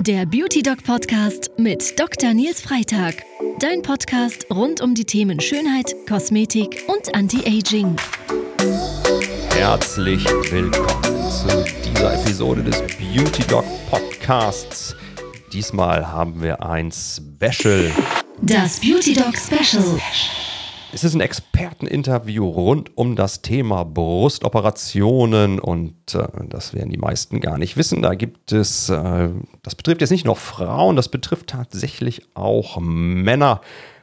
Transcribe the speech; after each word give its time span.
Der 0.00 0.24
Beauty 0.24 0.62
Doc 0.62 0.82
Podcast 0.84 1.50
mit 1.58 1.98
Dr. 2.00 2.32
Nils 2.32 2.62
Freitag. 2.62 3.24
Dein 3.58 3.82
Podcast 3.82 4.46
rund 4.50 4.80
um 4.80 4.94
die 4.94 5.04
Themen 5.04 5.38
Schönheit, 5.38 5.94
Kosmetik 6.08 6.84
und 6.86 7.14
Anti-Aging. 7.14 7.94
Herzlich 9.50 10.24
willkommen 10.50 11.30
zu 11.30 11.64
dieser 11.84 12.14
Episode 12.14 12.62
des 12.62 12.80
Beauty 12.96 13.42
Doc 13.48 13.66
Podcasts. 13.90 14.96
Diesmal 15.52 16.10
haben 16.10 16.40
wir 16.40 16.62
ein 16.62 16.90
Special. 16.90 17.92
Das 18.40 18.80
Beauty 18.80 19.12
Doc 19.12 19.34
Special. 19.36 20.00
Es 20.90 21.04
ist 21.04 21.14
ein 21.14 21.20
Experteninterview 21.20 22.48
rund 22.48 22.96
um 22.96 23.14
das 23.14 23.42
Thema 23.42 23.84
Brustoperationen 23.84 25.60
und 25.60 26.14
äh, 26.14 26.26
das 26.48 26.72
werden 26.72 26.88
die 26.88 26.96
meisten 26.96 27.40
gar 27.40 27.58
nicht 27.58 27.76
wissen. 27.76 28.00
Da 28.00 28.14
gibt 28.14 28.52
es, 28.52 28.88
äh, 28.88 29.28
das 29.62 29.74
betrifft 29.74 30.00
jetzt 30.00 30.10
nicht 30.10 30.24
nur 30.24 30.36
Frauen, 30.36 30.96
das 30.96 31.10
betrifft 31.10 31.48
tatsächlich 31.48 32.22
auch 32.34 32.78
Männer. 32.80 33.60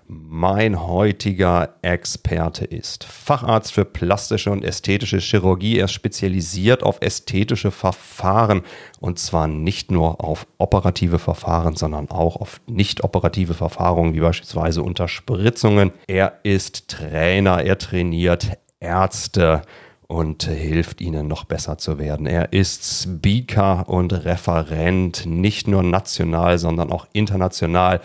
Mein 0.08 0.86
heutiger 0.86 1.78
Experte 1.82 2.64
ist 2.64 3.06
Facharzt 3.06 3.74
für 3.74 3.86
plastische 3.86 4.52
und 4.52 4.64
ästhetische 4.64 5.18
Chirurgie. 5.18 5.80
Er 5.80 5.86
ist 5.86 5.94
spezialisiert 5.94 6.84
auf 6.84 7.02
ästhetische 7.02 7.72
Verfahren 7.72 8.62
und 9.00 9.18
zwar 9.18 9.48
nicht 9.48 9.90
nur 9.90 10.24
auf 10.24 10.46
operative 10.60 11.18
Verfahren, 11.18 11.76
sondern 11.76 12.12
auch 12.12 12.36
auf 12.36 12.62
nicht 12.68 13.04
operative 13.04 13.56
Verfahren, 13.56 14.14
wie 14.14 14.20
beispielsweise 14.20 14.84
Unterspritzungen. 14.84 15.92
Er 16.06 16.40
ist 16.44 16.88
Trainer, 16.88 17.64
er 17.64 17.80
trainiert 17.80 18.60
Ärzte 18.80 19.64
und 20.06 20.44
hilft 20.44 21.02
ihnen 21.02 21.28
noch 21.28 21.46
besser 21.46 21.80
zu 21.80 21.98
werden. 21.98 22.28
Er 22.28 22.54
ist 22.54 23.02
Speaker 23.02 23.90
und 23.90 24.14
Referent, 24.14 25.26
nicht 25.26 25.68
nur 25.68 25.82
national, 25.82 26.60
sondern 26.60 26.92
auch 26.92 27.08
international. 27.14 28.02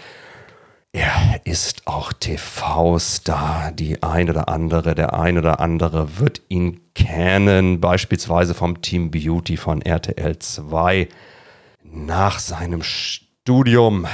Er 0.93 1.41
ist 1.45 1.87
auch 1.87 2.13
TV-Star. 2.13 3.71
Die 3.71 4.03
ein 4.03 4.29
oder 4.29 4.49
andere, 4.49 4.97
der 4.97 5.15
ein 5.15 5.39
oder 5.39 5.61
andere 5.61 6.19
wird 6.19 6.43
ihn 6.49 6.81
kennen, 6.95 7.81
beispielsweise 7.81 8.55
vom 8.55 8.83
Team 8.83 9.13
Beauty 9.13 9.57
von 9.57 9.83
RTL 9.83 10.39
2. 10.39 11.09
Nach 11.85 12.41
seinem 12.41 12.83
Studium 12.83 14.07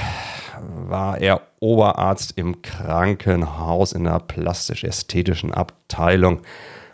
war 0.60 1.18
er 1.18 1.40
Oberarzt 1.60 2.34
im 2.36 2.60
Krankenhaus 2.60 3.92
in 3.92 4.04
der 4.04 4.20
plastisch-ästhetischen 4.20 5.54
Abteilung 5.54 6.42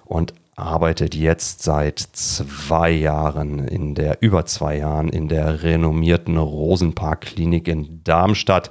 und 0.05 0.33
arbeitet 0.55 1.17
jetzt 1.17 1.63
seit 1.63 1.99
zwei 1.99 2.91
Jahren 2.91 3.67
in 3.67 3.97
der, 3.97 4.23
über 4.23 4.47
zwei 4.47 4.77
Jahren 4.79 5.09
in 5.09 5.27
der 5.27 5.65
renommierten 5.65 6.37
Rosenpark 6.37 7.23
Klinik 7.23 7.67
in 7.67 8.05
Darmstadt. 8.05 8.71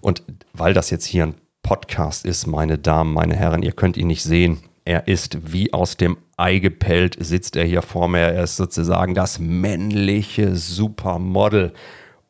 Und 0.00 0.22
weil 0.52 0.74
das 0.74 0.90
jetzt 0.90 1.04
hier 1.04 1.24
ein 1.24 1.34
Podcast 1.62 2.24
ist, 2.24 2.46
meine 2.46 2.78
Damen, 2.78 3.12
meine 3.12 3.36
Herren, 3.36 3.62
ihr 3.62 3.72
könnt 3.72 3.96
ihn 3.96 4.06
nicht 4.06 4.22
sehen. 4.22 4.58
Er 4.84 5.08
ist 5.08 5.52
wie 5.52 5.72
aus 5.72 5.96
dem 5.96 6.16
Ei 6.36 6.58
gepellt, 6.58 7.16
sitzt 7.20 7.54
er 7.56 7.64
hier 7.64 7.82
vor 7.82 8.08
mir. 8.08 8.20
Er 8.20 8.44
ist 8.44 8.56
sozusagen 8.56 9.14
das 9.14 9.38
männliche 9.38 10.56
Supermodel 10.56 11.72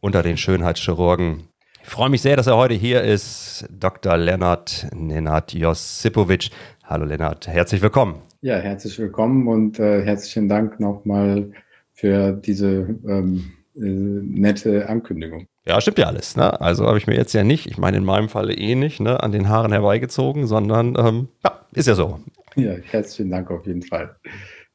unter 0.00 0.22
den 0.22 0.36
Schönheitschirurgen. 0.36 1.44
Ich 1.82 1.88
freue 1.88 2.10
mich 2.10 2.22
sehr, 2.22 2.36
dass 2.36 2.48
er 2.48 2.56
heute 2.56 2.74
hier 2.74 3.02
ist. 3.02 3.66
Dr. 3.70 4.16
Lennart 4.16 4.88
Nenad 4.92 5.52
Josipovic. 5.52 6.50
Hallo 6.84 7.04
Lennart, 7.04 7.46
herzlich 7.46 7.80
willkommen. 7.82 8.16
Ja, 8.42 8.56
herzlich 8.56 8.98
willkommen 8.98 9.46
und 9.46 9.78
äh, 9.78 10.02
herzlichen 10.04 10.48
Dank 10.48 10.80
nochmal 10.80 11.52
für 11.92 12.32
diese 12.32 12.98
ähm, 13.06 13.52
äh, 13.76 13.80
nette 13.80 14.88
Ankündigung. 14.88 15.46
Ja, 15.70 15.80
stimmt 15.80 15.98
ja 15.98 16.06
alles. 16.06 16.34
Ne? 16.34 16.60
Also 16.60 16.84
habe 16.84 16.98
ich 16.98 17.06
mir 17.06 17.14
jetzt 17.14 17.32
ja 17.32 17.44
nicht, 17.44 17.68
ich 17.68 17.78
meine 17.78 17.96
in 17.96 18.04
meinem 18.04 18.28
Falle 18.28 18.52
eh 18.54 18.74
nicht, 18.74 18.98
ne, 18.98 19.22
an 19.22 19.30
den 19.30 19.48
Haaren 19.48 19.70
herbeigezogen, 19.70 20.48
sondern 20.48 20.96
ähm, 20.98 21.28
ja, 21.44 21.60
ist 21.72 21.86
ja 21.86 21.94
so. 21.94 22.18
Ja, 22.56 22.72
herzlichen 22.72 23.30
Dank 23.30 23.52
auf 23.52 23.64
jeden 23.68 23.82
Fall. 23.82 24.16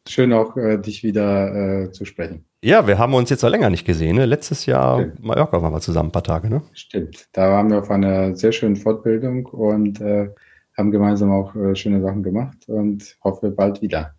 Schön 0.07 0.31
auch, 0.31 0.55
äh, 0.55 0.77
dich 0.77 1.03
wieder 1.03 1.83
äh, 1.83 1.91
zu 1.91 2.05
sprechen. 2.05 2.45
Ja, 2.61 2.87
wir 2.87 2.97
haben 2.97 3.13
uns 3.13 3.29
jetzt 3.29 3.41
noch 3.41 3.49
länger 3.49 3.69
nicht 3.69 3.85
gesehen. 3.85 4.15
Ne? 4.15 4.25
Letztes 4.25 4.65
Jahr 4.67 5.01
Stimmt. 5.01 5.25
Mallorca 5.25 5.61
waren 5.61 5.73
wir 5.73 5.81
zusammen 5.81 6.09
ein 6.09 6.13
paar 6.13 6.23
Tage, 6.23 6.49
ne? 6.49 6.61
Stimmt. 6.71 7.27
Da 7.33 7.51
waren 7.51 7.69
wir 7.69 7.79
auf 7.79 7.91
einer 7.91 8.33
sehr 8.33 8.53
schönen 8.53 8.77
Fortbildung 8.77 9.47
und 9.47 9.99
äh, 9.99 10.29
haben 10.77 10.91
gemeinsam 10.91 11.29
auch 11.29 11.53
äh, 11.57 11.75
schöne 11.75 12.01
Sachen 12.01 12.23
gemacht 12.23 12.69
und 12.69 13.17
hoffe 13.21 13.51
bald 13.51 13.81
wieder. 13.81 14.15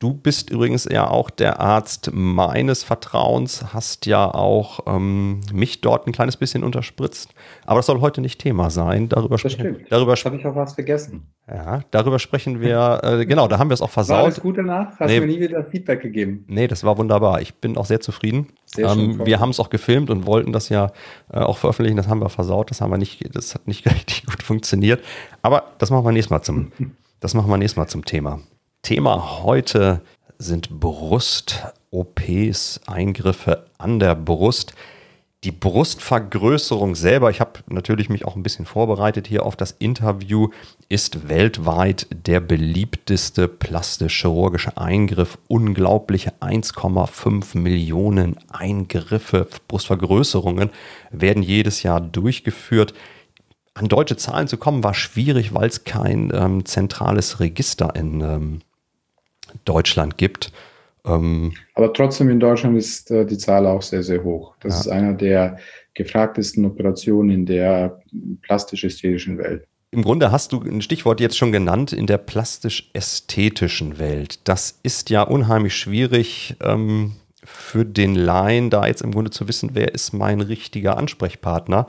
Du 0.00 0.14
bist 0.14 0.48
übrigens 0.48 0.88
ja 0.90 1.10
auch 1.10 1.28
der 1.28 1.60
Arzt 1.60 2.10
meines 2.14 2.82
Vertrauens, 2.82 3.74
hast 3.74 4.06
ja 4.06 4.32
auch 4.32 4.80
ähm, 4.86 5.42
mich 5.52 5.82
dort 5.82 6.06
ein 6.06 6.12
kleines 6.12 6.38
bisschen 6.38 6.64
unterspritzt. 6.64 7.34
Aber 7.66 7.80
das 7.80 7.86
soll 7.86 8.00
heute 8.00 8.22
nicht 8.22 8.40
Thema 8.40 8.70
sein. 8.70 9.10
Darüber 9.10 9.36
sprechen. 9.36 9.84
Darüber 9.90 10.14
habe 10.14 10.36
ich 10.36 10.46
auch 10.46 10.56
was 10.56 10.72
vergessen. 10.72 11.26
Ja, 11.46 11.82
darüber 11.90 12.18
sprechen 12.18 12.62
wir. 12.62 13.00
Äh, 13.02 13.26
genau, 13.26 13.46
da 13.46 13.58
haben 13.58 13.68
wir 13.68 13.74
es 13.74 13.82
auch 13.82 13.90
versaut. 13.90 14.16
War 14.16 14.24
alles 14.24 14.40
gut 14.40 14.56
danach? 14.56 14.98
Hast 14.98 15.10
nee, 15.10 15.20
du 15.20 15.26
mir 15.26 15.34
nie 15.34 15.40
wieder 15.40 15.62
Feedback 15.64 16.00
gegeben? 16.00 16.46
Nee, 16.48 16.66
das 16.66 16.82
war 16.82 16.96
wunderbar. 16.96 17.42
Ich 17.42 17.56
bin 17.56 17.76
auch 17.76 17.84
sehr 17.84 18.00
zufrieden. 18.00 18.46
Sehr 18.64 18.88
ähm, 18.90 19.20
wir 19.26 19.38
haben 19.38 19.50
es 19.50 19.60
auch 19.60 19.68
gefilmt 19.68 20.08
und 20.08 20.24
wollten 20.24 20.54
das 20.54 20.70
ja 20.70 20.92
äh, 21.30 21.40
auch 21.40 21.58
veröffentlichen. 21.58 21.98
Das 21.98 22.08
haben 22.08 22.22
wir 22.22 22.30
versaut. 22.30 22.70
Das 22.70 22.80
haben 22.80 22.90
wir 22.90 22.96
nicht. 22.96 23.36
Das 23.36 23.54
hat 23.54 23.68
nicht 23.68 23.84
richtig 23.90 24.24
gut 24.24 24.42
funktioniert. 24.42 25.04
Aber 25.42 25.64
das 25.76 25.90
machen 25.90 26.06
wir 26.06 26.12
nächstes 26.12 26.30
Mal 26.30 26.40
zum. 26.40 26.72
das 27.20 27.34
machen 27.34 27.50
wir 27.50 27.58
nächstes 27.58 27.76
Mal 27.76 27.86
zum 27.86 28.06
Thema. 28.06 28.40
Thema 28.82 29.42
heute 29.42 30.00
sind 30.38 30.80
Brust-OPs, 30.80 31.60
Eingriffe 32.86 33.66
an 33.78 34.00
der 34.00 34.14
Brust. 34.14 34.74
Die 35.44 35.52
Brustvergrößerung 35.52 36.94
selber, 36.94 37.30
ich 37.30 37.40
habe 37.40 37.60
natürlich 37.68 38.10
mich 38.10 38.26
auch 38.26 38.36
ein 38.36 38.42
bisschen 38.42 38.66
vorbereitet 38.66 39.26
hier 39.26 39.46
auf 39.46 39.56
das 39.56 39.70
Interview, 39.72 40.48
ist 40.88 41.28
weltweit 41.28 42.06
der 42.10 42.40
beliebteste 42.40 43.48
plastisch-chirurgische 43.48 44.76
Eingriff. 44.76 45.38
Unglaubliche 45.48 46.32
1,5 46.40 47.56
Millionen 47.56 48.36
Eingriffe, 48.50 49.46
Brustvergrößerungen 49.68 50.70
werden 51.10 51.42
jedes 51.42 51.82
Jahr 51.82 52.00
durchgeführt. 52.00 52.92
An 53.72 53.88
deutsche 53.88 54.16
Zahlen 54.16 54.48
zu 54.48 54.58
kommen 54.58 54.84
war 54.84 54.94
schwierig, 54.94 55.54
weil 55.54 55.68
es 55.68 55.84
kein 55.84 56.30
ähm, 56.34 56.66
zentrales 56.66 57.40
Register 57.40 57.94
in 57.96 58.20
ähm, 58.20 58.60
Deutschland 59.64 60.18
gibt. 60.18 60.52
Ähm, 61.04 61.52
Aber 61.74 61.92
trotzdem 61.92 62.28
in 62.30 62.40
Deutschland 62.40 62.76
ist 62.76 63.10
äh, 63.10 63.24
die 63.24 63.38
Zahl 63.38 63.66
auch 63.66 63.82
sehr, 63.82 64.02
sehr 64.02 64.22
hoch. 64.22 64.54
Das 64.60 64.74
ja. 64.74 64.80
ist 64.80 64.88
einer 64.88 65.14
der 65.14 65.58
gefragtesten 65.94 66.64
Operationen 66.64 67.30
in 67.30 67.46
der 67.46 68.00
plastisch-ästhetischen 68.42 69.38
Welt. 69.38 69.66
Im 69.92 70.02
Grunde 70.02 70.30
hast 70.30 70.52
du 70.52 70.60
ein 70.60 70.82
Stichwort 70.82 71.20
jetzt 71.20 71.36
schon 71.36 71.50
genannt, 71.50 71.92
in 71.92 72.06
der 72.06 72.18
plastisch-ästhetischen 72.18 73.98
Welt. 73.98 74.38
Das 74.44 74.78
ist 74.82 75.10
ja 75.10 75.22
unheimlich 75.22 75.74
schwierig 75.74 76.54
ähm, 76.62 77.16
für 77.42 77.84
den 77.84 78.14
Laien, 78.14 78.70
da 78.70 78.86
jetzt 78.86 79.02
im 79.02 79.10
Grunde 79.10 79.30
zu 79.30 79.48
wissen, 79.48 79.70
wer 79.72 79.92
ist 79.92 80.12
mein 80.12 80.40
richtiger 80.40 80.96
Ansprechpartner. 80.96 81.88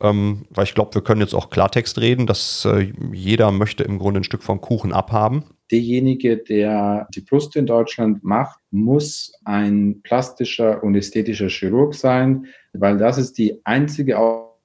Ähm, 0.00 0.46
weil 0.50 0.64
ich 0.64 0.74
glaube, 0.74 0.94
wir 0.94 1.02
können 1.02 1.20
jetzt 1.20 1.34
auch 1.34 1.50
Klartext 1.50 1.98
reden, 1.98 2.26
dass 2.26 2.64
äh, 2.64 2.92
jeder 3.12 3.50
möchte 3.50 3.84
im 3.84 3.98
Grunde 3.98 4.20
ein 4.20 4.24
Stück 4.24 4.42
vom 4.42 4.60
Kuchen 4.60 4.92
abhaben 4.92 5.44
derjenige, 5.74 6.36
der 6.36 7.08
die 7.14 7.20
Brust 7.20 7.56
in 7.56 7.66
Deutschland 7.66 8.22
macht, 8.22 8.60
muss 8.70 9.32
ein 9.44 10.00
plastischer 10.02 10.82
und 10.84 10.94
ästhetischer 10.94 11.48
Chirurg 11.48 11.94
sein, 11.94 12.46
weil 12.72 12.96
das 12.96 13.18
ist 13.18 13.36
die 13.38 13.60
einzige 13.64 14.16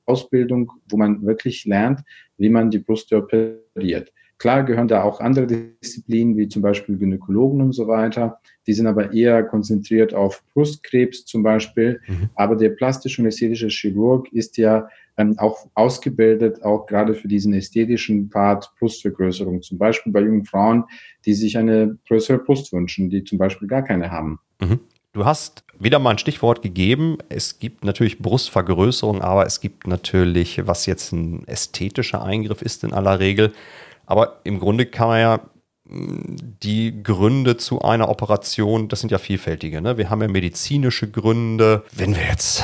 Ausbildung, 0.06 0.72
wo 0.88 0.98
man 0.98 1.26
wirklich 1.26 1.66
lernt, 1.66 2.02
wie 2.38 2.50
man 2.50 2.70
die 2.70 2.78
Brust 2.78 3.12
operiert. 3.12 4.14
Klar 4.40 4.64
gehören 4.64 4.88
da 4.88 5.04
auch 5.04 5.20
andere 5.20 5.48
Disziplinen, 5.48 6.38
wie 6.38 6.48
zum 6.48 6.62
Beispiel 6.62 6.98
Gynäkologen 6.98 7.62
und 7.62 7.74
so 7.74 7.88
weiter. 7.88 8.40
Die 8.68 8.74
sind 8.74 8.88
aber 8.88 9.14
eher 9.14 9.44
konzentriert 9.44 10.14
auf 10.14 10.42
Brustkrebs 10.54 11.26
zum 11.26 11.44
Beispiel. 11.44 12.00
Mhm. 12.08 12.30
Aber 12.36 12.56
der 12.56 12.70
plastische 12.70 13.22
und 13.22 13.28
ästhetische 13.28 13.68
Chirurg 13.68 14.32
ist 14.32 14.58
ja 14.58 14.88
ähm, 15.18 15.38
auch 15.38 15.68
ausgebildet, 15.74 16.64
auch 16.64 16.88
gerade 16.88 17.16
für 17.16 17.28
diesen 17.28 17.54
ästhetischen 17.54 18.30
Part 18.30 18.72
Brustvergrößerung. 18.80 19.62
Zum 19.62 19.78
Beispiel 19.78 20.14
bei 20.14 20.22
jungen 20.22 20.46
Frauen, 20.46 20.86
die 21.26 21.34
sich 21.34 21.58
eine 21.58 21.98
größere 22.08 22.38
Brust 22.38 22.72
wünschen, 22.72 23.10
die 23.10 23.26
zum 23.26 23.38
Beispiel 23.38 23.68
gar 23.68 23.82
keine 23.82 24.10
haben. 24.10 24.40
Mhm. 24.62 24.80
Du 25.12 25.26
hast 25.26 25.64
wieder 25.78 26.00
mal 26.00 26.12
ein 26.12 26.18
Stichwort 26.18 26.62
gegeben. 26.62 27.18
Es 27.28 27.60
gibt 27.60 27.84
natürlich 27.84 28.20
Brustvergrößerung, 28.20 29.22
aber 29.22 29.46
es 29.46 29.60
gibt 29.60 29.88
natürlich, 29.88 30.66
was 30.66 30.86
jetzt 30.86 31.12
ein 31.12 31.46
ästhetischer 31.48 32.24
Eingriff 32.24 32.62
ist 32.62 32.86
in 32.86 32.94
aller 32.94 33.20
Regel. 33.20 33.52
Aber 34.10 34.40
im 34.44 34.60
Grunde 34.60 34.88
kann 34.88 35.08
man 35.08 35.20
ja 35.20 35.40
mm, 35.86 36.36
die 36.64 37.04
Gründe 37.04 37.58
zu 37.58 37.84
einer 37.84 38.10
Operation, 38.10 38.90
das 38.90 39.02
sind 39.02 39.12
ja 39.12 39.20
vielfältige. 39.20 39.82
Ne? 39.82 39.98
Wir 39.98 40.10
haben 40.10 40.22
ja 40.22 40.28
medizinische 40.28 41.10
Gründe. 41.10 41.84
Wenn 41.96 42.16
wir 42.16 42.24
jetzt 42.24 42.64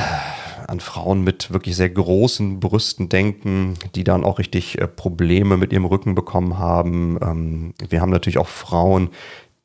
an 0.67 0.79
Frauen 0.79 1.23
mit 1.23 1.53
wirklich 1.53 1.75
sehr 1.75 1.91
großen 1.91 2.59
Brüsten 2.59 3.09
denken, 3.09 3.75
die 3.93 4.03
dann 4.03 4.23
auch 4.23 4.39
richtig 4.39 4.81
äh, 4.81 4.87
Probleme 4.87 5.57
mit 5.57 5.71
ihrem 5.71 5.85
Rücken 5.85 6.15
bekommen 6.15 6.57
haben. 6.57 7.19
Ähm, 7.21 7.73
wir 7.87 8.01
haben 8.01 8.09
natürlich 8.09 8.39
auch 8.39 8.47
Frauen, 8.47 9.11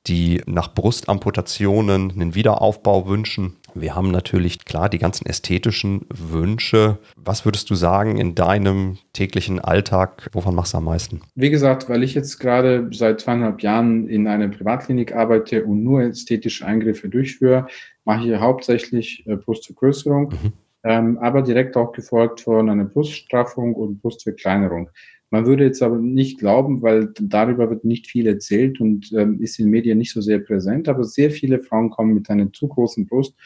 die 0.06 0.42
nach 0.44 0.74
Brustamputationen 0.74 2.10
einen 2.10 2.34
Wiederaufbau 2.34 3.06
wünschen. 3.08 3.56
Wir 3.74 3.94
haben 3.94 4.10
natürlich 4.10 4.64
klar 4.64 4.88
die 4.88 4.98
ganzen 4.98 5.26
ästhetischen 5.26 6.06
Wünsche. 6.08 6.98
Was 7.16 7.44
würdest 7.44 7.70
du 7.70 7.74
sagen 7.74 8.16
in 8.16 8.34
deinem 8.34 8.98
täglichen 9.12 9.60
Alltag? 9.60 10.28
Wovon 10.32 10.54
machst 10.54 10.74
du 10.74 10.78
am 10.78 10.84
meisten? 10.84 11.20
Wie 11.34 11.50
gesagt, 11.50 11.88
weil 11.88 12.02
ich 12.02 12.14
jetzt 12.14 12.38
gerade 12.38 12.88
seit 12.92 13.20
zweieinhalb 13.20 13.62
Jahren 13.62 14.08
in 14.08 14.26
einer 14.26 14.48
Privatklinik 14.48 15.14
arbeite 15.14 15.64
und 15.64 15.82
nur 15.82 16.02
ästhetische 16.02 16.66
Eingriffe 16.66 17.08
durchführe, 17.08 17.66
mache 18.04 18.28
ich 18.28 18.40
hauptsächlich 18.40 19.26
äh, 19.26 19.36
Brustvergrößerung, 19.36 20.30
mhm. 20.30 20.52
ähm, 20.84 21.18
aber 21.18 21.42
direkt 21.42 21.76
auch 21.76 21.92
gefolgt 21.92 22.40
von 22.40 22.68
einer 22.68 22.84
Bruststraffung 22.84 23.74
und 23.74 24.00
Brustverkleinerung. 24.00 24.90
Man 25.30 25.46
würde 25.46 25.64
jetzt 25.64 25.82
aber 25.82 25.98
nicht 25.98 26.38
glauben, 26.38 26.82
weil 26.82 27.12
darüber 27.20 27.70
wird 27.70 27.84
nicht 27.84 28.08
viel 28.08 28.26
erzählt 28.26 28.80
und 28.80 29.12
ähm, 29.12 29.40
ist 29.40 29.58
in 29.58 29.66
den 29.66 29.70
Medien 29.70 29.98
nicht 29.98 30.12
so 30.12 30.20
sehr 30.20 30.40
präsent, 30.40 30.88
aber 30.88 31.04
sehr 31.04 31.30
viele 31.30 31.60
Frauen 31.60 31.90
kommen 31.90 32.14
mit 32.14 32.28
einer 32.30 32.52
zu 32.52 32.68
großen 32.68 33.06
Brust 33.06 33.36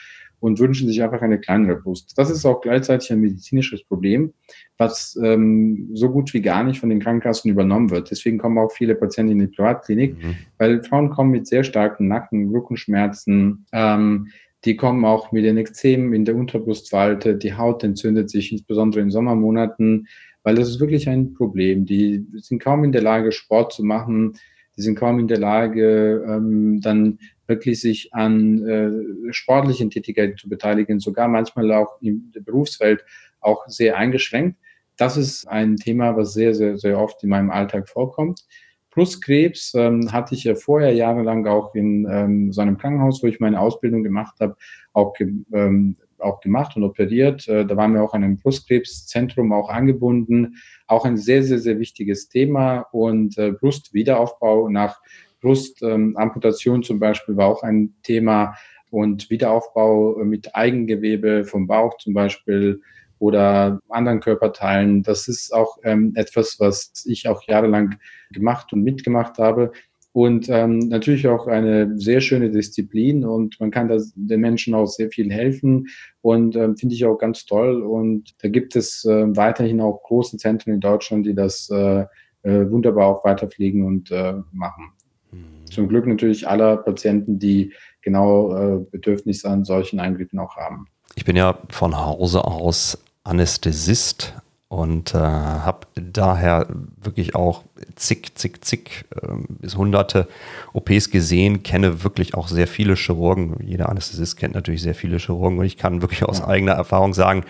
und 0.40 0.58
wünschen 0.58 0.88
sich 0.88 1.02
einfach 1.02 1.22
eine 1.22 1.40
kleinere 1.40 1.76
Brust. 1.76 2.12
Das 2.16 2.30
ist 2.30 2.44
auch 2.44 2.60
gleichzeitig 2.60 3.10
ein 3.12 3.20
medizinisches 3.20 3.82
Problem, 3.84 4.34
was 4.76 5.18
ähm, 5.22 5.90
so 5.94 6.10
gut 6.10 6.34
wie 6.34 6.42
gar 6.42 6.64
nicht 6.64 6.80
von 6.80 6.90
den 6.90 7.00
Krankenkassen 7.00 7.50
übernommen 7.50 7.90
wird. 7.90 8.10
Deswegen 8.10 8.38
kommen 8.38 8.58
auch 8.58 8.70
viele 8.72 8.94
Patienten 8.94 9.32
in 9.32 9.38
die 9.38 9.46
Privatklinik, 9.46 10.22
mhm. 10.22 10.36
weil 10.58 10.82
Frauen 10.82 11.10
kommen 11.10 11.30
mit 11.30 11.46
sehr 11.46 11.64
starken 11.64 12.08
Nacken, 12.08 12.50
Rückenschmerzen, 12.50 13.66
ähm, 13.72 14.28
die 14.64 14.76
kommen 14.76 15.04
auch 15.04 15.32
mit 15.32 15.44
den 15.44 15.58
Ekzemen 15.58 16.14
in 16.14 16.24
der 16.24 16.36
Unterbrustfalte, 16.36 17.36
die 17.36 17.54
Haut 17.54 17.84
entzündet 17.84 18.30
sich, 18.30 18.50
insbesondere 18.50 19.02
in 19.02 19.10
Sommermonaten 19.10 20.08
weil 20.44 20.54
das 20.54 20.68
ist 20.68 20.78
wirklich 20.78 21.08
ein 21.08 21.32
Problem. 21.34 21.86
Die 21.86 22.24
sind 22.34 22.62
kaum 22.62 22.84
in 22.84 22.92
der 22.92 23.02
Lage, 23.02 23.32
Sport 23.32 23.72
zu 23.72 23.82
machen. 23.82 24.34
Die 24.76 24.82
sind 24.82 24.96
kaum 24.96 25.18
in 25.18 25.26
der 25.26 25.38
Lage, 25.38 26.24
ähm, 26.28 26.80
dann 26.80 27.18
wirklich 27.46 27.80
sich 27.80 28.12
an 28.12 28.66
äh, 28.66 29.32
sportlichen 29.32 29.90
Tätigkeiten 29.90 30.36
zu 30.36 30.48
beteiligen, 30.48 31.00
sogar 31.00 31.28
manchmal 31.28 31.72
auch 31.72 32.00
in 32.00 32.30
der 32.34 32.40
Berufswelt 32.40 33.04
auch 33.40 33.66
sehr 33.66 33.96
eingeschränkt. 33.96 34.58
Das 34.96 35.16
ist 35.16 35.48
ein 35.48 35.76
Thema, 35.76 36.16
was 36.16 36.34
sehr, 36.34 36.54
sehr, 36.54 36.78
sehr 36.78 36.98
oft 36.98 37.22
in 37.22 37.30
meinem 37.30 37.50
Alltag 37.50 37.88
vorkommt. 37.88 38.44
Plus 38.90 39.20
Krebs 39.20 39.74
ähm, 39.74 40.12
hatte 40.12 40.34
ich 40.34 40.44
ja 40.44 40.54
vorher 40.54 40.92
jahrelang 40.92 41.46
auch 41.46 41.74
in 41.74 42.06
ähm, 42.08 42.52
so 42.52 42.60
einem 42.60 42.78
Krankenhaus, 42.78 43.22
wo 43.22 43.26
ich 43.26 43.40
meine 43.40 43.60
Ausbildung 43.60 44.04
gemacht 44.04 44.36
habe, 44.40 44.56
auch 44.92 45.14
ähm, 45.52 45.96
auch 46.18 46.40
gemacht 46.40 46.76
und 46.76 46.84
operiert. 46.84 47.46
Äh, 47.48 47.66
da 47.66 47.76
waren 47.76 47.94
wir 47.94 48.02
auch 48.02 48.14
an 48.14 48.24
einem 48.24 48.38
Brustkrebszentrum 48.38 49.52
auch 49.52 49.68
angebunden. 49.68 50.56
Auch 50.86 51.04
ein 51.04 51.16
sehr, 51.16 51.42
sehr, 51.42 51.58
sehr 51.58 51.78
wichtiges 51.78 52.28
Thema. 52.28 52.86
Und 52.92 53.38
äh, 53.38 53.52
Brustwiederaufbau 53.52 54.68
nach 54.68 55.00
Brustamputation 55.40 56.82
zum 56.82 56.98
Beispiel 56.98 57.36
war 57.36 57.48
auch 57.48 57.62
ein 57.62 57.94
Thema. 58.02 58.56
Und 58.90 59.28
Wiederaufbau 59.28 60.16
mit 60.24 60.54
Eigengewebe 60.54 61.44
vom 61.44 61.66
Bauch 61.66 61.96
zum 61.98 62.14
Beispiel 62.14 62.80
oder 63.18 63.80
anderen 63.88 64.20
Körperteilen. 64.20 65.02
Das 65.02 65.28
ist 65.28 65.52
auch 65.52 65.78
ähm, 65.82 66.12
etwas, 66.14 66.60
was 66.60 67.04
ich 67.06 67.26
auch 67.28 67.42
jahrelang 67.48 67.96
gemacht 68.30 68.72
und 68.72 68.82
mitgemacht 68.82 69.38
habe 69.38 69.72
und 70.14 70.48
ähm, 70.48 70.78
natürlich 70.78 71.26
auch 71.26 71.48
eine 71.48 71.98
sehr 71.98 72.20
schöne 72.20 72.48
Disziplin 72.48 73.24
und 73.24 73.58
man 73.58 73.72
kann 73.72 73.88
da 73.88 73.98
den 74.14 74.40
Menschen 74.40 74.72
auch 74.72 74.86
sehr 74.86 75.10
viel 75.10 75.28
helfen 75.32 75.88
und 76.20 76.54
ähm, 76.54 76.76
finde 76.76 76.94
ich 76.94 77.04
auch 77.04 77.18
ganz 77.18 77.46
toll 77.46 77.82
und 77.82 78.32
da 78.40 78.48
gibt 78.48 78.76
es 78.76 79.04
äh, 79.04 79.36
weiterhin 79.36 79.80
auch 79.80 80.04
große 80.04 80.36
Zentren 80.36 80.74
in 80.74 80.80
Deutschland, 80.80 81.26
die 81.26 81.34
das 81.34 81.68
äh, 81.68 82.04
äh, 82.42 82.70
wunderbar 82.70 83.08
auch 83.08 83.24
weiterfliegen 83.24 83.84
und 83.84 84.12
äh, 84.12 84.34
machen. 84.52 84.92
Mhm. 85.32 85.66
Zum 85.68 85.88
Glück 85.88 86.06
natürlich 86.06 86.46
aller 86.46 86.76
Patienten, 86.76 87.40
die 87.40 87.72
genau 88.00 88.54
äh, 88.54 88.84
Bedürfnisse 88.92 89.50
an 89.50 89.64
solchen 89.64 89.98
Eingriffen 89.98 90.38
auch 90.38 90.54
haben. 90.54 90.86
Ich 91.16 91.24
bin 91.24 91.34
ja 91.34 91.58
von 91.70 91.96
Hause 91.96 92.44
aus 92.44 93.02
Anästhesist 93.24 94.32
und 94.74 95.14
äh, 95.14 95.18
habe 95.18 95.86
daher 95.94 96.66
wirklich 97.00 97.36
auch 97.36 97.62
zig, 97.94 98.34
zig, 98.34 98.64
zig 98.64 99.04
äh, 99.14 99.28
bis 99.48 99.76
hunderte 99.76 100.26
OPs 100.72 101.10
gesehen, 101.10 101.62
kenne 101.62 102.02
wirklich 102.02 102.34
auch 102.34 102.48
sehr 102.48 102.66
viele 102.66 102.96
Chirurgen. 102.96 103.56
Jeder 103.64 103.88
Anästhesist 103.88 104.36
kennt 104.36 104.56
natürlich 104.56 104.82
sehr 104.82 104.96
viele 104.96 105.18
Chirurgen 105.18 105.60
und 105.60 105.64
ich 105.64 105.76
kann 105.76 106.02
wirklich 106.02 106.24
aus 106.24 106.40
ja. 106.40 106.48
eigener 106.48 106.72
Erfahrung 106.72 107.14
sagen, 107.14 107.44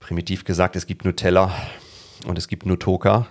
primitiv 0.00 0.44
gesagt, 0.44 0.74
es 0.74 0.88
gibt 0.88 1.04
Nutella 1.04 1.52
und 2.26 2.36
es 2.38 2.48
gibt 2.48 2.66
Nutoka. 2.66 3.28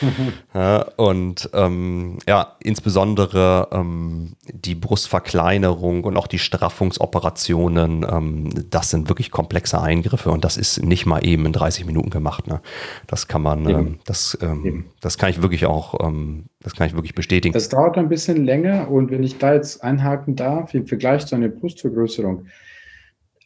ja, 0.54 0.82
und 0.96 1.50
ähm, 1.52 2.18
ja, 2.26 2.56
insbesondere 2.60 3.68
ähm, 3.72 4.34
die 4.52 4.74
Brustverkleinerung 4.74 6.04
und 6.04 6.16
auch 6.16 6.26
die 6.26 6.38
Straffungsoperationen, 6.38 8.06
ähm, 8.10 8.50
das 8.70 8.90
sind 8.90 9.08
wirklich 9.08 9.30
komplexe 9.30 9.80
Eingriffe 9.80 10.30
und 10.30 10.44
das 10.44 10.56
ist 10.56 10.82
nicht 10.82 11.06
mal 11.06 11.24
eben 11.26 11.46
in 11.46 11.52
30 11.52 11.86
Minuten 11.86 12.10
gemacht. 12.10 12.46
Ne? 12.46 12.60
Das 13.06 13.28
kann 13.28 13.42
man, 13.42 13.68
ähm, 13.68 13.98
das, 14.04 14.36
ähm, 14.40 14.86
das 15.00 15.18
kann 15.18 15.30
ich 15.30 15.42
wirklich 15.42 15.66
auch, 15.66 16.06
ähm, 16.06 16.44
das 16.60 16.74
kann 16.74 16.86
ich 16.86 16.94
wirklich 16.94 17.14
bestätigen. 17.14 17.52
Das 17.52 17.68
dauert 17.68 17.98
ein 17.98 18.08
bisschen 18.08 18.44
länger 18.44 18.90
und 18.90 19.10
wenn 19.10 19.22
ich 19.22 19.38
da 19.38 19.54
jetzt 19.54 19.82
einhaken 19.82 20.36
darf, 20.36 20.74
im 20.74 20.86
Vergleich 20.86 21.26
zu 21.26 21.34
einer 21.34 21.48
Brustvergrößerung, 21.48 22.46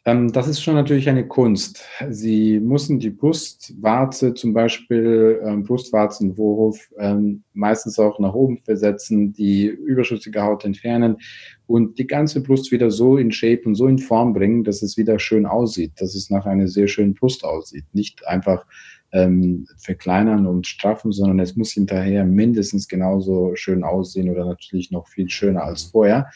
das 0.07 0.47
ist 0.47 0.61
schon 0.61 0.75
natürlich 0.75 1.09
eine 1.09 1.27
Kunst. 1.27 1.83
Sie 2.09 2.61
müssen 2.61 2.97
die 2.97 3.09
Brustwarze, 3.09 4.33
zum 4.33 4.53
Beispiel 4.53 5.41
ähm, 5.43 5.65
Brustwarzenvorhof, 5.65 6.79
ähm, 6.97 7.43
meistens 7.51 7.99
auch 7.99 8.17
nach 8.17 8.33
oben 8.33 8.59
versetzen, 8.59 9.33
die 9.33 9.65
überschüssige 9.65 10.41
Haut 10.41 10.63
entfernen 10.63 11.17
und 11.65 11.99
die 11.99 12.07
ganze 12.07 12.41
Brust 12.41 12.71
wieder 12.71 12.89
so 12.89 13.17
in 13.17 13.33
Shape 13.33 13.63
und 13.65 13.75
so 13.75 13.85
in 13.87 13.99
Form 13.99 14.31
bringen, 14.31 14.63
dass 14.63 14.81
es 14.81 14.95
wieder 14.95 15.19
schön 15.19 15.45
aussieht, 15.45 15.91
dass 15.97 16.15
es 16.15 16.29
nach 16.29 16.45
einer 16.45 16.69
sehr 16.69 16.87
schönen 16.87 17.13
Brust 17.13 17.43
aussieht. 17.43 17.83
Nicht 17.91 18.25
einfach 18.25 18.65
ähm, 19.11 19.67
verkleinern 19.77 20.47
und 20.47 20.67
straffen, 20.67 21.11
sondern 21.11 21.39
es 21.39 21.57
muss 21.57 21.71
hinterher 21.71 22.23
mindestens 22.23 22.87
genauso 22.87 23.55
schön 23.55 23.83
aussehen 23.83 24.29
oder 24.29 24.45
natürlich 24.45 24.89
noch 24.89 25.09
viel 25.09 25.29
schöner 25.29 25.65
als 25.65 25.83
vorher 25.83 26.29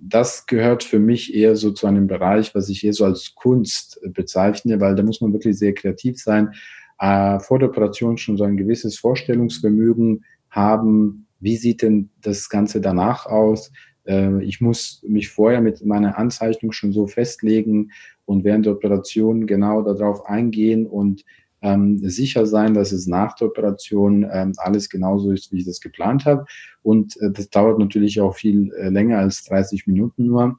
das 0.00 0.46
gehört 0.46 0.84
für 0.84 0.98
mich 0.98 1.34
eher 1.34 1.56
so 1.56 1.70
zu 1.70 1.86
einem 1.86 2.06
Bereich, 2.06 2.54
was 2.54 2.68
ich 2.68 2.84
eher 2.84 2.92
so 2.92 3.04
als 3.04 3.34
Kunst 3.34 4.00
bezeichne, 4.14 4.80
weil 4.80 4.94
da 4.94 5.02
muss 5.02 5.20
man 5.20 5.32
wirklich 5.32 5.58
sehr 5.58 5.74
kreativ 5.74 6.18
sein, 6.18 6.52
äh, 6.98 7.38
vor 7.40 7.58
der 7.58 7.68
Operation 7.68 8.18
schon 8.18 8.36
so 8.36 8.44
ein 8.44 8.56
gewisses 8.56 8.98
Vorstellungsvermögen 8.98 10.24
haben, 10.50 11.26
wie 11.40 11.56
sieht 11.56 11.82
denn 11.82 12.10
das 12.20 12.48
Ganze 12.48 12.80
danach 12.80 13.26
aus. 13.26 13.72
Äh, 14.04 14.42
ich 14.42 14.60
muss 14.60 15.04
mich 15.06 15.28
vorher 15.28 15.60
mit 15.60 15.84
meiner 15.84 16.18
Anzeichnung 16.18 16.72
schon 16.72 16.92
so 16.92 17.06
festlegen 17.06 17.92
und 18.24 18.44
während 18.44 18.66
der 18.66 18.74
Operation 18.74 19.46
genau 19.46 19.82
darauf 19.82 20.26
eingehen 20.26 20.86
und 20.86 21.24
ähm, 21.62 21.98
sicher 21.98 22.46
sein, 22.46 22.74
dass 22.74 22.92
es 22.92 23.06
nach 23.06 23.34
der 23.34 23.48
Operation 23.48 24.28
ähm, 24.30 24.52
alles 24.56 24.88
genauso 24.88 25.32
ist, 25.32 25.52
wie 25.52 25.58
ich 25.58 25.66
das 25.66 25.80
geplant 25.80 26.24
habe. 26.24 26.44
Und 26.82 27.20
äh, 27.20 27.30
das 27.30 27.50
dauert 27.50 27.78
natürlich 27.78 28.20
auch 28.20 28.34
viel 28.36 28.72
äh, 28.74 28.88
länger 28.88 29.18
als 29.18 29.44
30 29.44 29.86
Minuten 29.86 30.26
nur. 30.26 30.58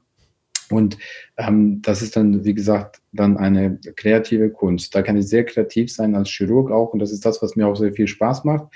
Und 0.70 0.98
ähm, 1.36 1.82
das 1.82 2.00
ist 2.00 2.16
dann, 2.16 2.44
wie 2.44 2.54
gesagt, 2.54 3.00
dann 3.12 3.36
eine 3.36 3.78
kreative 3.96 4.50
Kunst. 4.50 4.94
Da 4.94 5.02
kann 5.02 5.16
ich 5.16 5.26
sehr 5.26 5.44
kreativ 5.44 5.92
sein 5.92 6.14
als 6.14 6.30
Chirurg 6.30 6.70
auch. 6.70 6.92
Und 6.92 7.00
das 7.00 7.10
ist 7.12 7.26
das, 7.26 7.42
was 7.42 7.56
mir 7.56 7.66
auch 7.66 7.76
sehr 7.76 7.92
viel 7.92 8.06
Spaß 8.06 8.44
macht. 8.44 8.72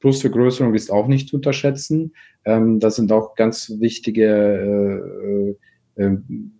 Brustvergrößerung 0.00 0.74
ist 0.74 0.90
auch 0.90 1.06
nicht 1.06 1.28
zu 1.28 1.36
unterschätzen. 1.36 2.14
Ähm, 2.44 2.80
das 2.80 2.96
sind 2.96 3.12
auch 3.12 3.34
ganz 3.34 3.72
wichtige 3.78 4.26
äh, 4.26 5.50
äh 5.50 5.56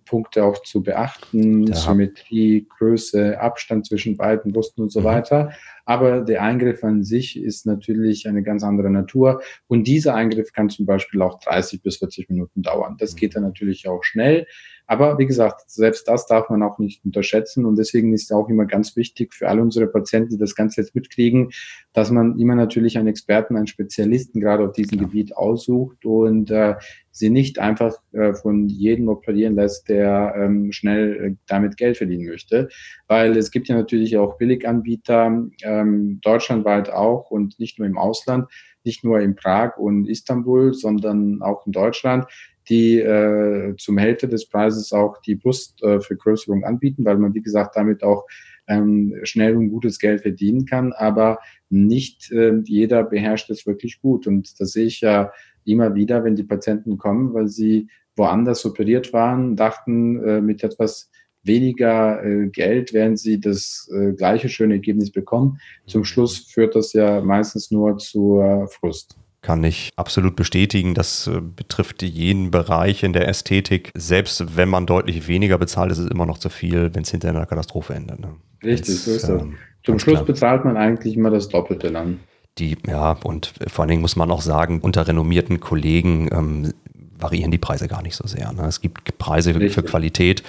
Punkte 0.05 0.45
auch 0.45 0.63
zu 0.63 0.83
beachten, 0.83 1.67
ja. 1.67 1.75
Symmetrie, 1.75 2.67
Größe, 2.79 3.41
Abstand 3.41 3.87
zwischen 3.87 4.17
beiden 4.17 4.53
Brüsten 4.53 4.83
und 4.83 4.91
so 4.91 5.01
mhm. 5.01 5.05
weiter. 5.05 5.53
Aber 5.85 6.23
der 6.23 6.43
Eingriff 6.43 6.83
an 6.83 7.05
sich 7.05 7.39
ist 7.39 7.67
natürlich 7.67 8.27
eine 8.29 8.43
ganz 8.43 8.63
andere 8.63 8.91
Natur. 8.91 9.43
Und 9.67 9.87
dieser 9.87 10.15
Eingriff 10.15 10.53
kann 10.53 10.71
zum 10.71 10.87
Beispiel 10.87 11.23
auch 11.23 11.41
30 11.41 11.83
bis 11.83 11.99
40 11.99 12.31
Minuten 12.31 12.63
dauern. 12.63 12.97
Das 12.99 13.15
mhm. 13.15 13.19
geht 13.19 13.37
dann 13.37 13.43
natürlich 13.43 13.89
auch 13.89 14.03
schnell. 14.03 14.47
Aber 14.87 15.19
wie 15.19 15.27
gesagt, 15.27 15.71
selbst 15.71 16.09
das 16.09 16.27
darf 16.27 16.51
man 16.51 16.63
auch 16.63 16.79
nicht 16.79 17.05
unterschätzen. 17.05 17.65
Und 17.65 17.77
deswegen 17.77 18.13
ist 18.13 18.33
auch 18.33 18.49
immer 18.49 18.67
ganz 18.67 18.97
wichtig 18.97 19.33
für 19.33 19.49
alle 19.49 19.63
unsere 19.63 19.87
Patienten, 19.87 20.31
die 20.31 20.39
das 20.39 20.55
Ganze 20.55 20.83
jetzt 20.83 20.95
mitkriegen, 20.95 21.51
dass 21.93 22.11
man 22.11 22.39
immer 22.39 22.55
natürlich 22.55 22.99
einen 22.99 23.09
Experten, 23.09 23.57
einen 23.57 23.67
Spezialisten 23.67 24.41
gerade 24.41 24.65
auf 24.65 24.73
diesem 24.73 24.99
ja. 24.99 25.05
Gebiet 25.05 25.37
aussucht 25.37 26.05
und 26.05 26.51
äh, 26.51 26.75
sie 27.11 27.31
nicht 27.31 27.61
einfach 27.61 27.95
äh, 28.13 28.35
von 28.35 28.69
jedem 28.69 29.09
operieren 29.09 29.55
lässt, 29.55 29.89
der 29.89 30.35
ähm, 30.37 30.73
schnell 30.73 31.25
äh, 31.25 31.35
damit 31.47 31.77
Geld 31.77 31.97
verdienen 31.97 32.27
möchte. 32.27 32.69
Weil 33.07 33.37
es 33.37 33.51
gibt 33.51 33.69
ja 33.69 33.77
natürlich 33.77 34.17
auch 34.19 34.37
Billiganbieter, 34.37 35.47
ähm, 35.81 36.21
deutschlandweit 36.23 36.91
auch 36.91 37.31
und 37.31 37.59
nicht 37.59 37.79
nur 37.79 37.87
im 37.87 37.99
Ausland, 37.99 38.49
nicht 38.85 39.05
nur 39.05 39.21
in 39.21 39.35
Prag 39.35 39.77
und 39.79 40.09
Istanbul, 40.09 40.75
sondern 40.75 41.43
auch 41.43 41.67
in 41.67 41.73
Deutschland, 41.73 42.27
die 42.69 42.99
äh, 42.99 43.75
zum 43.77 43.99
Hälfte 43.99 44.29
des 44.29 44.49
Preises 44.49 44.93
auch 44.93 45.21
die 45.23 45.35
Brustvergrößerung 45.35 46.63
äh, 46.63 46.67
anbieten, 46.67 47.05
weil 47.05 47.19
man, 47.19 47.35
wie 47.35 47.43
gesagt, 47.43 47.77
damit 47.77 48.03
auch 48.03 48.27
ähm, 48.67 49.15
schnell 49.25 49.57
und 49.57 49.71
gutes 49.71 49.99
Geld 49.99 50.23
verdienen 50.23 50.65
kann. 50.65 50.93
Aber 50.93 51.39
nicht 51.69 52.31
äh, 52.33 52.61
jeder 52.65 53.05
beherrscht 53.05 53.51
es 53.51 53.67
wirklich 53.67 54.01
gut. 54.01 54.27
Und 54.27 54.59
das 54.61 54.73
sehe 54.73 54.87
ich 54.87 55.01
ja 55.01 55.33
immer 55.65 55.95
wieder, 55.95 56.25
wenn 56.25 56.37
die 56.37 56.45
Patienten 56.45 56.97
kommen, 56.97 57.35
weil 57.35 57.49
sie 57.49 57.89
woanders 58.17 58.65
operiert 58.65 59.13
waren, 59.13 59.57
dachten, 59.57 60.23
äh, 60.25 60.41
mit 60.41 60.63
etwas 60.63 61.11
weniger 61.45 62.25
äh, 62.25 62.49
Geld 62.49 62.93
werden 62.93 63.17
sie 63.17 63.41
das 63.41 63.89
äh, 63.93 64.13
gleiche 64.13 64.49
schöne 64.49 64.75
Ergebnis 64.75 65.11
bekommen. 65.11 65.59
Zum 65.87 66.01
mhm. 66.01 66.07
Schluss 66.07 66.39
führt 66.39 66.75
das 66.75 66.93
ja 66.93 67.21
meistens 67.21 67.71
nur 67.71 67.99
zu 67.99 68.41
äh, 68.41 68.67
Frust 68.67 69.17
kann 69.45 69.63
ich 69.63 69.93
absolut 69.97 70.37
bestätigen. 70.37 70.95
Das 70.95 71.27
äh, 71.27 71.41
betrifft 71.41 72.03
jeden 72.03 72.51
Bereich 72.51 73.03
in 73.03 73.13
der 73.13 73.29
Ästhetik. 73.29 73.93
Selbst 73.95 74.57
wenn 74.57 74.71
man 74.71 74.87
deutlich 74.87 75.29
weniger 75.29 75.59
bezahlt, 75.59 75.93
ist 75.93 75.99
es 75.99 76.11
immer 76.11 76.27
noch 76.27 76.39
zu 76.39 76.49
viel, 76.49 76.95
wenn 76.95 77.03
es 77.03 77.11
hinterher 77.11 77.33
in 77.33 77.37
einer 77.37 77.47
Katastrophe 77.47 77.95
endet. 77.95 78.21
Ne? 78.21 78.29
Richtig, 78.65 78.99
so 78.99 79.11
ist 79.11 79.29
das. 79.29 79.43
Ähm, 79.43 79.57
Zum 79.85 79.99
Schluss 79.99 80.17
klar. 80.17 80.25
bezahlt 80.25 80.65
man 80.65 80.79
eigentlich 80.79 81.15
immer 81.15 81.31
das 81.31 81.49
Doppelte 81.49 81.93
dann. 81.93 82.21
Die, 82.59 82.79
ja, 82.87 83.13
und 83.23 83.53
vor 83.67 83.83
allen 83.83 83.91
Dingen 83.91 84.01
muss 84.01 84.17
man 84.17 84.31
auch 84.31 84.41
sagen, 84.41 84.81
unter 84.81 85.07
renommierten 85.07 85.61
Kollegen 85.61 86.31
ähm, 86.33 86.73
variieren 87.19 87.51
die 87.51 87.59
Preise 87.59 87.87
gar 87.87 88.03
nicht 88.03 88.17
so 88.17 88.27
sehr. 88.27 88.51
Ne? 88.53 88.65
Es 88.67 88.81
gibt 88.81 89.19
Preise 89.19 89.55
Richtig. 89.55 89.75
für 89.75 89.83
Qualität 89.83 90.43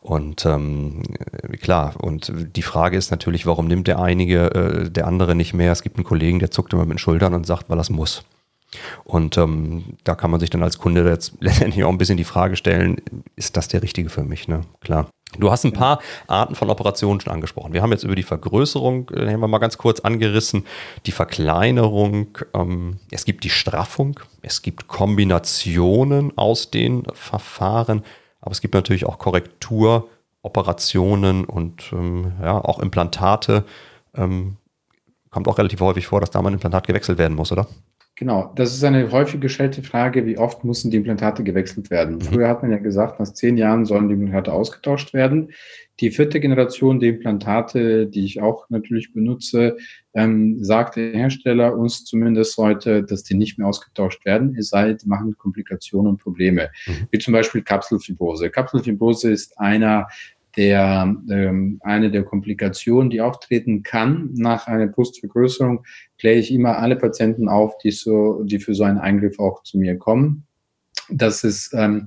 und 0.00 0.46
ähm, 0.46 1.02
klar, 1.60 1.94
und 2.02 2.32
die 2.56 2.62
Frage 2.62 2.96
ist 2.96 3.10
natürlich, 3.10 3.44
warum 3.44 3.66
nimmt 3.66 3.86
der 3.86 3.98
einige, 3.98 4.50
äh, 4.54 4.90
der 4.90 5.06
andere 5.06 5.34
nicht 5.34 5.52
mehr? 5.52 5.72
Es 5.72 5.82
gibt 5.82 5.96
einen 5.96 6.04
Kollegen, 6.04 6.38
der 6.38 6.50
zuckt 6.50 6.72
immer 6.72 6.84
mit 6.84 6.94
den 6.94 6.98
Schultern 6.98 7.34
und 7.34 7.46
sagt, 7.46 7.68
weil 7.68 7.78
es 7.78 7.90
muss. 7.90 8.24
Und 9.04 9.36
ähm, 9.36 9.96
da 10.04 10.14
kann 10.14 10.30
man 10.30 10.40
sich 10.40 10.48
dann 10.48 10.62
als 10.62 10.78
Kunde 10.78 11.06
jetzt 11.06 11.34
letztendlich 11.40 11.84
auch 11.84 11.90
ein 11.90 11.98
bisschen 11.98 12.16
die 12.16 12.24
Frage 12.24 12.56
stellen, 12.56 12.96
ist 13.36 13.56
das 13.56 13.68
der 13.68 13.82
richtige 13.82 14.08
für 14.08 14.22
mich? 14.22 14.48
Ne? 14.48 14.62
Klar. 14.80 15.08
Du 15.38 15.50
hast 15.50 15.64
ein 15.64 15.72
paar 15.72 16.00
Arten 16.26 16.56
von 16.56 16.70
Operationen 16.70 17.20
schon 17.20 17.32
angesprochen. 17.32 17.72
Wir 17.72 17.82
haben 17.82 17.92
jetzt 17.92 18.02
über 18.02 18.16
die 18.16 18.24
Vergrößerung, 18.24 19.10
äh, 19.10 19.30
haben 19.32 19.40
wir 19.40 19.48
mal 19.48 19.58
ganz 19.58 19.78
kurz 19.78 20.00
angerissen, 20.00 20.66
die 21.06 21.12
Verkleinerung, 21.12 22.38
ähm, 22.52 22.98
es 23.12 23.24
gibt 23.24 23.44
die 23.44 23.50
Straffung, 23.50 24.18
es 24.42 24.62
gibt 24.62 24.88
Kombinationen 24.88 26.36
aus 26.36 26.70
den 26.70 27.04
Verfahren. 27.12 28.02
Aber 28.40 28.52
es 28.52 28.60
gibt 28.60 28.74
natürlich 28.74 29.06
auch 29.06 29.18
Korrekturoperationen 29.18 31.44
und 31.44 31.90
ähm, 31.92 32.32
ja, 32.42 32.58
auch 32.58 32.78
Implantate. 32.78 33.64
Ähm, 34.14 34.56
kommt 35.30 35.48
auch 35.48 35.58
relativ 35.58 35.80
häufig 35.80 36.06
vor, 36.06 36.20
dass 36.20 36.30
da 36.30 36.40
mal 36.42 36.50
ein 36.50 36.54
Implantat 36.54 36.86
gewechselt 36.86 37.18
werden 37.18 37.36
muss, 37.36 37.50
oder? 37.52 37.66
Genau, 38.16 38.52
das 38.54 38.74
ist 38.74 38.84
eine 38.84 39.10
häufig 39.12 39.40
gestellte 39.40 39.82
Frage, 39.82 40.26
wie 40.26 40.36
oft 40.36 40.62
müssen 40.62 40.90
die 40.90 40.98
Implantate 40.98 41.42
gewechselt 41.42 41.90
werden? 41.90 42.16
Mhm. 42.16 42.20
Früher 42.20 42.48
hat 42.48 42.60
man 42.60 42.70
ja 42.70 42.76
gesagt, 42.76 43.18
nach 43.18 43.32
zehn 43.32 43.56
Jahren 43.56 43.86
sollen 43.86 44.08
die 44.08 44.14
Implantate 44.14 44.52
ausgetauscht 44.52 45.14
werden. 45.14 45.52
Die 46.00 46.10
vierte 46.10 46.40
Generation 46.40 46.98
der 46.98 47.10
Implantate, 47.10 48.06
die 48.06 48.24
ich 48.24 48.40
auch 48.40 48.68
natürlich 48.70 49.12
benutze, 49.12 49.76
ähm, 50.14 50.64
sagt 50.64 50.96
der 50.96 51.12
Hersteller 51.12 51.76
uns 51.76 52.04
zumindest 52.04 52.56
heute, 52.56 53.04
dass 53.04 53.22
die 53.22 53.34
nicht 53.34 53.58
mehr 53.58 53.68
ausgetauscht 53.68 54.24
werden, 54.24 54.56
es 54.58 54.70
sei, 54.70 54.94
die 54.94 55.06
machen 55.06 55.36
Komplikationen 55.36 56.12
und 56.12 56.22
Probleme, 56.22 56.70
mhm. 56.86 57.08
wie 57.10 57.18
zum 57.18 57.32
Beispiel 57.32 57.62
Kapselfibrose. 57.62 58.50
Kapselfibrose 58.50 59.30
ist 59.30 59.58
einer 59.58 60.08
der 60.56 61.16
ähm, 61.30 61.80
eine 61.82 62.10
der 62.10 62.24
Komplikationen, 62.24 63.10
die 63.10 63.20
auftreten 63.20 63.82
kann 63.82 64.30
nach 64.34 64.66
einer 64.66 64.88
Brustvergrößerung, 64.88 65.84
kläre 66.18 66.38
ich 66.38 66.52
immer 66.52 66.78
alle 66.78 66.96
Patienten 66.96 67.48
auf, 67.48 67.78
die 67.78 67.92
so, 67.92 68.42
die 68.42 68.58
für 68.58 68.74
so 68.74 68.84
einen 68.84 68.98
Eingriff 68.98 69.38
auch 69.38 69.62
zu 69.62 69.78
mir 69.78 69.96
kommen, 69.96 70.46
dass 71.08 71.44
es 71.44 71.70
ähm, 71.72 72.06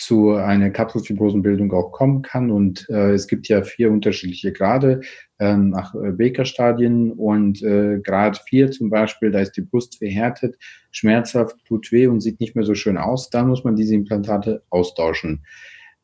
zu 0.00 0.32
einer 0.32 0.70
Kapselfibrosenbildung 0.70 1.72
auch 1.72 1.92
kommen 1.92 2.22
kann. 2.22 2.50
Und 2.50 2.88
äh, 2.88 3.12
es 3.12 3.26
gibt 3.26 3.48
ja 3.48 3.62
vier 3.62 3.90
unterschiedliche 3.90 4.50
Grade 4.52 5.02
äh, 5.38 5.56
nach 5.56 5.94
äh, 5.94 6.12
Baker-Stadien 6.12 7.12
und 7.12 7.62
äh, 7.62 8.00
Grad 8.00 8.42
4 8.48 8.70
zum 8.70 8.88
Beispiel, 8.88 9.30
da 9.30 9.40
ist 9.40 9.52
die 9.52 9.60
Brust 9.60 9.98
verhärtet, 9.98 10.56
schmerzhaft, 10.90 11.56
tut 11.66 11.92
weh 11.92 12.06
und 12.06 12.20
sieht 12.20 12.40
nicht 12.40 12.56
mehr 12.56 12.64
so 12.64 12.74
schön 12.74 12.96
aus. 12.96 13.28
Da 13.28 13.44
muss 13.44 13.62
man 13.62 13.76
diese 13.76 13.94
Implantate 13.94 14.62
austauschen. 14.70 15.44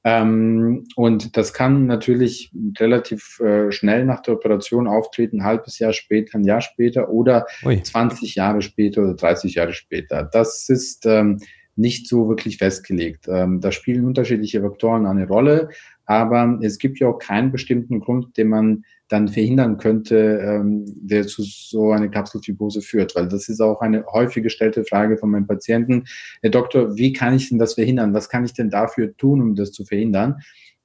Ähm, 0.04 0.86
und 0.94 1.36
das 1.38 1.54
kann 1.54 1.86
natürlich 1.86 2.52
relativ 2.78 3.40
äh, 3.40 3.72
schnell 3.72 4.04
nach 4.04 4.20
der 4.20 4.34
Operation 4.34 4.86
auftreten, 4.86 5.40
ein 5.40 5.44
halbes 5.44 5.78
Jahr 5.78 5.94
später, 5.94 6.38
ein 6.38 6.44
Jahr 6.44 6.60
später 6.60 7.08
oder 7.08 7.46
Ui. 7.64 7.82
20 7.82 8.34
Jahre 8.34 8.60
später 8.60 9.02
oder 9.02 9.14
30 9.14 9.54
Jahre 9.54 9.72
später. 9.72 10.28
Das 10.32 10.68
ist 10.68 11.06
ähm, 11.06 11.40
nicht 11.76 12.08
so 12.08 12.28
wirklich 12.28 12.56
festgelegt. 12.56 13.26
Ähm, 13.28 13.60
da 13.60 13.70
spielen 13.70 14.04
unterschiedliche 14.04 14.60
Faktoren 14.62 15.06
eine 15.06 15.28
Rolle, 15.28 15.68
aber 16.06 16.58
es 16.62 16.78
gibt 16.78 16.98
ja 16.98 17.08
auch 17.08 17.18
keinen 17.18 17.52
bestimmten 17.52 18.00
Grund, 18.00 18.36
den 18.36 18.48
man 18.48 18.84
dann 19.08 19.28
verhindern 19.28 19.76
könnte, 19.76 20.40
ähm, 20.42 20.84
der 20.86 21.26
zu 21.26 21.42
so 21.42 21.92
einer 21.92 22.08
Kapselfibrose 22.08 22.80
führt. 22.80 23.14
Weil 23.14 23.28
das 23.28 23.48
ist 23.48 23.60
auch 23.60 23.80
eine 23.80 24.04
häufig 24.06 24.42
gestellte 24.42 24.84
Frage 24.84 25.16
von 25.16 25.30
meinen 25.30 25.46
Patienten. 25.46 26.04
Herr 26.42 26.50
Doktor, 26.50 26.96
wie 26.96 27.12
kann 27.12 27.34
ich 27.34 27.48
denn 27.48 27.58
das 27.58 27.74
verhindern? 27.74 28.14
Was 28.14 28.28
kann 28.28 28.44
ich 28.44 28.52
denn 28.52 28.70
dafür 28.70 29.16
tun, 29.16 29.40
um 29.42 29.54
das 29.54 29.72
zu 29.72 29.84
verhindern? 29.84 30.36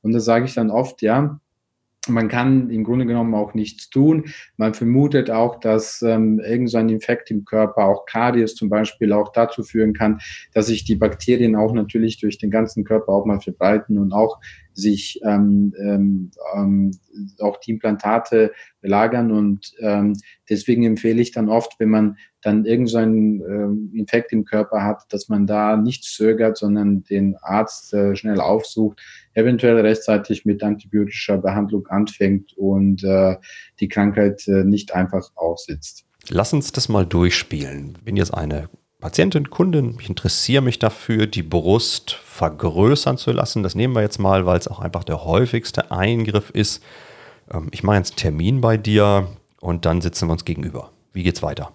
Und 0.01 0.11
da 0.13 0.19
sage 0.19 0.45
ich 0.45 0.53
dann 0.53 0.71
oft, 0.71 1.01
ja, 1.01 1.39
man 2.07 2.29
kann 2.29 2.69
im 2.71 2.83
Grunde 2.83 3.05
genommen 3.05 3.35
auch 3.35 3.53
nichts 3.53 3.89
tun. 3.89 4.25
Man 4.57 4.73
vermutet 4.73 5.29
auch, 5.29 5.59
dass 5.59 6.01
ähm, 6.01 6.39
irgendein 6.39 6.89
Infekt 6.89 7.29
im 7.29 7.45
Körper, 7.45 7.85
auch 7.85 8.05
Kardies 8.05 8.55
zum 8.55 8.69
Beispiel, 8.69 9.13
auch 9.13 9.31
dazu 9.31 9.61
führen 9.63 9.93
kann, 9.93 10.19
dass 10.53 10.67
sich 10.67 10.83
die 10.83 10.95
Bakterien 10.95 11.55
auch 11.55 11.73
natürlich 11.73 12.19
durch 12.19 12.39
den 12.39 12.49
ganzen 12.49 12.83
Körper 12.83 13.11
auch 13.11 13.25
mal 13.25 13.39
verbreiten 13.39 13.99
und 13.99 14.13
auch 14.13 14.39
sich 14.73 15.19
ähm, 15.23 15.73
ähm, 15.79 16.31
ähm, 16.55 16.91
auch 17.39 17.57
die 17.57 17.71
Implantate 17.71 18.51
belagern. 18.81 19.31
Und 19.31 19.73
ähm, 19.79 20.13
deswegen 20.49 20.83
empfehle 20.83 21.21
ich 21.21 21.31
dann 21.31 21.49
oft, 21.49 21.79
wenn 21.79 21.89
man 21.89 22.17
dann 22.41 22.65
irgendeinen 22.65 23.41
ähm, 23.41 23.91
Infekt 23.93 24.31
im 24.33 24.45
Körper 24.45 24.83
hat, 24.83 25.03
dass 25.09 25.29
man 25.29 25.45
da 25.45 25.77
nicht 25.77 26.03
zögert, 26.03 26.57
sondern 26.57 27.03
den 27.03 27.35
Arzt 27.41 27.93
äh, 27.93 28.15
schnell 28.15 28.39
aufsucht, 28.39 29.01
eventuell 29.33 29.79
rechtzeitig 29.79 30.45
mit 30.45 30.63
antibiotischer 30.63 31.37
Behandlung 31.37 31.87
anfängt 31.87 32.53
und 32.57 33.03
äh, 33.03 33.37
die 33.79 33.87
Krankheit 33.87 34.47
äh, 34.47 34.63
nicht 34.63 34.93
einfach 34.93 35.29
aussitzt. 35.35 36.05
Lass 36.29 36.53
uns 36.53 36.71
das 36.71 36.89
mal 36.89 37.05
durchspielen. 37.05 37.97
Wenn 38.03 38.15
jetzt 38.15 38.33
eine 38.33 38.69
Patientin, 39.01 39.49
Kundin, 39.49 39.95
ich 39.99 40.09
interessiere 40.09 40.61
mich 40.61 40.77
dafür, 40.77 41.25
die 41.25 41.41
Brust 41.41 42.11
vergrößern 42.11 43.17
zu 43.17 43.31
lassen. 43.31 43.63
Das 43.63 43.73
nehmen 43.73 43.95
wir 43.95 44.03
jetzt 44.03 44.19
mal, 44.19 44.45
weil 44.45 44.59
es 44.59 44.67
auch 44.67 44.79
einfach 44.79 45.03
der 45.03 45.25
häufigste 45.25 45.89
Eingriff 45.89 46.51
ist. 46.51 46.83
Ähm, 47.51 47.69
ich 47.71 47.81
mache 47.81 47.97
jetzt 47.97 48.11
einen 48.11 48.17
Termin 48.17 48.61
bei 48.61 48.77
dir 48.77 49.27
und 49.59 49.85
dann 49.85 50.01
sitzen 50.01 50.27
wir 50.27 50.33
uns 50.33 50.45
gegenüber. 50.45 50.91
Wie 51.13 51.23
geht's 51.23 51.41
weiter? 51.41 51.71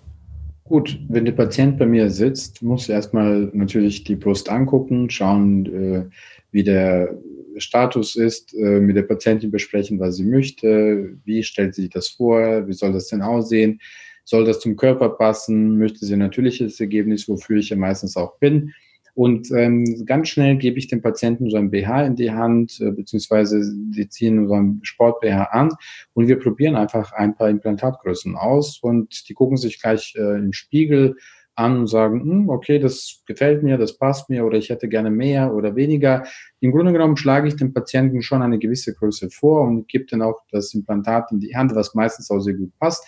Gut, 0.63 1.01
wenn 1.09 1.25
der 1.25 1.33
Patient 1.33 1.79
bei 1.79 1.87
mir 1.87 2.11
sitzt, 2.11 2.63
muss 2.63 2.89
erstmal 2.89 3.51
natürlich 3.53 4.05
die 4.05 4.15
Brust 4.15 4.49
angucken, 4.49 5.11
schauen, 5.11 5.67
äh, 5.67 6.05
wie 6.53 6.63
der 6.63 7.13
Status 7.57 8.15
ist, 8.15 8.55
äh, 8.55 8.79
mit 8.79 8.95
der 8.95 9.03
Patientin 9.03 9.51
besprechen, 9.51 9.99
was 9.99 10.17
sie 10.17 10.25
möchte, 10.25 11.11
wie 11.25 11.43
stellt 11.43 11.75
sie 11.75 11.83
sich 11.83 11.91
das 11.91 12.09
vor, 12.09 12.69
wie 12.69 12.73
soll 12.73 12.93
das 12.93 13.09
denn 13.09 13.23
aussehen 13.23 13.81
soll 14.27 14.45
das 14.45 14.61
zum 14.61 14.77
Körper 14.77 15.09
passen? 15.09 15.79
Möchte 15.79 16.05
sie 16.05 16.13
ein 16.13 16.19
natürliches 16.19 16.79
Ergebnis, 16.81 17.29
wofür 17.29 17.57
ich 17.57 17.71
ja 17.71 17.77
meistens 17.77 18.17
auch 18.17 18.39
bin? 18.39 18.75
Und 19.15 19.51
ähm, 19.53 20.05
ganz 20.05 20.29
schnell 20.29 20.59
gebe 20.59 20.79
ich 20.79 20.89
dem 20.89 21.01
Patienten 21.01 21.49
so 21.49 21.57
ein 21.57 21.71
BH 21.71 22.05
in 22.05 22.17
die 22.17 22.33
Hand, 22.33 22.79
äh, 22.83 22.91
beziehungsweise 22.91 23.63
die 23.75 24.07
ziehen 24.11 24.47
so 24.47 24.53
ein 24.53 24.81
Sport-BH 24.83 25.45
an 25.53 25.71
und 26.13 26.29
wir 26.29 26.39
probieren 26.39 26.77
einfach 26.77 27.13
ein 27.13 27.35
paar 27.35 27.49
Implantatgrößen 27.49 28.37
aus 28.37 28.79
und 28.83 29.27
die 29.27 29.33
gucken 29.33 29.57
sich 29.57 29.81
gleich 29.81 30.15
äh, 30.19 30.39
im 30.39 30.53
Spiegel 30.53 31.17
an 31.55 31.79
und 31.79 31.87
sagen, 31.87 32.21
hm, 32.21 32.49
okay, 32.51 32.79
das 32.79 33.23
gefällt 33.27 33.63
mir, 33.63 33.79
das 33.79 33.97
passt 33.97 34.29
mir 34.29 34.45
oder 34.45 34.59
ich 34.59 34.69
hätte 34.69 34.87
gerne 34.87 35.11
mehr 35.11 35.55
oder 35.55 35.77
weniger. 35.77 36.25
Im 36.61 36.73
Grunde 36.73 36.93
genommen 36.93 37.17
schlage 37.17 37.49
ich 37.49 37.57
dem 37.57 37.73
Patienten 37.73 38.21
schon 38.21 38.43
eine 38.43 38.59
gewisse 38.59 38.93
Größe 38.93 39.31
vor 39.31 39.63
und 39.63 39.89
gebe 39.89 40.05
dann 40.05 40.21
auch 40.21 40.43
das 40.51 40.75
Implantat 40.75 41.33
in 41.33 41.41
die 41.41 41.57
Hand, 41.57 41.75
was 41.75 41.95
meistens 41.95 42.31
auch 42.31 42.41
sehr 42.41 42.53
gut 42.53 42.79
passt. 42.79 43.03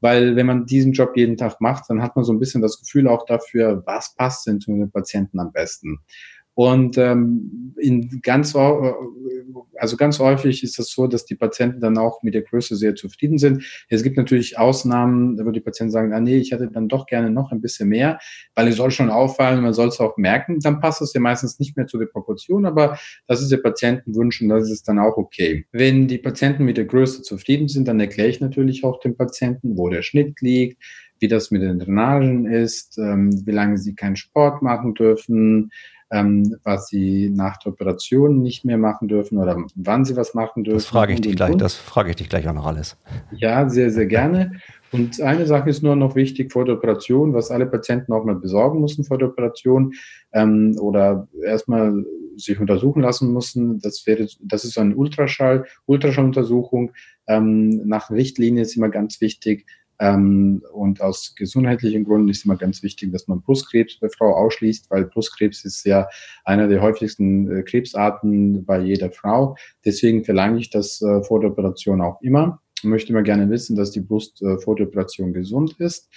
Weil 0.00 0.36
wenn 0.36 0.46
man 0.46 0.66
diesen 0.66 0.92
Job 0.92 1.16
jeden 1.16 1.36
Tag 1.36 1.60
macht, 1.60 1.84
dann 1.88 2.02
hat 2.02 2.16
man 2.16 2.24
so 2.24 2.32
ein 2.32 2.38
bisschen 2.38 2.62
das 2.62 2.78
Gefühl 2.78 3.08
auch 3.08 3.24
dafür, 3.24 3.82
was 3.86 4.14
passt 4.14 4.46
denn 4.46 4.60
zu 4.60 4.72
den 4.72 4.90
Patienten 4.90 5.40
am 5.40 5.52
besten. 5.52 5.98
Und 6.56 6.96
ähm, 6.96 7.74
in 7.76 8.22
ganz, 8.22 8.56
also 8.56 9.96
ganz 9.98 10.18
häufig 10.18 10.62
ist 10.62 10.70
es 10.70 10.76
das 10.76 10.90
so, 10.90 11.06
dass 11.06 11.26
die 11.26 11.34
Patienten 11.34 11.80
dann 11.80 11.98
auch 11.98 12.22
mit 12.22 12.32
der 12.32 12.40
Größe 12.40 12.76
sehr 12.76 12.94
zufrieden 12.94 13.36
sind. 13.36 13.62
Es 13.90 14.02
gibt 14.02 14.16
natürlich 14.16 14.58
Ausnahmen, 14.58 15.38
wo 15.44 15.50
die 15.50 15.60
Patienten 15.60 15.92
sagen, 15.92 16.14
ah 16.14 16.20
nee, 16.20 16.38
ich 16.38 16.52
hätte 16.52 16.70
dann 16.70 16.88
doch 16.88 17.04
gerne 17.04 17.30
noch 17.30 17.52
ein 17.52 17.60
bisschen 17.60 17.90
mehr, 17.90 18.18
weil 18.54 18.68
es 18.68 18.76
soll 18.76 18.90
schon 18.90 19.10
auffallen, 19.10 19.62
man 19.62 19.74
soll 19.74 19.88
es 19.88 20.00
auch 20.00 20.16
merken. 20.16 20.58
Dann 20.60 20.80
passt 20.80 21.02
es 21.02 21.12
ja 21.12 21.20
meistens 21.20 21.58
nicht 21.58 21.76
mehr 21.76 21.86
zu 21.86 21.98
der 21.98 22.06
Proportion, 22.06 22.64
aber 22.64 22.98
das 23.26 23.42
ist 23.42 23.52
der 23.52 23.58
Patientenwunsch 23.58 24.40
und 24.40 24.48
das 24.48 24.70
ist 24.70 24.88
dann 24.88 24.98
auch 24.98 25.18
okay. 25.18 25.66
Wenn 25.72 26.08
die 26.08 26.16
Patienten 26.16 26.64
mit 26.64 26.78
der 26.78 26.86
Größe 26.86 27.20
zufrieden 27.20 27.68
sind, 27.68 27.86
dann 27.86 28.00
erkläre 28.00 28.30
ich 28.30 28.40
natürlich 28.40 28.82
auch 28.82 28.98
dem 29.00 29.14
Patienten, 29.14 29.76
wo 29.76 29.90
der 29.90 30.00
Schnitt 30.00 30.40
liegt, 30.40 30.82
wie 31.18 31.28
das 31.28 31.50
mit 31.50 31.60
den 31.60 31.78
Drainagen 31.78 32.46
ist, 32.46 32.98
ähm, 32.98 33.46
wie 33.46 33.52
lange 33.52 33.76
sie 33.76 33.94
keinen 33.94 34.16
Sport 34.16 34.62
machen 34.62 34.94
dürfen, 34.94 35.70
ähm, 36.10 36.56
was 36.62 36.88
sie 36.88 37.30
nach 37.30 37.56
der 37.58 37.72
Operation 37.72 38.40
nicht 38.40 38.64
mehr 38.64 38.78
machen 38.78 39.08
dürfen 39.08 39.38
oder 39.38 39.64
wann 39.74 40.04
sie 40.04 40.16
was 40.16 40.34
machen 40.34 40.64
dürfen. 40.64 40.78
Das 40.78 40.86
frage 40.86 41.12
ich 41.12 41.20
dich 41.20 41.36
gleich, 41.36 41.56
das 41.56 41.74
frage 41.74 42.10
ich 42.10 42.16
dich 42.16 42.28
gleich 42.28 42.48
auch 42.48 42.54
noch 42.54 42.66
alles. 42.66 42.96
Ja, 43.32 43.68
sehr, 43.68 43.90
sehr 43.90 44.06
gerne. 44.06 44.52
Und 44.92 45.20
eine 45.20 45.46
Sache 45.46 45.68
ist 45.68 45.82
nur 45.82 45.96
noch 45.96 46.14
wichtig 46.14 46.52
vor 46.52 46.64
der 46.64 46.76
Operation, 46.76 47.34
was 47.34 47.50
alle 47.50 47.66
Patienten 47.66 48.12
auch 48.12 48.24
mal 48.24 48.36
besorgen 48.36 48.80
müssen 48.80 49.04
vor 49.04 49.18
der 49.18 49.28
Operation 49.28 49.94
ähm, 50.32 50.76
oder 50.80 51.28
erstmal 51.44 52.04
sich 52.36 52.60
untersuchen 52.60 53.02
lassen 53.02 53.32
müssen. 53.32 53.80
Das 53.80 54.06
wäre, 54.06 54.28
das 54.40 54.64
ist 54.64 54.78
eine 54.78 54.94
Ultraschall, 54.94 55.66
Ultraschalluntersuchung. 55.86 56.92
Ähm, 57.26 57.86
nach 57.86 58.10
Richtlinie 58.10 58.62
ist 58.62 58.76
immer 58.76 58.90
ganz 58.90 59.20
wichtig, 59.20 59.66
ähm, 59.98 60.62
und 60.72 61.00
aus 61.00 61.34
gesundheitlichen 61.36 62.04
Gründen 62.04 62.28
ist 62.28 62.44
immer 62.44 62.56
ganz 62.56 62.82
wichtig, 62.82 63.12
dass 63.12 63.28
man 63.28 63.40
Brustkrebs 63.42 63.98
bei 63.98 64.08
Frau 64.08 64.34
ausschließt, 64.34 64.90
weil 64.90 65.04
Brustkrebs 65.04 65.64
ist 65.64 65.84
ja 65.84 66.08
einer 66.44 66.68
der 66.68 66.82
häufigsten 66.82 67.50
äh, 67.50 67.62
Krebsarten 67.62 68.64
bei 68.64 68.80
jeder 68.80 69.10
Frau. 69.10 69.56
Deswegen 69.84 70.24
verlange 70.24 70.58
ich 70.58 70.70
das 70.70 71.00
äh, 71.02 71.22
vor 71.22 71.40
der 71.40 71.50
Operation 71.50 72.00
auch 72.00 72.20
immer. 72.22 72.60
Ich 72.78 72.84
möchte 72.84 73.10
immer 73.10 73.22
gerne 73.22 73.48
wissen, 73.48 73.74
dass 73.76 73.90
die 73.90 74.00
Brust 74.00 74.42
äh, 74.42 74.58
vor 74.58 74.76
der 74.76 74.88
Operation 74.88 75.32
gesund 75.32 75.76
ist. 75.78 76.08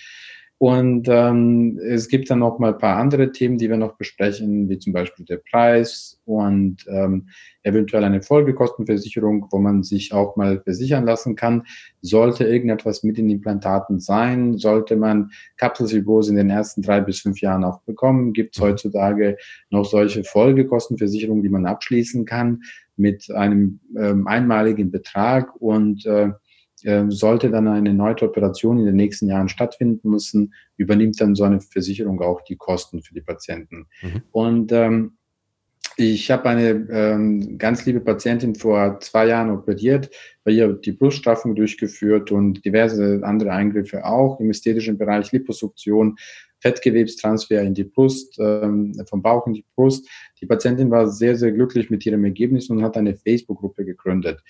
Und 0.59 1.07
ähm, 1.07 1.79
es 1.81 2.09
gibt 2.09 2.29
dann 2.29 2.39
noch 2.39 2.59
mal 2.59 2.73
ein 2.73 2.77
paar 2.77 2.97
andere 2.97 3.31
Themen, 3.31 3.57
die 3.57 3.69
wir 3.69 3.77
noch 3.77 3.95
besprechen, 3.95 4.67
wie 4.67 4.77
zum 4.77 4.91
Beispiel 4.91 5.25
der 5.25 5.37
Preis 5.37 6.19
und 6.25 6.85
ähm, 6.89 7.29
eventuell 7.63 8.03
eine 8.03 8.21
Folgekostenversicherung, 8.21 9.47
wo 9.51 9.57
man 9.57 9.83
sich 9.83 10.11
auch 10.11 10.35
mal 10.35 10.59
versichern 10.61 11.05
lassen 11.05 11.37
kann. 11.37 11.63
Sollte 12.01 12.43
irgendetwas 12.43 13.03
mit 13.03 13.17
den 13.17 13.29
Implantaten 13.29 14.01
sein, 14.01 14.57
sollte 14.57 14.97
man 14.97 15.31
Kapselfibrose 15.55 16.31
in 16.31 16.35
den 16.35 16.49
ersten 16.49 16.81
drei 16.81 16.99
bis 16.99 17.21
fünf 17.21 17.39
Jahren 17.39 17.63
auch 17.63 17.79
bekommen, 17.83 18.33
gibt 18.33 18.57
es 18.57 18.61
heutzutage 18.61 19.37
noch 19.69 19.85
solche 19.85 20.25
Folgekostenversicherungen, 20.25 21.41
die 21.41 21.47
man 21.47 21.67
abschließen 21.67 22.25
kann 22.25 22.63
mit 22.97 23.31
einem 23.31 23.79
ähm, 23.97 24.27
einmaligen 24.27 24.91
Betrag 24.91 25.55
und 25.61 26.05
äh, 26.05 26.31
sollte 27.09 27.49
dann 27.49 27.67
eine 27.67 27.93
neue 27.93 28.21
Operation 28.21 28.79
in 28.79 28.85
den 28.85 28.95
nächsten 28.95 29.27
Jahren 29.27 29.49
stattfinden 29.49 30.09
müssen, 30.09 30.53
übernimmt 30.77 31.19
dann 31.19 31.35
so 31.35 31.43
eine 31.43 31.59
Versicherung 31.59 32.21
auch 32.21 32.41
die 32.41 32.55
Kosten 32.55 33.01
für 33.01 33.13
die 33.13 33.21
Patienten. 33.21 33.87
Mhm. 34.01 34.21
Und 34.31 34.71
ähm, 34.71 35.17
ich 36.01 36.31
habe 36.31 36.47
eine 36.47 36.87
ähm, 36.91 37.57
ganz 37.57 37.85
liebe 37.85 37.99
Patientin 37.99 38.55
vor 38.55 39.01
zwei 39.01 39.27
Jahren 39.27 39.49
operiert, 39.51 40.09
bei 40.45 40.51
ihr 40.51 40.71
die 40.71 40.93
Bruststraffung 40.93 41.55
durchgeführt 41.55 42.31
und 42.31 42.63
diverse 42.63 43.19
andere 43.23 43.51
Eingriffe 43.51 44.05
auch 44.05 44.39
im 44.39 44.49
ästhetischen 44.49 44.97
Bereich, 44.97 45.31
Liposuktion, 45.33 46.15
Fettgewebstransfer 46.61 47.61
in 47.61 47.73
die 47.73 47.83
Brust, 47.83 48.37
ähm, 48.39 48.93
vom 49.09 49.21
Bauch 49.21 49.45
in 49.47 49.53
die 49.53 49.65
Brust. 49.75 50.07
Die 50.39 50.45
Patientin 50.45 50.89
war 50.89 51.07
sehr, 51.07 51.35
sehr 51.35 51.51
glücklich 51.51 51.89
mit 51.89 52.05
ihrem 52.05 52.23
Ergebnis 52.23 52.69
und 52.69 52.81
hat 52.81 52.95
eine 52.95 53.15
Facebook-Gruppe 53.15 53.83
gegründet. 53.83 54.41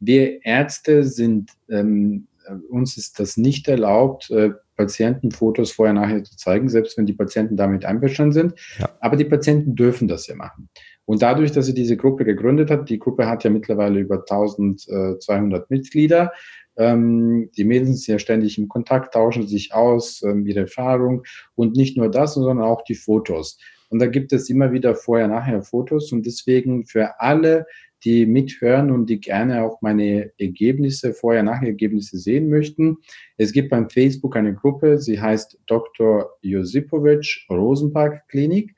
Wir 0.00 0.44
Ärzte 0.44 1.04
sind, 1.04 1.52
ähm, 1.68 2.26
uns 2.68 2.96
ist 2.96 3.18
das 3.18 3.36
nicht 3.36 3.68
erlaubt, 3.68 4.30
äh, 4.30 4.50
Patientenfotos 4.76 5.72
vorher 5.72 5.94
nachher 5.94 6.22
zu 6.22 6.36
zeigen, 6.36 6.68
selbst 6.68 6.98
wenn 6.98 7.06
die 7.06 7.14
Patienten 7.14 7.56
damit 7.56 7.84
einverstanden 7.84 8.32
sind. 8.32 8.54
Ja. 8.78 8.90
Aber 9.00 9.16
die 9.16 9.24
Patienten 9.24 9.74
dürfen 9.74 10.06
das 10.06 10.26
ja 10.26 10.34
machen. 10.34 10.68
Und 11.06 11.22
dadurch, 11.22 11.52
dass 11.52 11.66
sie 11.66 11.74
diese 11.74 11.96
Gruppe 11.96 12.24
gegründet 12.24 12.70
hat, 12.70 12.90
die 12.90 12.98
Gruppe 12.98 13.26
hat 13.28 13.44
ja 13.44 13.50
mittlerweile 13.50 14.00
über 14.00 14.24
1200 14.26 15.70
Mitglieder. 15.70 16.32
Ähm, 16.76 17.50
die 17.56 17.64
Mädels 17.64 18.04
sind 18.04 18.12
ja 18.12 18.18
ständig 18.18 18.58
im 18.58 18.68
Kontakt, 18.68 19.14
tauschen 19.14 19.46
sich 19.46 19.72
aus, 19.72 20.22
ähm, 20.22 20.46
ihre 20.46 20.60
Erfahrung 20.60 21.22
und 21.54 21.74
nicht 21.74 21.96
nur 21.96 22.10
das, 22.10 22.34
sondern 22.34 22.60
auch 22.60 22.82
die 22.82 22.96
Fotos. 22.96 23.58
Und 23.88 24.00
da 24.00 24.06
gibt 24.06 24.32
es 24.32 24.50
immer 24.50 24.72
wieder 24.72 24.94
vorher-nachher 24.94 25.62
Fotos 25.62 26.12
und 26.12 26.26
deswegen 26.26 26.86
für 26.86 27.20
alle, 27.20 27.66
die 28.04 28.26
mithören 28.26 28.90
und 28.90 29.08
die 29.08 29.20
gerne 29.20 29.62
auch 29.62 29.80
meine 29.82 30.30
Ergebnisse, 30.38 31.14
Vorher-Nachher-Ergebnisse 31.14 32.18
sehen 32.18 32.48
möchten. 32.48 32.98
Es 33.36 33.52
gibt 33.52 33.70
beim 33.70 33.88
Facebook 33.90 34.36
eine 34.36 34.54
Gruppe, 34.54 34.98
sie 34.98 35.20
heißt 35.20 35.58
Dr. 35.66 36.30
Josipovic 36.42 37.46
Rosenpark 37.50 38.28
Klinik. 38.28 38.74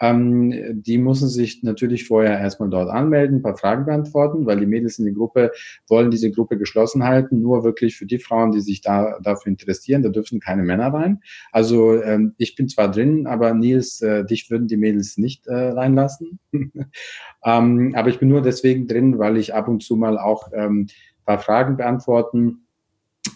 Ähm, 0.00 0.82
die 0.82 0.98
müssen 0.98 1.28
sich 1.28 1.62
natürlich 1.62 2.06
vorher 2.06 2.38
erstmal 2.38 2.70
dort 2.70 2.90
anmelden, 2.90 3.38
ein 3.38 3.42
paar 3.42 3.56
Fragen 3.56 3.84
beantworten, 3.84 4.46
weil 4.46 4.60
die 4.60 4.66
Mädels 4.66 4.98
in 4.98 5.04
der 5.04 5.14
Gruppe 5.14 5.52
wollen 5.88 6.10
diese 6.10 6.30
Gruppe 6.30 6.58
geschlossen 6.58 7.04
halten, 7.04 7.40
nur 7.40 7.64
wirklich 7.64 7.96
für 7.96 8.06
die 8.06 8.18
Frauen, 8.18 8.52
die 8.52 8.60
sich 8.60 8.80
da 8.80 9.18
dafür 9.22 9.50
interessieren. 9.50 10.02
Da 10.02 10.08
dürfen 10.08 10.40
keine 10.40 10.62
Männer 10.62 10.92
rein. 10.92 11.20
Also 11.52 12.00
ähm, 12.02 12.34
ich 12.38 12.56
bin 12.56 12.68
zwar 12.68 12.90
drin, 12.90 13.26
aber 13.26 13.54
Nils, 13.54 14.00
äh, 14.00 14.24
dich 14.24 14.50
würden 14.50 14.68
die 14.68 14.76
Mädels 14.76 15.18
nicht 15.18 15.46
äh, 15.46 15.54
reinlassen. 15.54 16.38
ähm, 17.44 17.92
aber 17.94 18.08
ich 18.08 18.18
bin 18.18 18.28
nur 18.28 18.42
deswegen 18.42 18.86
drin, 18.86 19.18
weil 19.18 19.36
ich 19.36 19.54
ab 19.54 19.68
und 19.68 19.82
zu 19.82 19.96
mal 19.96 20.18
auch 20.18 20.48
ähm, 20.54 20.86
paar 21.30 21.38
Fragen 21.38 21.76
beantworten 21.76 22.66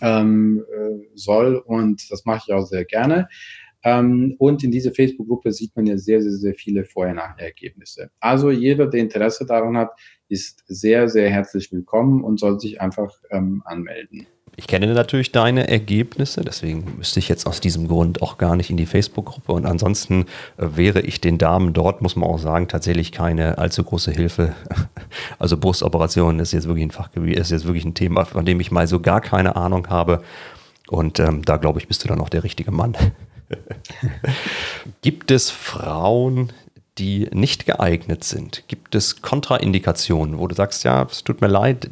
ähm, 0.01 0.65
äh, 0.69 1.07
soll 1.15 1.57
und 1.57 2.11
das 2.11 2.25
mache 2.25 2.43
ich 2.47 2.53
auch 2.53 2.67
sehr 2.67 2.85
gerne. 2.85 3.29
Ähm, 3.85 4.35
und 4.39 4.65
in 4.65 4.71
dieser 4.71 4.93
Facebook-Gruppe 4.93 5.53
sieht 5.53 5.77
man 5.77 5.87
ja 5.87 5.97
sehr, 5.99 6.23
sehr, 6.23 6.33
sehr 6.33 6.55
viele 6.55 6.85
Vorher-Nachher-Ergebnisse. 6.85 8.11
Also 8.19 8.51
jeder, 8.51 8.87
der 8.87 9.01
Interesse 9.01 9.45
daran 9.47 9.77
hat, 9.77 9.93
ist 10.29 10.65
sehr, 10.67 11.09
sehr 11.09 11.31
herzlich 11.31 11.71
willkommen 11.71 12.25
und 12.25 12.41
soll 12.41 12.59
sich 12.59 12.81
einfach 12.81 13.13
ähm, 13.31 13.63
anmelden. 13.67 14.27
Ich 14.57 14.69
kenne 14.69 14.87
natürlich 14.95 15.33
deine 15.33 15.69
Ergebnisse, 15.69 16.43
deswegen 16.43 16.97
müsste 16.97 17.19
ich 17.19 17.29
jetzt 17.29 17.47
aus 17.47 17.61
diesem 17.61 17.89
Grund 17.89 18.23
auch 18.23 18.39
gar 18.39 18.55
nicht 18.55 18.71
in 18.71 18.77
die 18.77 18.87
Facebook-Gruppe. 18.87 19.53
Und 19.53 19.67
ansonsten 19.67 20.27
äh, 20.57 20.69
wäre 20.77 21.01
ich 21.01 21.21
den 21.21 21.39
Damen 21.39 21.73
dort, 21.73 22.03
muss 22.03 22.15
man 22.15 22.29
auch 22.29 22.39
sagen, 22.39 22.69
tatsächlich 22.69 23.11
keine 23.11 23.59
allzu 23.59 23.85
große 23.85 24.13
Hilfe. 24.13 24.55
Also 25.39 25.57
Brustoperationen 25.57 26.41
ist 26.41 26.53
jetzt 26.53 26.67
wirklich 26.67 26.85
ein 26.85 26.91
Fachgebiet, 26.91 27.39
ist 27.39 27.53
jetzt 27.53 27.67
wirklich 27.67 27.85
ein 27.85 27.95
Thema, 27.95 28.25
von 28.25 28.45
dem 28.45 28.59
ich 28.59 28.73
mal 28.73 28.89
so 28.89 28.99
gar 28.99 29.21
keine 29.21 29.55
Ahnung 29.55 29.89
habe. 29.89 30.25
Und 30.89 31.21
ähm, 31.21 31.43
da 31.45 31.57
glaube 31.57 31.79
ich, 31.79 31.87
bist 31.87 32.03
du 32.03 32.09
dann 32.09 32.21
auch 32.21 32.29
der 32.29 32.43
richtige 32.43 32.73
Mann. 32.73 32.97
Gibt 35.03 35.31
es 35.31 35.51
Frauen, 35.51 36.53
die 36.99 37.29
nicht 37.33 37.67
geeignet 37.67 38.25
sind? 38.25 38.65
Gibt 38.69 38.95
es 38.95 39.23
Kontraindikationen, 39.23 40.39
wo 40.39 40.47
du 40.47 40.55
sagst, 40.55 40.85
ja, 40.85 41.07
es 41.11 41.25
tut 41.25 41.41
mir 41.41 41.49
leid, 41.49 41.91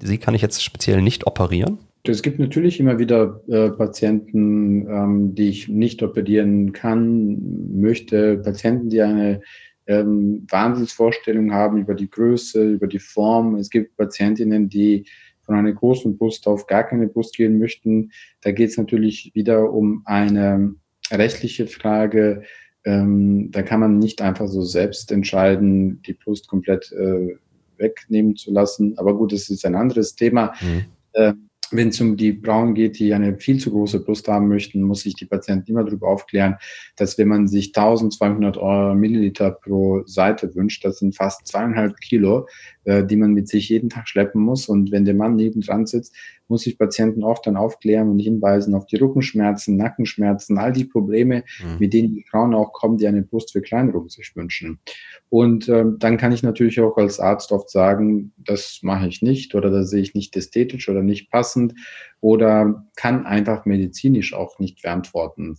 sie 0.00 0.18
kann 0.18 0.34
ich 0.34 0.42
jetzt 0.42 0.62
speziell 0.62 1.02
nicht 1.02 1.26
operieren? 1.26 1.78
Es 2.04 2.22
gibt 2.22 2.40
natürlich 2.40 2.80
immer 2.80 2.98
wieder 2.98 3.40
äh, 3.48 3.70
Patienten, 3.70 4.88
ähm, 4.88 5.34
die 5.34 5.50
ich 5.50 5.68
nicht 5.68 6.02
operieren 6.02 6.72
kann, 6.72 7.80
möchte, 7.80 8.38
Patienten, 8.38 8.90
die 8.90 9.02
eine 9.02 9.40
ähm, 9.86 10.44
Wahnsinnsvorstellung 10.50 11.52
haben 11.52 11.78
über 11.78 11.94
die 11.94 12.10
Größe, 12.10 12.72
über 12.72 12.88
die 12.88 12.98
Form. 12.98 13.54
Es 13.54 13.70
gibt 13.70 13.96
Patientinnen, 13.96 14.68
die 14.68 15.04
von 15.42 15.54
einer 15.54 15.72
großen 15.72 16.16
Brust 16.16 16.46
auf 16.46 16.66
gar 16.66 16.84
keine 16.84 17.06
Brust 17.06 17.36
gehen 17.36 17.58
möchten. 17.58 18.10
Da 18.40 18.50
geht 18.50 18.70
es 18.70 18.78
natürlich 18.78 19.30
wieder 19.34 19.72
um 19.72 20.02
eine 20.04 20.74
rechtliche 21.12 21.66
Frage. 21.66 22.42
Ähm, 22.84 23.50
da 23.52 23.62
kann 23.62 23.80
man 23.80 23.98
nicht 23.98 24.22
einfach 24.22 24.48
so 24.48 24.62
selbst 24.62 25.12
entscheiden, 25.12 26.02
die 26.02 26.14
Brust 26.14 26.48
komplett 26.48 26.90
äh, 26.92 27.36
wegnehmen 27.76 28.36
zu 28.36 28.52
lassen. 28.52 28.98
Aber 28.98 29.16
gut, 29.16 29.32
das 29.32 29.48
ist 29.48 29.64
ein 29.64 29.74
anderes 29.74 30.16
Thema. 30.16 30.52
Mhm. 30.60 30.84
Äh, 31.12 31.32
wenn 31.72 31.88
es 31.88 32.00
um 32.00 32.16
die 32.16 32.38
Frauen 32.38 32.74
geht, 32.74 32.98
die 32.98 33.14
eine 33.14 33.36
viel 33.38 33.58
zu 33.58 33.70
große 33.70 34.00
Brust 34.00 34.28
haben 34.28 34.48
möchten, 34.48 34.82
muss 34.82 35.06
ich 35.06 35.14
die 35.14 35.24
Patienten 35.24 35.70
immer 35.70 35.84
darüber 35.84 36.08
aufklären, 36.08 36.56
dass 36.96 37.16
wenn 37.18 37.28
man 37.28 37.48
sich 37.48 37.68
1200 37.68 38.58
Euro 38.58 38.94
Milliliter 38.94 39.50
pro 39.50 40.02
Seite 40.04 40.54
wünscht, 40.54 40.84
das 40.84 40.98
sind 40.98 41.16
fast 41.16 41.46
zweieinhalb 41.46 41.98
Kilo, 42.00 42.46
äh, 42.84 43.04
die 43.04 43.16
man 43.16 43.32
mit 43.32 43.48
sich 43.48 43.68
jeden 43.68 43.90
Tag 43.90 44.08
schleppen 44.08 44.42
muss. 44.42 44.68
Und 44.68 44.90
wenn 44.90 45.04
der 45.04 45.14
Mann 45.14 45.36
nebendran 45.36 45.86
sitzt, 45.86 46.14
muss 46.48 46.66
ich 46.66 46.78
Patienten 46.78 47.22
oft 47.22 47.46
dann 47.46 47.56
aufklären 47.56 48.10
und 48.10 48.18
hinweisen 48.18 48.74
auf 48.74 48.86
die 48.86 48.96
Rückenschmerzen, 48.96 49.76
Nackenschmerzen, 49.76 50.58
all 50.58 50.72
die 50.72 50.84
Probleme, 50.84 51.44
mhm. 51.62 51.78
mit 51.78 51.92
denen 51.92 52.14
die 52.14 52.24
Frauen 52.28 52.54
auch 52.54 52.72
kommen, 52.72 52.98
die 52.98 53.06
eine 53.06 53.22
Brustverkleinerung 53.22 54.08
sich 54.08 54.34
wünschen. 54.34 54.80
Und 55.28 55.68
ähm, 55.68 55.96
dann 55.98 56.16
kann 56.16 56.32
ich 56.32 56.42
natürlich 56.42 56.80
auch 56.80 56.96
als 56.96 57.20
Arzt 57.20 57.52
oft 57.52 57.70
sagen, 57.70 58.32
das 58.36 58.80
mache 58.82 59.08
ich 59.08 59.22
nicht 59.22 59.54
oder 59.54 59.70
das 59.70 59.90
sehe 59.90 60.02
ich 60.02 60.14
nicht 60.14 60.36
ästhetisch 60.36 60.88
oder 60.88 61.02
nicht 61.02 61.30
passend 61.30 61.74
oder 62.20 62.86
kann 62.96 63.26
einfach 63.26 63.64
medizinisch 63.64 64.34
auch 64.34 64.58
nicht 64.58 64.82
beantworten. 64.82 65.56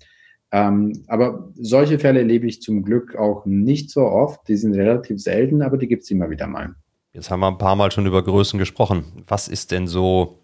Ähm, 0.52 1.04
aber 1.08 1.52
solche 1.56 1.98
Fälle 1.98 2.20
erlebe 2.20 2.46
ich 2.46 2.62
zum 2.62 2.84
Glück 2.84 3.16
auch 3.16 3.48
nicht 3.48 3.90
so 3.90 4.02
oft. 4.02 4.48
Die 4.48 4.56
sind 4.56 4.76
relativ 4.76 5.20
selten, 5.20 5.64
aber 5.64 5.78
die 5.78 5.88
gibt 5.88 6.04
es 6.04 6.12
immer 6.12 6.30
wieder 6.30 6.46
mal. 6.46 6.76
Jetzt 7.14 7.30
haben 7.30 7.42
wir 7.42 7.48
ein 7.48 7.60
paar 7.60 7.76
Mal 7.76 7.92
schon 7.92 8.08
über 8.08 8.24
Größen 8.24 8.58
gesprochen. 8.58 9.06
Was 9.28 9.48
ist 9.48 9.70
denn 9.70 9.86
so 9.86 10.40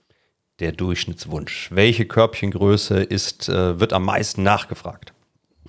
der 0.60 0.72
Durchschnittswunsch? 0.72 1.72
Welche 1.74 2.06
Körbchengröße 2.06 3.02
ist, 3.02 3.50
äh, 3.50 3.80
wird 3.80 3.92
am 3.92 4.06
meisten 4.06 4.44
nachgefragt? 4.44 5.12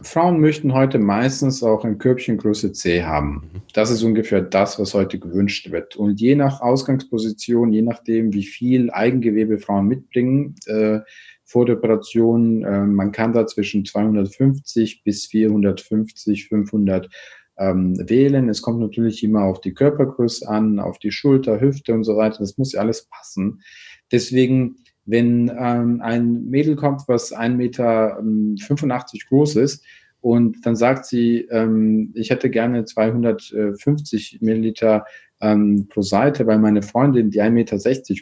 Frauen 0.03 0.41
möchten 0.41 0.75
heute 0.75 0.99
meistens 0.99 1.63
auch 1.63 1.87
ein 1.87 1.97
Körbchengröße 1.97 2.73
C 2.73 3.03
haben. 3.03 3.51
Mhm. 3.55 3.63
Das 3.73 3.91
ist 3.91 4.03
ungefähr 4.03 4.43
das, 4.43 4.79
was 4.79 4.93
heute 4.93 5.19
gewünscht 5.19 5.71
wird. 5.71 5.97
Und 5.97 6.21
je 6.21 6.35
nach 6.35 6.61
Ausgangsposition, 6.61 7.73
je 7.73 7.83
nachdem, 7.83 8.35
wie 8.35 8.45
viel 8.45 8.91
Eigengewebe 8.91 9.59
Frauen 9.59 9.89
mitbringen 9.89 10.55
äh, 10.67 11.01
vor 11.45 11.65
der 11.65 11.79
Operation, 11.79 12.63
äh, 12.63 12.85
man 12.85 13.11
kann 13.11 13.33
da 13.33 13.47
zwischen 13.47 13.87
250 13.87 15.03
bis 15.03 15.27
450, 15.27 16.49
500 16.49 17.09
ähm, 17.61 17.97
wählen. 18.09 18.49
Es 18.49 18.63
kommt 18.63 18.81
natürlich 18.81 19.23
immer 19.23 19.45
auf 19.45 19.61
die 19.61 19.75
Körpergröße 19.75 20.49
an, 20.49 20.81
auf 20.81 20.99
die 20.99 21.13
Schulter, 21.13 21.61
Hüfte 21.61 21.95
und 21.95 22.05
so 22.05 22.17
weiter. 22.17 22.39
Das 22.39 22.59
muss 22.59 22.73
ja 22.73 22.81
alles 22.81 23.07
passen. 23.09 23.61
Deswegen, 24.11 24.77
wenn 25.05 25.53
ähm, 25.57 26.01
ein 26.01 26.47
Mädel 26.47 26.75
kommt, 26.75 27.03
was 27.07 27.33
1,85 27.33 27.57
Meter 27.57 28.23
groß 29.29 29.57
ist, 29.57 29.85
und 30.23 30.67
dann 30.67 30.77
sagt 30.77 31.07
sie, 31.07 31.49
ähm, 31.51 32.13
ich 32.15 32.31
hätte 32.31 32.51
gerne 32.51 32.85
250 32.85 34.39
Milliliter 34.43 35.07
ähm, 35.41 35.89
pro 35.89 36.03
Seite, 36.03 36.47
weil 36.47 36.59
meine 36.59 36.83
Freundin, 36.83 37.31
die 37.31 37.41
1,60 37.41 37.51
Meter 37.51 37.77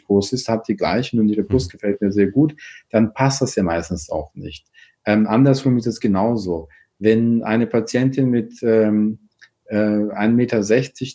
groß 0.05 0.33
ist, 0.33 0.47
hat 0.47 0.67
die 0.69 0.77
gleichen 0.77 1.19
und 1.19 1.27
ihre 1.27 1.43
Brust 1.43 1.67
mhm. 1.67 1.71
gefällt 1.73 2.01
mir 2.01 2.11
sehr 2.11 2.27
gut, 2.27 2.55
dann 2.89 3.13
passt 3.13 3.41
das 3.41 3.55
ja 3.55 3.63
meistens 3.63 4.09
auch 4.09 4.33
nicht. 4.33 4.67
Ähm, 5.05 5.27
andersrum 5.27 5.77
ist 5.77 5.87
es 5.87 5.99
genauso. 5.99 6.69
Wenn 6.99 7.43
eine 7.43 7.67
Patientin 7.67 8.29
mit 8.29 8.53
ähm, 8.61 9.28
äh, 9.69 9.75
1,60 9.75 10.29
Meter 10.31 10.61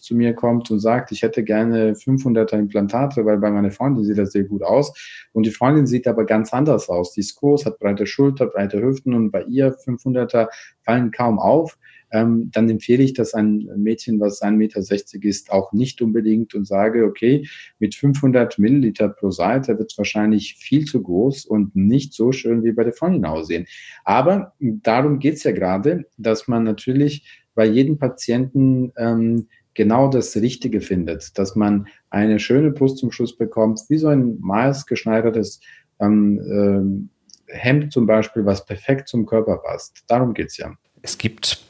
zu 0.02 0.14
mir 0.14 0.32
kommt 0.34 0.70
und 0.70 0.78
sagt, 0.78 1.12
ich 1.12 1.22
hätte 1.22 1.42
gerne 1.42 1.92
500er 1.94 2.56
Implantate, 2.56 3.24
weil 3.24 3.38
bei 3.38 3.50
meiner 3.50 3.72
Freundin 3.72 4.04
sieht 4.04 4.18
das 4.18 4.32
sehr 4.32 4.44
gut 4.44 4.62
aus. 4.62 4.92
Und 5.32 5.44
die 5.44 5.50
Freundin 5.50 5.86
sieht 5.86 6.06
aber 6.06 6.24
ganz 6.24 6.52
anders 6.52 6.88
aus. 6.88 7.12
Die 7.12 7.20
ist 7.20 7.34
groß, 7.36 7.66
hat 7.66 7.78
breite 7.80 8.06
Schulter, 8.06 8.46
breite 8.46 8.80
Hüften 8.80 9.12
und 9.14 9.30
bei 9.30 9.42
ihr 9.44 9.76
500er 9.76 10.48
fallen 10.82 11.10
kaum 11.10 11.38
auf. 11.38 11.76
Ähm, 12.12 12.50
dann 12.52 12.70
empfehle 12.70 13.02
ich 13.02 13.12
das 13.14 13.34
ein 13.34 13.68
Mädchen, 13.76 14.20
was 14.20 14.40
1,60 14.40 14.52
Meter 14.52 15.28
ist, 15.28 15.50
auch 15.50 15.72
nicht 15.72 16.00
unbedingt 16.00 16.54
und 16.54 16.64
sage, 16.64 17.04
okay, 17.04 17.48
mit 17.80 17.96
500 17.96 18.56
Milliliter 18.60 19.08
pro 19.08 19.32
Seite 19.32 19.76
wird 19.78 19.90
es 19.90 19.98
wahrscheinlich 19.98 20.54
viel 20.54 20.84
zu 20.84 21.02
groß 21.02 21.44
und 21.44 21.74
nicht 21.74 22.14
so 22.14 22.30
schön 22.30 22.62
wie 22.62 22.70
bei 22.70 22.84
der 22.84 22.92
Freundin 22.92 23.24
aussehen. 23.24 23.66
Aber 24.04 24.52
darum 24.60 25.18
geht 25.18 25.34
es 25.34 25.42
ja 25.42 25.50
gerade, 25.50 26.04
dass 26.16 26.46
man 26.46 26.62
natürlich 26.62 27.43
bei 27.54 27.64
jedem 27.64 27.98
Patienten 27.98 28.92
ähm, 28.96 29.48
genau 29.74 30.08
das 30.08 30.36
Richtige 30.36 30.80
findet, 30.80 31.38
dass 31.38 31.56
man 31.56 31.88
eine 32.10 32.38
schöne 32.38 32.70
Brust 32.70 32.98
zum 32.98 33.12
Schluss 33.12 33.36
bekommt, 33.36 33.80
wie 33.88 33.98
so 33.98 34.08
ein 34.08 34.38
maßgeschneidertes 34.40 35.60
ähm, 36.00 36.40
ähm, 36.50 37.08
Hemd 37.48 37.92
zum 37.92 38.06
Beispiel, 38.06 38.44
was 38.46 38.64
perfekt 38.64 39.08
zum 39.08 39.26
Körper 39.26 39.58
passt. 39.58 40.04
Darum 40.08 40.34
geht's 40.34 40.56
ja. 40.56 40.72
Es 41.02 41.18
gibt 41.18 41.62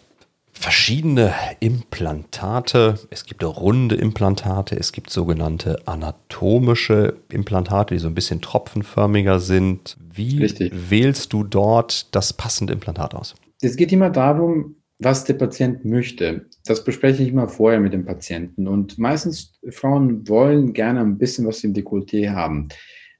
verschiedene 0.52 1.34
Implantate. 1.60 2.98
Es 3.10 3.26
gibt 3.26 3.42
runde 3.44 3.96
Implantate, 3.96 4.76
es 4.76 4.92
gibt 4.92 5.10
sogenannte 5.10 5.76
anatomische 5.86 7.16
Implantate, 7.28 7.94
die 7.94 7.98
so 7.98 8.08
ein 8.08 8.14
bisschen 8.14 8.40
tropfenförmiger 8.40 9.40
sind. 9.40 9.96
Wie 10.00 10.38
Richtig. 10.38 10.72
wählst 10.72 11.32
du 11.32 11.42
dort 11.42 12.14
das 12.14 12.32
passende 12.32 12.72
Implantat 12.72 13.14
aus? 13.14 13.34
Es 13.60 13.76
geht 13.76 13.92
immer 13.92 14.10
darum, 14.10 14.76
was 15.04 15.24
der 15.24 15.34
Patient 15.34 15.84
möchte. 15.84 16.46
Das 16.64 16.82
bespreche 16.82 17.22
ich 17.22 17.28
immer 17.28 17.48
vorher 17.48 17.80
mit 17.80 17.92
dem 17.92 18.04
Patienten. 18.04 18.66
Und 18.66 18.98
meistens 18.98 19.60
Frauen 19.70 20.26
wollen 20.28 20.72
gerne 20.72 21.00
ein 21.00 21.18
bisschen 21.18 21.46
was 21.46 21.62
im 21.62 21.74
Dekolleté 21.74 22.30
haben. 22.30 22.68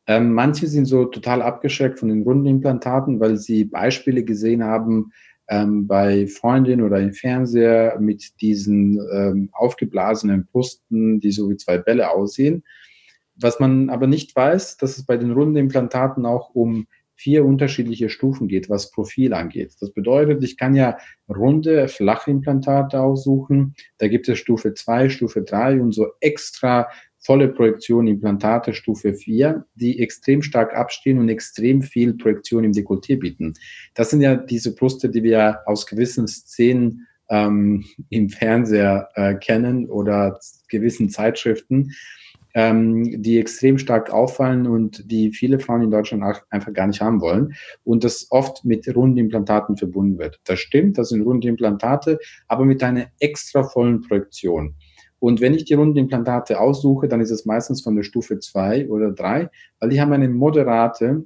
Ähm, 0.07 0.33
manche 0.33 0.67
sind 0.67 0.87
so 0.87 1.05
total 1.05 1.43
abgeschreckt 1.43 1.99
von 1.99 2.09
den 2.09 2.23
runden 2.23 2.47
Implantaten, 2.47 3.21
weil 3.21 3.37
sie 3.37 3.65
Beispiele 3.65 4.25
gesehen 4.25 4.65
haben 4.65 5.13
ähm, 5.49 5.87
bei 5.87 6.27
Freundinnen 6.27 6.85
oder 6.85 7.01
im 7.01 7.13
Fernseher 7.13 7.99
mit 8.01 8.41
diesen 8.41 9.01
ähm, 9.13 9.51
aufgeblasenen 9.53 10.47
Brüsten, 10.47 11.21
die 11.21 11.33
so 11.33 11.51
wie 11.51 11.57
zwei 11.57 11.79
Bälle 11.79 12.11
aussehen. 12.11 12.65
Was 13.37 13.61
man 13.61 13.91
aber 13.91 14.07
nicht 14.07 14.35
weiß, 14.35 14.77
dass 14.77 14.97
es 14.97 15.05
bei 15.05 15.17
den 15.17 15.33
runden 15.33 15.57
Implantaten 15.57 16.25
auch 16.25 16.55
um 16.55 16.87
vier 17.17 17.45
unterschiedliche 17.45 18.09
Stufen 18.09 18.49
geht, 18.49 18.69
was 18.69 18.91
Profil 18.91 19.35
angeht. 19.35 19.75
Das 19.81 19.93
bedeutet, 19.93 20.43
ich 20.43 20.57
kann 20.57 20.75
ja 20.75 20.99
runde, 21.29 21.89
flache 21.89 22.31
Implantate 22.31 23.01
aussuchen. 23.01 23.75
Da 23.99 24.09
gibt 24.09 24.29
es 24.29 24.39
Stufe 24.39 24.75
2, 24.75 25.09
Stufe 25.09 25.43
3 25.43 25.81
und 25.81 25.93
so 25.93 26.09
extra 26.21 26.89
volle 27.25 27.49
Projektion 27.49 28.07
Implantate 28.07 28.75
Stufe 28.75 29.15
4, 29.15 29.65
die 29.75 30.01
extrem 30.01 30.43
stark 30.43 30.75
abstehen 30.75 31.19
und 31.19 31.29
extrem 31.29 31.81
viel 31.81 32.15
Projektion 32.15 32.65
im 32.65 32.73
Dekolleté 32.73 33.19
bieten. 33.19 33.55
Das 33.95 34.11
sind 34.11 34.21
ja 34.21 34.37
diese 34.37 34.75
Brüste, 34.75 35.09
die 35.09 35.23
wir 35.23 35.61
aus 35.67 35.87
gewissen 35.87 36.29
Szenen 36.29 37.07
ähm, 37.31 37.85
im 38.11 38.29
Fernseher 38.29 39.09
äh, 39.15 39.35
kennen 39.37 39.89
oder 39.89 40.39
gewissen 40.69 41.09
Zeitschriften 41.09 41.93
ähm, 42.55 43.21
die 43.23 43.39
extrem 43.39 43.79
stark 43.79 44.11
auffallen 44.11 44.67
und 44.67 45.11
die 45.11 45.33
viele 45.33 45.59
Frauen 45.59 45.83
in 45.83 45.91
Deutschland 45.91 46.23
einfach 46.51 46.73
gar 46.73 46.87
nicht 46.87 47.01
haben 47.01 47.21
wollen 47.21 47.55
und 47.83 48.05
das 48.05 48.29
oft 48.31 48.65
mit 48.65 48.87
runden 48.95 49.19
Implantaten 49.19 49.77
verbunden 49.77 50.19
wird. 50.19 50.41
Das 50.45 50.61
stimmt, 50.61 50.97
das 50.97 51.09
sind 51.09 51.23
runde 51.23 51.49
Implantate, 51.49 52.19
aber 52.47 52.65
mit 52.65 52.83
einer 52.83 53.07
extra 53.19 53.65
vollen 53.65 54.01
Projektion. 54.03 54.75
Und 55.19 55.41
wenn 55.41 55.55
ich 55.55 55.65
die 55.65 55.75
runden 55.75 55.99
Implantate 55.99 56.61
aussuche, 56.61 57.09
dann 57.09 57.21
ist 57.21 57.31
es 57.31 57.45
meistens 57.45 57.83
von 57.83 57.97
der 57.97 58.03
Stufe 58.03 58.39
2 58.39 58.89
oder 58.89 59.11
3, 59.11 59.51
weil 59.81 59.89
die 59.89 60.01
haben 60.01 60.13
eine 60.13 60.29
moderate 60.29 61.25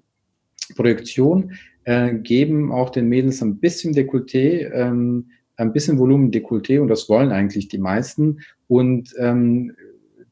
Projektion, 0.77 1.53
äh, 1.85 2.15
geben 2.15 2.73
auch 2.73 2.91
den 2.91 3.09
Mädels 3.09 3.43
ein 3.43 3.59
bisschen 3.59 3.95
Dekolleté, 3.95 4.71
ähm, 4.73 5.31
ein 5.57 5.73
bisschen 5.73 5.99
Volumen 5.99 6.31
Dekolleté 6.31 6.81
und 6.81 6.89
das 6.89 7.09
wollen 7.09 7.33
eigentlich 7.33 7.69
die 7.69 7.79
meisten 7.79 8.39
und 8.69 9.15
ähm, 9.19 9.75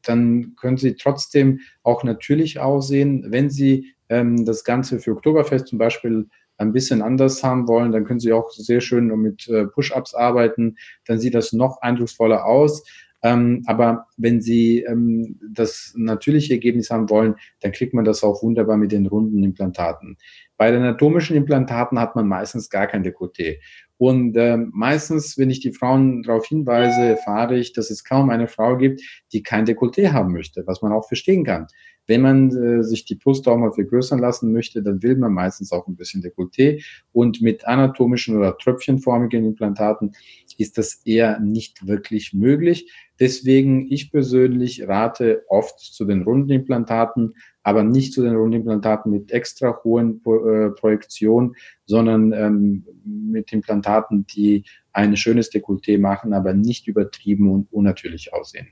dann 0.07 0.55
können 0.55 0.77
sie 0.77 0.95
trotzdem 0.95 1.59
auch 1.83 2.03
natürlich 2.03 2.59
aussehen. 2.59 3.25
Wenn 3.29 3.49
sie 3.49 3.93
ähm, 4.09 4.45
das 4.45 4.63
Ganze 4.63 4.99
für 4.99 5.11
Oktoberfest 5.11 5.67
zum 5.67 5.77
Beispiel 5.77 6.27
ein 6.57 6.73
bisschen 6.73 7.01
anders 7.01 7.43
haben 7.43 7.67
wollen, 7.67 7.91
dann 7.91 8.05
können 8.05 8.19
sie 8.19 8.33
auch 8.33 8.49
sehr 8.49 8.81
schön 8.81 9.07
mit 9.07 9.47
äh, 9.47 9.65
Push-ups 9.65 10.15
arbeiten. 10.15 10.77
Dann 11.05 11.19
sieht 11.19 11.35
das 11.35 11.53
noch 11.53 11.81
eindrucksvoller 11.81 12.45
aus. 12.45 12.83
Ähm, 13.23 13.63
aber 13.65 14.07
wenn 14.17 14.41
Sie 14.41 14.81
ähm, 14.81 15.39
das 15.51 15.93
natürliche 15.95 16.53
Ergebnis 16.53 16.89
haben 16.89 17.09
wollen, 17.09 17.35
dann 17.61 17.71
kriegt 17.71 17.93
man 17.93 18.05
das 18.05 18.23
auch 18.23 18.43
wunderbar 18.43 18.77
mit 18.77 18.91
den 18.91 19.07
runden 19.07 19.43
Implantaten. 19.43 20.17
Bei 20.57 20.71
den 20.71 20.81
anatomischen 20.81 21.35
Implantaten 21.35 21.99
hat 21.99 22.15
man 22.15 22.27
meistens 22.27 22.69
gar 22.69 22.87
kein 22.87 23.03
Dekolleté. 23.03 23.57
Und 23.97 24.37
äh, 24.37 24.57
meistens, 24.57 25.37
wenn 25.37 25.49
ich 25.49 25.59
die 25.59 25.73
Frauen 25.73 26.21
darauf 26.21 26.45
hinweise, 26.45 27.01
erfahre 27.01 27.57
ich, 27.57 27.73
dass 27.73 27.89
es 27.89 28.03
kaum 28.03 28.29
eine 28.29 28.47
Frau 28.47 28.77
gibt, 28.77 29.01
die 29.33 29.41
kein 29.41 29.65
Dekolleté 29.65 30.11
haben 30.11 30.33
möchte, 30.33 30.63
was 30.67 30.81
man 30.81 30.91
auch 30.91 31.07
verstehen 31.07 31.43
kann. 31.43 31.67
Wenn 32.07 32.21
man 32.21 32.49
äh, 32.49 32.83
sich 32.83 33.05
die 33.05 33.15
Brust 33.15 33.47
auch 33.47 33.57
mal 33.57 33.71
vergrößern 33.71 34.19
lassen 34.19 34.51
möchte, 34.53 34.81
dann 34.81 35.03
will 35.03 35.15
man 35.17 35.33
meistens 35.33 35.71
auch 35.71 35.87
ein 35.87 35.95
bisschen 35.95 36.23
Dekolleté. 36.23 36.83
Und 37.11 37.41
mit 37.41 37.67
anatomischen 37.67 38.37
oder 38.37 38.57
tröpfchenformigen 38.57 39.45
Implantaten 39.45 40.13
ist 40.57 40.77
das 40.77 41.01
eher 41.05 41.39
nicht 41.39 41.85
wirklich 41.87 42.33
möglich. 42.33 42.91
Deswegen, 43.19 43.91
ich 43.91 44.11
persönlich 44.11 44.87
rate 44.87 45.43
oft 45.49 45.79
zu 45.79 46.05
den 46.05 46.21
runden 46.21 46.51
Implantaten, 46.51 47.33
aber 47.63 47.83
nicht 47.83 48.13
zu 48.13 48.23
den 48.23 48.35
Rundimplantaten 48.35 49.11
mit 49.11 49.31
extra 49.31 49.79
hohen 49.83 50.21
äh, 50.25 50.69
Projektion, 50.69 51.55
sondern 51.85 52.31
ähm, 52.31 52.85
mit 53.03 53.51
Implantaten, 53.51 54.25
die 54.27 54.63
ein 54.93 55.17
schönes 55.17 55.51
Dekolleté 55.51 55.99
machen, 55.99 56.33
aber 56.33 56.53
nicht 56.53 56.87
übertrieben 56.87 57.51
und 57.51 57.71
unnatürlich 57.73 58.33
aussehen. 58.33 58.67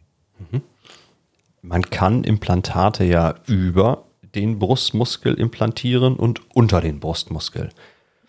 Mhm. 0.51 0.61
Man 1.67 1.81
kann 1.81 2.23
Implantate 2.23 3.03
ja 3.05 3.35
über 3.47 4.05
den 4.35 4.59
Brustmuskel 4.59 5.33
implantieren 5.33 6.15
und 6.15 6.41
unter 6.55 6.79
den 6.79 6.99
Brustmuskel. 6.99 7.69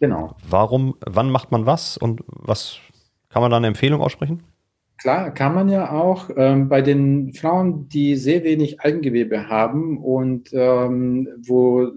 Genau. 0.00 0.36
Warum, 0.48 0.94
wann 1.04 1.30
macht 1.30 1.52
man 1.52 1.66
was 1.66 1.98
und 1.98 2.22
was 2.26 2.78
kann 3.28 3.42
man 3.42 3.50
da 3.50 3.58
eine 3.58 3.66
Empfehlung 3.66 4.00
aussprechen? 4.00 4.42
Klar, 4.98 5.32
kann 5.32 5.54
man 5.54 5.68
ja 5.68 5.90
auch. 5.92 6.30
Ähm, 6.36 6.70
bei 6.70 6.80
den 6.80 7.34
Frauen, 7.34 7.88
die 7.88 8.16
sehr 8.16 8.42
wenig 8.44 8.80
Eigengewebe 8.80 9.48
haben 9.48 9.98
und 9.98 10.48
ähm, 10.54 11.28
wo 11.46 11.82
äh, 11.82 11.90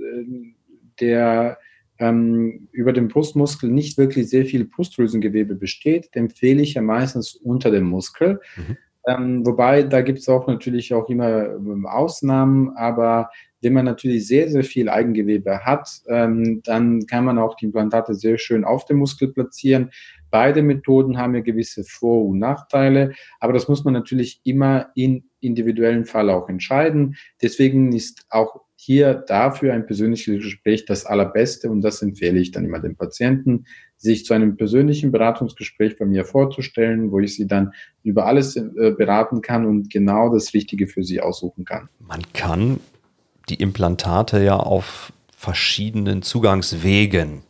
der 0.99 1.58
ähm, 1.99 2.67
über 2.73 2.91
den 2.91 3.08
Brustmuskel 3.08 3.69
nicht 3.69 3.97
wirklich 3.97 4.30
sehr 4.30 4.45
viel 4.45 4.65
Brustdrüsengewebe 4.65 5.56
besteht, 5.56 6.10
empfehle 6.12 6.62
ich 6.62 6.73
ja 6.73 6.82
meistens 6.82 7.34
unter 7.36 7.71
dem 7.71 7.86
Muskel. 7.86 8.41
Mhm. 8.58 8.78
Ähm, 9.10 9.45
wobei, 9.45 9.84
da 9.84 10.02
gibt 10.02 10.19
es 10.19 10.30
auch 10.30 10.45
natürlich 10.45 10.93
auch 10.93 11.10
immer 11.10 11.48
ähm, 11.56 11.88
Ausnahmen, 11.88 12.76
aber 12.76 13.30
wenn 13.62 13.74
man 13.74 13.86
natürlich 13.86 14.28
sehr, 14.28 14.50
sehr 14.50 14.63
viel 14.63 14.88
Eigengewebe 14.88 15.65
hat, 15.65 15.89
ähm, 16.08 16.62
dann 16.63 17.06
kann 17.08 17.26
man 17.26 17.39
auch 17.39 17.56
die 17.56 17.65
Implantate 17.65 18.13
sehr 18.13 18.38
schön 18.38 18.63
auf 18.63 18.86
dem 18.86 18.98
Muskel 18.98 19.34
platzieren. 19.34 19.89
Beide 20.30 20.62
Methoden 20.62 21.17
haben 21.17 21.34
ja 21.34 21.41
gewisse 21.41 21.84
Vor- 21.84 22.26
und 22.26 22.38
Nachteile, 22.38 23.13
aber 23.39 23.54
das 23.54 23.67
muss 23.67 23.84
man 23.84 23.95
natürlich 23.95 24.41
immer 24.43 24.91
in 24.93 25.24
individuellen 25.39 26.06
Fall 26.06 26.30
auch 26.30 26.48
entscheiden. 26.48 27.15
Deswegen 27.41 27.91
ist 27.93 28.28
auch 28.30 28.62
hier 28.82 29.13
dafür 29.13 29.74
ein 29.74 29.86
persönliches 29.86 30.42
Gespräch 30.42 30.86
das 30.86 31.06
allerbeste 31.06 31.70
und 31.70 31.82
das 31.82 32.02
empfehle 32.02 32.39
ich 32.39 32.52
dann 32.52 32.63
immer 32.63 32.80
den 32.80 32.96
Patienten, 32.96 33.65
sich 33.98 34.24
zu 34.24 34.34
einem 34.34 34.56
persönlichen 34.56 35.12
Beratungsgespräch 35.12 35.98
bei 35.98 36.06
mir 36.06 36.24
vorzustellen, 36.24 37.12
wo 37.12 37.20
ich 37.20 37.36
sie 37.36 37.46
dann 37.46 37.74
über 38.04 38.26
alles 38.26 38.56
äh, 38.56 38.94
beraten 38.98 39.42
kann 39.42 39.65
und 39.65 39.89
genau 39.89 40.34
das 40.34 40.54
Richtige 40.54 40.88
für 40.88 41.04
sie 41.04 41.20
aussuchen 41.20 41.65
kann. 41.65 41.89
Man 42.00 42.22
kann 42.32 42.80
die 43.50 43.56
Implantate 43.56 44.42
ja 44.42 44.56
auf 44.56 45.12
verschiedenen 45.36 46.22
Zugangswegen 46.22 47.42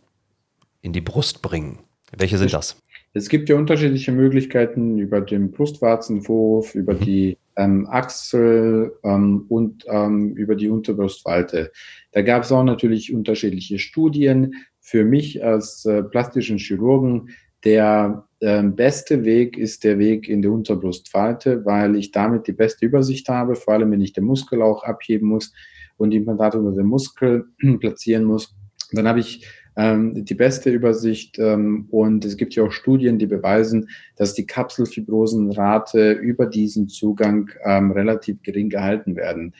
in 0.81 0.93
die 0.93 1.01
Brust 1.01 1.43
bringen. 1.43 1.77
Welche 2.17 2.39
sind 2.39 2.53
das? 2.53 2.81
Es 3.13 3.29
gibt 3.29 3.49
ja 3.49 3.55
unterschiedliche 3.55 4.11
Möglichkeiten 4.11 4.97
über 4.97 5.21
den 5.21 5.51
Brustwarzenwurf, 5.51 6.73
über 6.73 6.95
mhm. 6.95 6.99
die 7.01 7.37
ähm, 7.59 7.87
Achsel 7.89 8.97
ähm, 9.03 9.45
und 9.49 9.85
ähm, 9.87 10.33
über 10.35 10.55
die 10.55 10.69
Unterbrustfalte. 10.69 11.71
Da 12.13 12.21
gab 12.21 12.43
es 12.43 12.51
auch 12.51 12.63
natürlich 12.63 13.13
unterschiedliche 13.13 13.79
Studien. 13.79 14.55
Für 14.79 15.03
mich 15.03 15.43
als 15.43 15.85
äh, 15.85 16.01
plastischen 16.01 16.57
Chirurgen 16.57 17.29
der 17.65 18.25
äh, 18.39 18.63
beste 18.63 19.25
Weg 19.25 19.57
ist 19.57 19.83
der 19.83 19.99
Weg 19.99 20.29
in 20.29 20.41
die 20.41 20.47
Unterbrustfalte, 20.47 21.65
weil 21.65 21.97
ich 21.97 22.11
damit 22.11 22.47
die 22.47 22.53
beste 22.53 22.85
Übersicht 22.85 23.27
habe, 23.27 23.55
vor 23.55 23.73
allem 23.73 23.91
wenn 23.91 24.01
ich 24.01 24.13
den 24.13 24.23
Muskel 24.23 24.61
auch 24.61 24.83
abheben 24.83 25.27
muss 25.27 25.53
und 25.97 26.11
die 26.11 26.17
Implantate 26.17 26.57
unter 26.57 26.71
den 26.71 26.85
Muskel 26.85 27.45
platzieren 27.81 28.23
muss. 28.23 28.55
Dann 28.93 29.07
habe 29.07 29.19
ich 29.19 29.45
ähm, 29.79 30.25
die 30.25 30.35
beste 30.35 30.69
Übersicht 30.69 31.39
ähm, 31.39 31.87
und 31.89 32.25
es 32.25 32.35
gibt 32.35 32.53
ja 32.53 32.63
auch 32.63 32.71
Studien, 32.73 33.17
die 33.17 33.27
beweisen, 33.27 33.89
dass 34.17 34.33
die 34.33 34.45
Kapselfibrosenrate 34.45 36.11
über 36.11 36.47
diesen 36.47 36.89
Zugang 36.89 37.49
ähm, 37.63 37.91
relativ 37.91 38.43
gering 38.43 38.69
gehalten 38.69 39.15
werden. 39.15 39.53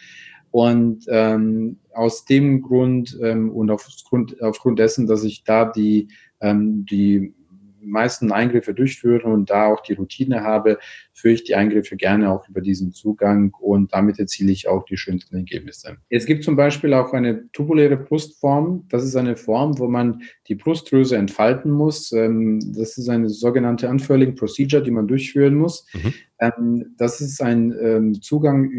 Und 0.52 1.06
ähm, 1.08 1.78
aus 1.94 2.26
dem 2.26 2.62
Grund 2.62 3.18
ähm, 3.22 3.50
und 3.50 3.72
aufgrund, 3.72 4.42
aufgrund 4.42 4.80
dessen, 4.80 5.08
dass 5.08 5.24
ich 5.24 5.46
da 5.46 5.64
die, 5.64 6.10
ähm, 6.42 6.86
die 6.86 7.34
meisten 7.82 8.32
Eingriffe 8.32 8.74
durchführe 8.74 9.28
und 9.28 9.50
da 9.50 9.68
auch 9.68 9.82
die 9.82 9.94
Routine 9.94 10.44
habe, 10.44 10.80
führe 11.14 11.34
ich 11.34 11.44
die 11.44 11.56
Eingriffe 11.56 11.96
gerne 11.96 12.32
auch 12.32 12.48
über 12.48 12.62
diesen 12.62 12.92
Zugang 12.92 13.54
und 13.60 13.94
damit 13.94 14.20
erziele 14.20 14.52
ich 14.52 14.68
auch 14.68 14.86
die 14.86 14.98
schönsten 14.98 15.36
Ergebnisse. 15.36 15.98
Es 16.10 16.26
gibt 16.26 16.44
zum 16.44 16.56
Beispiel 16.56 16.94
auch 16.94 17.14
eine 17.14 17.50
tubuläre 17.52 17.98
Brustform. 17.98 18.86
Das 18.90 19.04
ist 19.04 19.16
eine 19.16 19.36
Form, 19.36 19.78
wo 19.80 19.88
man 19.88 20.22
die 20.48 20.56
Brustdrüse 20.56 21.18
entfalten 21.18 21.72
muss. 21.72 22.12
Ähm, 22.12 22.60
das 22.76 22.98
ist 22.98 23.10
eine 23.10 23.30
sogenannte 23.30 23.90
Unfurling 23.90 24.36
Procedure, 24.36 24.84
die 24.84 24.92
man 24.92 25.08
durchführen 25.08 25.56
muss. 25.56 25.86
Mhm. 25.94 26.14
Ähm, 26.40 26.96
das 26.98 27.22
ist 27.22 27.42
ein 27.42 27.76
ähm, 27.82 28.22
Zugang 28.22 28.70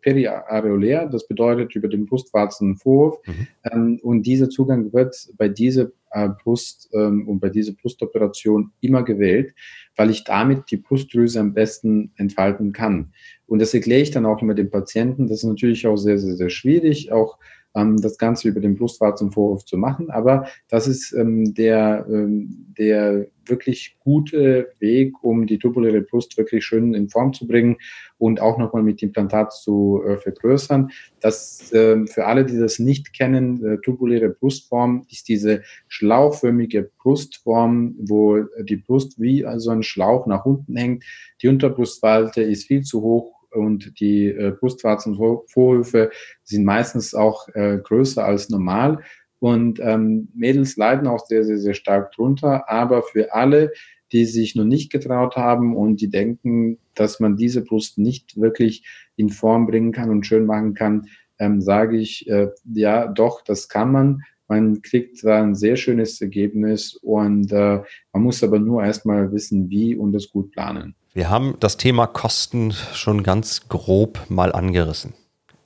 periareolär, 0.00 1.06
das 1.06 1.26
bedeutet 1.26 1.74
über 1.74 1.88
den 1.88 2.06
Brustwarzenvorhof. 2.06 3.18
Mhm. 3.26 3.98
Und 4.02 4.26
dieser 4.26 4.48
Zugang 4.48 4.92
wird 4.92 5.14
bei 5.36 5.48
dieser 5.48 5.90
äh, 6.12 6.28
Brust 6.42 6.88
und 6.92 7.40
bei 7.40 7.50
dieser 7.50 7.72
Brustoperation 7.72 8.72
immer 8.80 9.04
gewählt 9.04 9.54
weil 10.00 10.08
ich 10.08 10.24
damit 10.24 10.70
die 10.70 10.78
Brustdrüse 10.78 11.38
am 11.40 11.52
besten 11.52 12.10
entfalten 12.16 12.72
kann. 12.72 13.12
Und 13.46 13.60
das 13.60 13.74
erkläre 13.74 14.00
ich 14.00 14.10
dann 14.10 14.24
auch 14.24 14.40
immer 14.40 14.54
dem 14.54 14.70
Patienten. 14.70 15.26
Das 15.26 15.40
ist 15.40 15.44
natürlich 15.44 15.86
auch 15.86 15.96
sehr, 15.96 16.18
sehr, 16.18 16.36
sehr 16.36 16.48
schwierig, 16.48 17.12
auch 17.12 17.36
ähm, 17.74 18.00
das 18.00 18.18
Ganze 18.18 18.48
über 18.48 18.60
den 18.60 18.76
Brustwarzenvorhof 18.76 19.64
zu 19.64 19.76
machen. 19.76 20.10
Aber 20.10 20.46
das 20.68 20.86
ist 20.86 21.12
ähm, 21.12 21.54
der, 21.54 22.06
ähm, 22.08 22.66
der 22.78 23.26
wirklich 23.46 23.96
gute 24.00 24.72
Weg, 24.78 25.22
um 25.22 25.46
die 25.46 25.58
tubuläre 25.58 26.00
Brust 26.02 26.36
wirklich 26.38 26.64
schön 26.64 26.94
in 26.94 27.08
Form 27.08 27.32
zu 27.32 27.46
bringen 27.46 27.76
und 28.18 28.40
auch 28.40 28.58
nochmal 28.58 28.82
mit 28.82 29.02
Implantat 29.02 29.52
zu 29.52 30.02
äh, 30.06 30.16
vergrößern. 30.16 30.90
Das 31.20 31.72
äh, 31.72 32.06
für 32.06 32.26
alle, 32.26 32.44
die 32.44 32.58
das 32.58 32.78
nicht 32.78 33.12
kennen, 33.12 33.64
äh, 33.64 33.78
tubuläre 33.78 34.28
Brustform 34.30 35.04
ist 35.10 35.28
diese 35.28 35.62
schlauchförmige 35.88 36.90
Brustform, 36.98 37.96
wo 37.98 38.44
die 38.62 38.76
Brust 38.76 39.20
wie 39.20 39.44
also 39.44 39.70
ein 39.70 39.82
Schlauch 39.82 40.26
nach 40.26 40.44
unten 40.44 40.76
hängt. 40.76 41.04
Die 41.42 41.48
Unterbrustfalte 41.48 42.42
ist 42.42 42.66
viel 42.66 42.82
zu 42.82 43.02
hoch 43.02 43.39
und 43.52 44.00
die 44.00 44.26
äh, 44.26 44.52
Brustwarzenvorhöfe 44.58 46.10
sind 46.44 46.64
meistens 46.64 47.14
auch 47.14 47.48
äh, 47.54 47.78
größer 47.78 48.24
als 48.24 48.50
normal. 48.50 49.00
Und 49.38 49.80
ähm, 49.80 50.28
Mädels 50.34 50.76
leiden 50.76 51.06
auch 51.06 51.24
sehr, 51.26 51.44
sehr, 51.44 51.58
sehr 51.58 51.74
stark 51.74 52.12
drunter. 52.12 52.68
Aber 52.68 53.02
für 53.02 53.32
alle, 53.32 53.72
die 54.12 54.26
sich 54.26 54.54
noch 54.54 54.64
nicht 54.64 54.90
getraut 54.92 55.36
haben 55.36 55.76
und 55.76 56.00
die 56.00 56.10
denken, 56.10 56.78
dass 56.94 57.20
man 57.20 57.36
diese 57.36 57.64
Brust 57.64 57.98
nicht 57.98 58.38
wirklich 58.38 58.84
in 59.16 59.30
Form 59.30 59.66
bringen 59.66 59.92
kann 59.92 60.10
und 60.10 60.26
schön 60.26 60.46
machen 60.46 60.74
kann, 60.74 61.06
ähm, 61.38 61.60
sage 61.60 61.96
ich, 61.96 62.28
äh, 62.28 62.48
ja, 62.74 63.06
doch, 63.06 63.42
das 63.42 63.68
kann 63.68 63.92
man. 63.92 64.22
Man 64.46 64.82
kriegt 64.82 65.24
da 65.24 65.42
ein 65.42 65.54
sehr 65.54 65.76
schönes 65.76 66.20
Ergebnis 66.20 66.96
und 66.96 67.52
äh, 67.52 67.80
man 68.12 68.22
muss 68.22 68.42
aber 68.42 68.58
nur 68.58 68.84
erstmal 68.84 69.32
wissen, 69.32 69.70
wie 69.70 69.94
und 69.94 70.14
es 70.14 70.28
gut 70.30 70.50
planen. 70.50 70.94
Wir 71.12 71.28
haben 71.28 71.56
das 71.58 71.76
Thema 71.76 72.06
Kosten 72.06 72.70
schon 72.70 73.24
ganz 73.24 73.68
grob 73.68 74.20
mal 74.28 74.52
angerissen. 74.52 75.14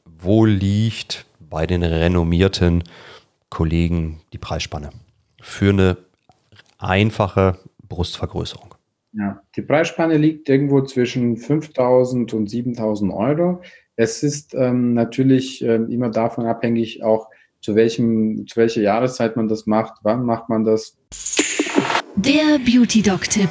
Wo 0.06 0.46
liegt 0.46 1.26
bei 1.38 1.66
den 1.66 1.82
renommierten 1.82 2.82
Kollegen 3.50 4.20
die 4.32 4.38
Preisspanne 4.38 4.88
für 5.42 5.68
eine 5.68 5.98
einfache 6.78 7.58
Brustvergrößerung? 7.86 8.74
Ja, 9.12 9.42
die 9.54 9.60
Preisspanne 9.60 10.16
liegt 10.16 10.48
irgendwo 10.48 10.80
zwischen 10.80 11.36
5.000 11.36 12.34
und 12.34 12.48
7.000 12.48 13.14
Euro. 13.14 13.60
Es 13.96 14.22
ist 14.22 14.54
ähm, 14.54 14.94
natürlich 14.94 15.62
äh, 15.62 15.74
immer 15.74 16.08
davon 16.08 16.46
abhängig, 16.46 17.04
auch 17.04 17.28
zu 17.60 17.74
welchem, 17.74 18.46
zu 18.46 18.56
welcher 18.56 18.80
Jahreszeit 18.80 19.36
man 19.36 19.48
das 19.48 19.66
macht, 19.66 19.98
wann 20.04 20.24
macht 20.24 20.48
man 20.48 20.64
das. 20.64 20.96
Der 22.16 22.58
Beauty 22.64 23.02
Doc 23.02 23.28
Tipp. 23.28 23.50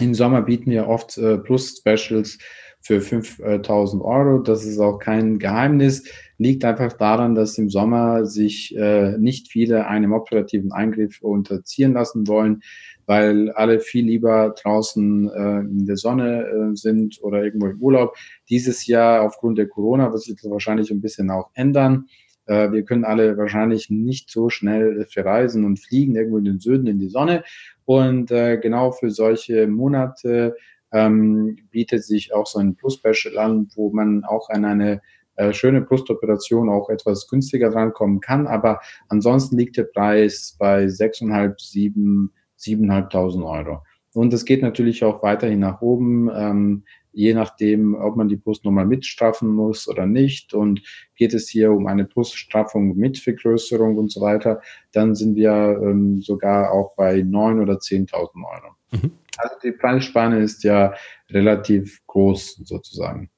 Im 0.00 0.14
Sommer 0.14 0.42
bieten 0.42 0.70
wir 0.70 0.88
oft 0.88 1.16
äh, 1.18 1.38
Plus 1.38 1.76
Specials 1.78 2.38
für 2.80 3.00
5000 3.00 4.02
Euro. 4.02 4.38
Das 4.38 4.64
ist 4.64 4.78
auch 4.78 4.98
kein 4.98 5.38
Geheimnis. 5.38 6.04
Liegt 6.36 6.64
einfach 6.64 6.92
daran, 6.92 7.34
dass 7.34 7.56
im 7.56 7.70
Sommer 7.70 8.26
sich 8.26 8.76
äh, 8.76 9.16
nicht 9.16 9.50
viele 9.50 9.86
einem 9.86 10.12
operativen 10.12 10.72
Eingriff 10.72 11.22
unterziehen 11.22 11.94
lassen 11.94 12.26
wollen, 12.28 12.60
weil 13.06 13.50
alle 13.52 13.80
viel 13.80 14.04
lieber 14.04 14.54
draußen 14.62 15.30
äh, 15.30 15.60
in 15.60 15.86
der 15.86 15.96
Sonne 15.96 16.44
äh, 16.44 16.76
sind 16.76 17.18
oder 17.22 17.42
irgendwo 17.42 17.68
im 17.68 17.80
Urlaub. 17.80 18.16
Dieses 18.50 18.86
Jahr 18.86 19.22
aufgrund 19.22 19.56
der 19.56 19.68
Corona 19.68 20.12
wird 20.12 20.22
sich 20.22 20.34
das 20.34 20.50
wahrscheinlich 20.50 20.90
ein 20.90 21.00
bisschen 21.00 21.30
auch 21.30 21.50
ändern. 21.54 22.06
Äh, 22.46 22.72
wir 22.72 22.84
können 22.84 23.04
alle 23.04 23.36
wahrscheinlich 23.36 23.90
nicht 23.90 24.30
so 24.30 24.48
schnell 24.50 25.06
verreisen 25.06 25.64
und 25.64 25.78
fliegen 25.78 26.16
irgendwo 26.16 26.38
in 26.38 26.44
den 26.44 26.60
Süden 26.60 26.86
in 26.86 26.98
die 26.98 27.08
Sonne. 27.08 27.44
Und 27.84 28.30
äh, 28.30 28.58
genau 28.58 28.92
für 28.92 29.10
solche 29.10 29.66
Monate 29.66 30.56
ähm, 30.92 31.58
bietet 31.70 32.04
sich 32.04 32.32
auch 32.34 32.46
so 32.46 32.58
ein 32.58 32.76
Plus-Special 32.76 33.38
an, 33.38 33.68
wo 33.74 33.90
man 33.90 34.24
auch 34.24 34.48
an 34.48 34.64
eine 34.64 35.00
äh, 35.36 35.52
schöne 35.52 35.80
Brustoperation 35.80 36.68
auch 36.68 36.88
etwas 36.88 37.26
günstiger 37.28 37.70
drankommen 37.70 38.20
kann. 38.20 38.46
Aber 38.46 38.80
ansonsten 39.08 39.56
liegt 39.56 39.76
der 39.76 39.84
Preis 39.84 40.56
bei 40.58 40.84
6.500, 40.84 41.54
7, 41.58 42.32
7.500 42.58 43.44
Euro. 43.44 43.82
Und 44.12 44.32
es 44.32 44.44
geht 44.44 44.62
natürlich 44.62 45.02
auch 45.02 45.22
weiterhin 45.22 45.58
nach 45.58 45.82
oben. 45.82 46.30
Ähm, 46.32 46.84
je 47.14 47.32
nachdem, 47.34 47.94
ob 47.94 48.16
man 48.16 48.28
die 48.28 48.36
Brust 48.36 48.64
nochmal 48.64 48.86
mitstraffen 48.86 49.48
muss 49.48 49.88
oder 49.88 50.06
nicht. 50.06 50.52
Und 50.52 50.82
geht 51.16 51.32
es 51.32 51.48
hier 51.48 51.70
um 51.72 51.86
eine 51.86 52.04
Bruststraffung 52.04 52.96
mit 52.96 53.18
Vergrößerung 53.18 53.96
und 53.96 54.12
so 54.12 54.20
weiter, 54.20 54.60
dann 54.92 55.14
sind 55.14 55.36
wir 55.36 55.80
ähm, 55.82 56.20
sogar 56.20 56.72
auch 56.72 56.94
bei 56.96 57.20
9.000 57.20 57.62
oder 57.62 57.74
10.000 57.74 58.12
Euro. 58.14 58.74
Mhm. 58.90 59.12
Also 59.38 59.56
die 59.62 59.72
Preisspanne 59.72 60.40
ist 60.40 60.64
ja 60.64 60.94
relativ 61.30 62.00
groß 62.06 62.60
sozusagen. 62.64 63.30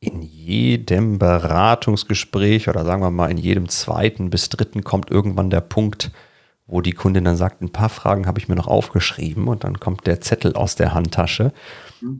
In 0.00 0.20
jedem 0.20 1.18
Beratungsgespräch 1.18 2.68
oder 2.68 2.84
sagen 2.84 3.00
wir 3.02 3.10
mal 3.10 3.30
in 3.30 3.38
jedem 3.38 3.68
zweiten 3.70 4.28
bis 4.28 4.50
dritten 4.50 4.84
kommt 4.84 5.10
irgendwann 5.10 5.48
der 5.48 5.62
Punkt, 5.62 6.10
wo 6.66 6.80
die 6.80 6.92
Kundin 6.92 7.24
dann 7.24 7.36
sagt, 7.36 7.60
ein 7.60 7.72
paar 7.72 7.88
Fragen 7.88 8.26
habe 8.26 8.38
ich 8.38 8.48
mir 8.48 8.54
noch 8.54 8.68
aufgeschrieben 8.68 9.48
und 9.48 9.64
dann 9.64 9.80
kommt 9.80 10.06
der 10.06 10.20
Zettel 10.20 10.54
aus 10.54 10.76
der 10.76 10.94
Handtasche 10.94 11.52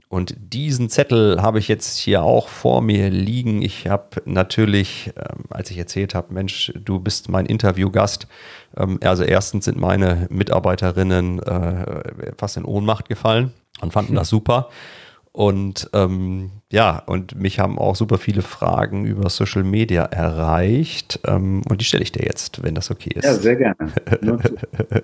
und 0.07 0.35
diesen 0.37 0.89
Zettel 0.89 1.41
habe 1.41 1.59
ich 1.59 1.67
jetzt 1.67 1.97
hier 1.97 2.23
auch 2.23 2.47
vor 2.47 2.81
mir 2.81 3.09
liegen. 3.09 3.61
Ich 3.61 3.87
habe 3.87 4.21
natürlich, 4.25 5.11
ähm, 5.15 5.45
als 5.49 5.69
ich 5.69 5.77
erzählt 5.77 6.15
habe, 6.15 6.33
Mensch, 6.33 6.73
du 6.75 6.99
bist 6.99 7.29
mein 7.29 7.45
Interviewgast. 7.45 8.27
Ähm, 8.75 8.99
also 9.03 9.23
erstens 9.23 9.65
sind 9.65 9.79
meine 9.79 10.27
Mitarbeiterinnen 10.29 11.39
äh, 11.39 12.33
fast 12.37 12.57
in 12.57 12.65
Ohnmacht 12.65 13.09
gefallen 13.09 13.53
und 13.81 13.93
fanden 13.93 14.15
das 14.15 14.29
super. 14.29 14.69
Und 15.35 15.89
ähm, 15.91 16.49
ja, 16.71 16.99
und 17.07 17.35
mich 17.35 17.59
haben 17.59 17.77
auch 17.77 17.97
super 17.97 18.17
viele 18.17 18.41
Fragen 18.41 19.05
über 19.05 19.29
Social 19.29 19.65
Media 19.65 20.03
erreicht. 20.03 21.19
Ähm, 21.27 21.61
und 21.67 21.81
die 21.81 21.85
stelle 21.85 22.03
ich 22.03 22.13
dir 22.13 22.23
jetzt, 22.23 22.63
wenn 22.63 22.73
das 22.73 22.89
okay 22.89 23.11
ist. 23.13 23.25
Ja, 23.25 23.33
sehr 23.33 23.57
gerne. 23.57 23.75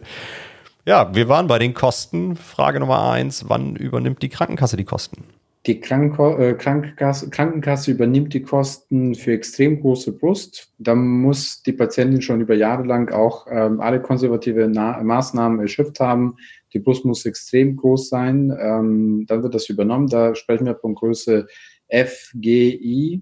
Ja, 0.83 1.13
wir 1.13 1.29
waren 1.29 1.45
bei 1.45 1.59
den 1.59 1.75
Kosten. 1.75 2.35
Frage 2.35 2.79
Nummer 2.79 3.11
eins: 3.11 3.47
Wann 3.47 3.75
übernimmt 3.75 4.23
die 4.23 4.29
Krankenkasse 4.29 4.77
die 4.77 4.83
Kosten? 4.83 5.25
Die 5.67 5.79
Krankenko 5.79 6.37
äh, 6.39 6.53
Krankenkasse, 6.55 7.29
Krankenkasse, 7.29 7.91
übernimmt 7.91 8.33
die 8.33 8.41
Kosten 8.41 9.13
für 9.13 9.33
extrem 9.33 9.79
große 9.79 10.11
Brust. 10.11 10.73
Da 10.79 10.95
muss 10.95 11.61
die 11.61 11.73
Patientin 11.73 12.23
schon 12.23 12.41
über 12.41 12.55
Jahre 12.55 12.83
lang 12.83 13.13
auch 13.13 13.45
ähm, 13.51 13.79
alle 13.79 14.01
konservative 14.01 14.67
Na 14.67 15.03
Maßnahmen 15.03 15.59
erschöpft 15.59 15.99
haben. 15.99 16.37
Die 16.73 16.79
Brust 16.79 17.05
muss 17.05 17.25
extrem 17.25 17.75
groß 17.75 18.10
sein. 18.10 18.55
Ähm, 18.60 19.25
dann 19.27 19.43
wird 19.43 19.55
das 19.55 19.69
übernommen. 19.69 20.07
Da 20.07 20.36
sprechen 20.36 20.65
wir 20.65 20.75
von 20.75 20.95
Größe 20.95 21.47
FGI. 21.89 23.21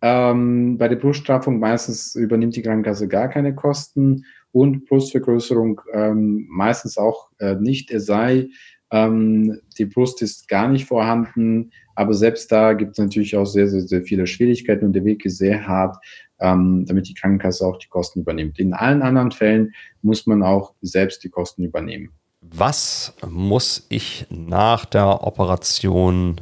Ähm, 0.00 0.78
bei 0.78 0.88
der 0.88 0.96
Bruststraffung 0.96 1.58
meistens 1.58 2.14
übernimmt 2.14 2.54
die 2.54 2.62
Krankenkasse 2.62 3.08
gar 3.08 3.28
keine 3.28 3.54
Kosten 3.54 4.24
und 4.52 4.86
Brustvergrößerung 4.86 5.80
ähm, 5.92 6.46
meistens 6.48 6.96
auch 6.96 7.30
äh, 7.38 7.56
nicht, 7.56 7.90
es 7.90 8.06
sei, 8.06 8.48
ähm, 8.90 9.60
die 9.76 9.84
Brust 9.84 10.22
ist 10.22 10.48
gar 10.48 10.68
nicht 10.68 10.86
vorhanden, 10.86 11.72
aber 11.94 12.14
selbst 12.14 12.50
da 12.50 12.72
gibt 12.72 12.92
es 12.92 12.98
natürlich 12.98 13.36
auch 13.36 13.44
sehr, 13.44 13.68
sehr, 13.68 13.82
sehr 13.82 14.02
viele 14.02 14.26
Schwierigkeiten 14.26 14.86
und 14.86 14.92
der 14.92 15.04
Weg 15.04 15.24
ist 15.26 15.38
sehr 15.38 15.66
hart, 15.66 15.96
ähm, 16.40 16.84
damit 16.86 17.08
die 17.08 17.14
Krankenkasse 17.14 17.66
auch 17.66 17.78
die 17.78 17.88
Kosten 17.88 18.20
übernimmt. 18.20 18.58
In 18.58 18.72
allen 18.72 19.02
anderen 19.02 19.32
Fällen 19.32 19.74
muss 20.00 20.26
man 20.26 20.42
auch 20.42 20.74
selbst 20.80 21.22
die 21.24 21.28
Kosten 21.28 21.64
übernehmen. 21.64 22.12
Was 22.54 23.14
muss 23.28 23.86
ich 23.88 24.26
nach 24.30 24.84
der 24.84 25.24
Operation 25.24 26.40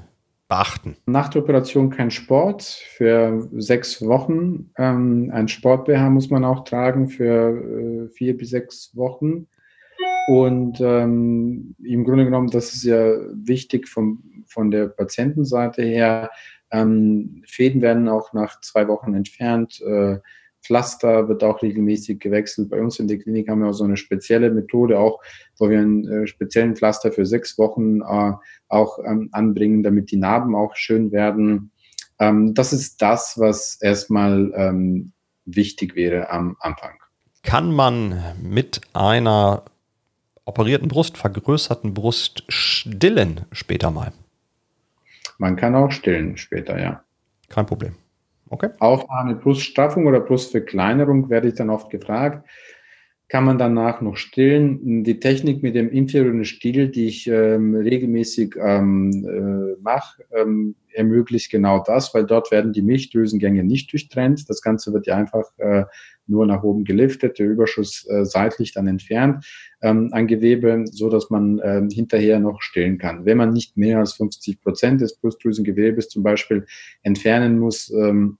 beachten? 0.48 0.96
Nach 1.06 1.28
der 1.28 1.42
Operation 1.42 1.90
kein 1.90 2.10
Sport 2.10 2.62
für 2.62 3.48
sechs 3.56 4.04
Wochen. 4.06 4.70
Ähm, 4.76 5.30
ein 5.32 5.48
Sport-BH 5.48 6.10
muss 6.10 6.30
man 6.30 6.44
auch 6.44 6.64
tragen 6.64 7.08
für 7.08 8.06
äh, 8.06 8.08
vier 8.14 8.36
bis 8.36 8.50
sechs 8.50 8.94
Wochen. 8.96 9.46
Und 10.28 10.80
ähm, 10.80 11.74
im 11.82 12.04
Grunde 12.04 12.24
genommen, 12.24 12.50
das 12.50 12.74
ist 12.74 12.84
ja 12.84 13.12
wichtig 13.32 13.88
vom, 13.88 14.44
von 14.46 14.70
der 14.70 14.88
Patientenseite 14.88 15.82
her. 15.82 16.30
Ähm, 16.70 17.42
Fäden 17.46 17.80
werden 17.80 18.08
auch 18.08 18.32
nach 18.32 18.60
zwei 18.60 18.88
Wochen 18.88 19.14
entfernt. 19.14 19.80
Äh, 19.82 20.18
Pflaster 20.66 21.28
wird 21.28 21.44
auch 21.44 21.62
regelmäßig 21.62 22.18
gewechselt. 22.18 22.70
Bei 22.70 22.80
uns 22.80 22.98
in 22.98 23.08
der 23.08 23.18
Klinik 23.18 23.48
haben 23.48 23.60
wir 23.60 23.68
auch 23.68 23.74
so 23.74 23.84
eine 23.84 23.96
spezielle 23.96 24.50
Methode, 24.50 24.98
auch 24.98 25.20
wo 25.58 25.70
wir 25.70 25.78
einen 25.78 26.06
äh, 26.08 26.26
speziellen 26.26 26.76
Pflaster 26.76 27.12
für 27.12 27.24
sechs 27.24 27.56
Wochen 27.58 28.00
äh, 28.00 28.32
auch 28.68 28.98
ähm, 29.04 29.28
anbringen, 29.32 29.82
damit 29.82 30.10
die 30.10 30.16
Narben 30.16 30.54
auch 30.54 30.74
schön 30.74 31.12
werden. 31.12 31.70
Ähm, 32.18 32.54
das 32.54 32.72
ist 32.72 33.00
das, 33.00 33.38
was 33.38 33.78
erstmal 33.80 34.52
ähm, 34.54 35.12
wichtig 35.44 35.94
wäre 35.94 36.30
am 36.30 36.56
Anfang. 36.60 36.98
Kann 37.42 37.72
man 37.72 38.20
mit 38.42 38.80
einer 38.92 39.62
operierten 40.44 40.88
Brust, 40.88 41.16
vergrößerten 41.16 41.94
Brust 41.94 42.44
stillen 42.48 43.42
später 43.52 43.90
mal? 43.90 44.12
Man 45.38 45.56
kann 45.56 45.74
auch 45.74 45.90
stillen 45.90 46.36
später, 46.36 46.80
ja. 46.80 47.02
Kein 47.48 47.66
Problem. 47.66 47.94
Okay. 48.50 48.68
Auch 48.78 49.08
eine 49.08 49.34
Bruststraffung 49.34 50.06
oder 50.06 50.20
Brustverkleinerung 50.20 51.28
werde 51.30 51.48
ich 51.48 51.54
dann 51.54 51.70
oft 51.70 51.90
gefragt. 51.90 52.46
Kann 53.28 53.44
man 53.44 53.58
danach 53.58 54.00
noch 54.02 54.16
stillen? 54.16 55.02
Die 55.02 55.18
Technik 55.18 55.60
mit 55.60 55.74
dem 55.74 55.90
inferiören 55.90 56.44
Stiel, 56.44 56.88
die 56.88 57.06
ich 57.06 57.26
ähm, 57.26 57.74
regelmäßig 57.74 58.54
ähm, 58.56 59.10
äh, 59.26 59.82
mache, 59.82 60.22
ähm, 60.30 60.76
ermöglicht 60.92 61.50
genau 61.50 61.82
das, 61.84 62.14
weil 62.14 62.24
dort 62.24 62.52
werden 62.52 62.72
die 62.72 62.82
Milchdrüsengänge 62.82 63.64
nicht 63.64 63.92
durchtrennt. 63.92 64.48
Das 64.48 64.62
Ganze 64.62 64.92
wird 64.92 65.08
ja 65.08 65.16
einfach 65.16 65.44
äh, 65.58 65.84
nur 66.28 66.46
nach 66.46 66.62
oben 66.62 66.84
geliftet, 66.84 67.40
der 67.40 67.48
Überschuss 67.48 68.06
äh, 68.08 68.24
seitlich 68.24 68.72
dann 68.72 68.86
entfernt 68.86 69.44
ähm, 69.82 70.10
an 70.12 70.28
Gewebe, 70.28 70.84
so 70.86 71.10
dass 71.10 71.28
man 71.28 71.58
äh, 71.58 71.82
hinterher 71.92 72.38
noch 72.38 72.62
stillen 72.62 72.96
kann. 72.98 73.24
Wenn 73.24 73.38
man 73.38 73.52
nicht 73.52 73.76
mehr 73.76 73.98
als 73.98 74.14
50 74.14 74.60
Prozent 74.60 75.00
des 75.00 75.16
Brustdrüsengewebes 75.16 76.08
zum 76.08 76.22
Beispiel 76.22 76.64
entfernen 77.02 77.58
muss, 77.58 77.90
ähm, 77.90 78.38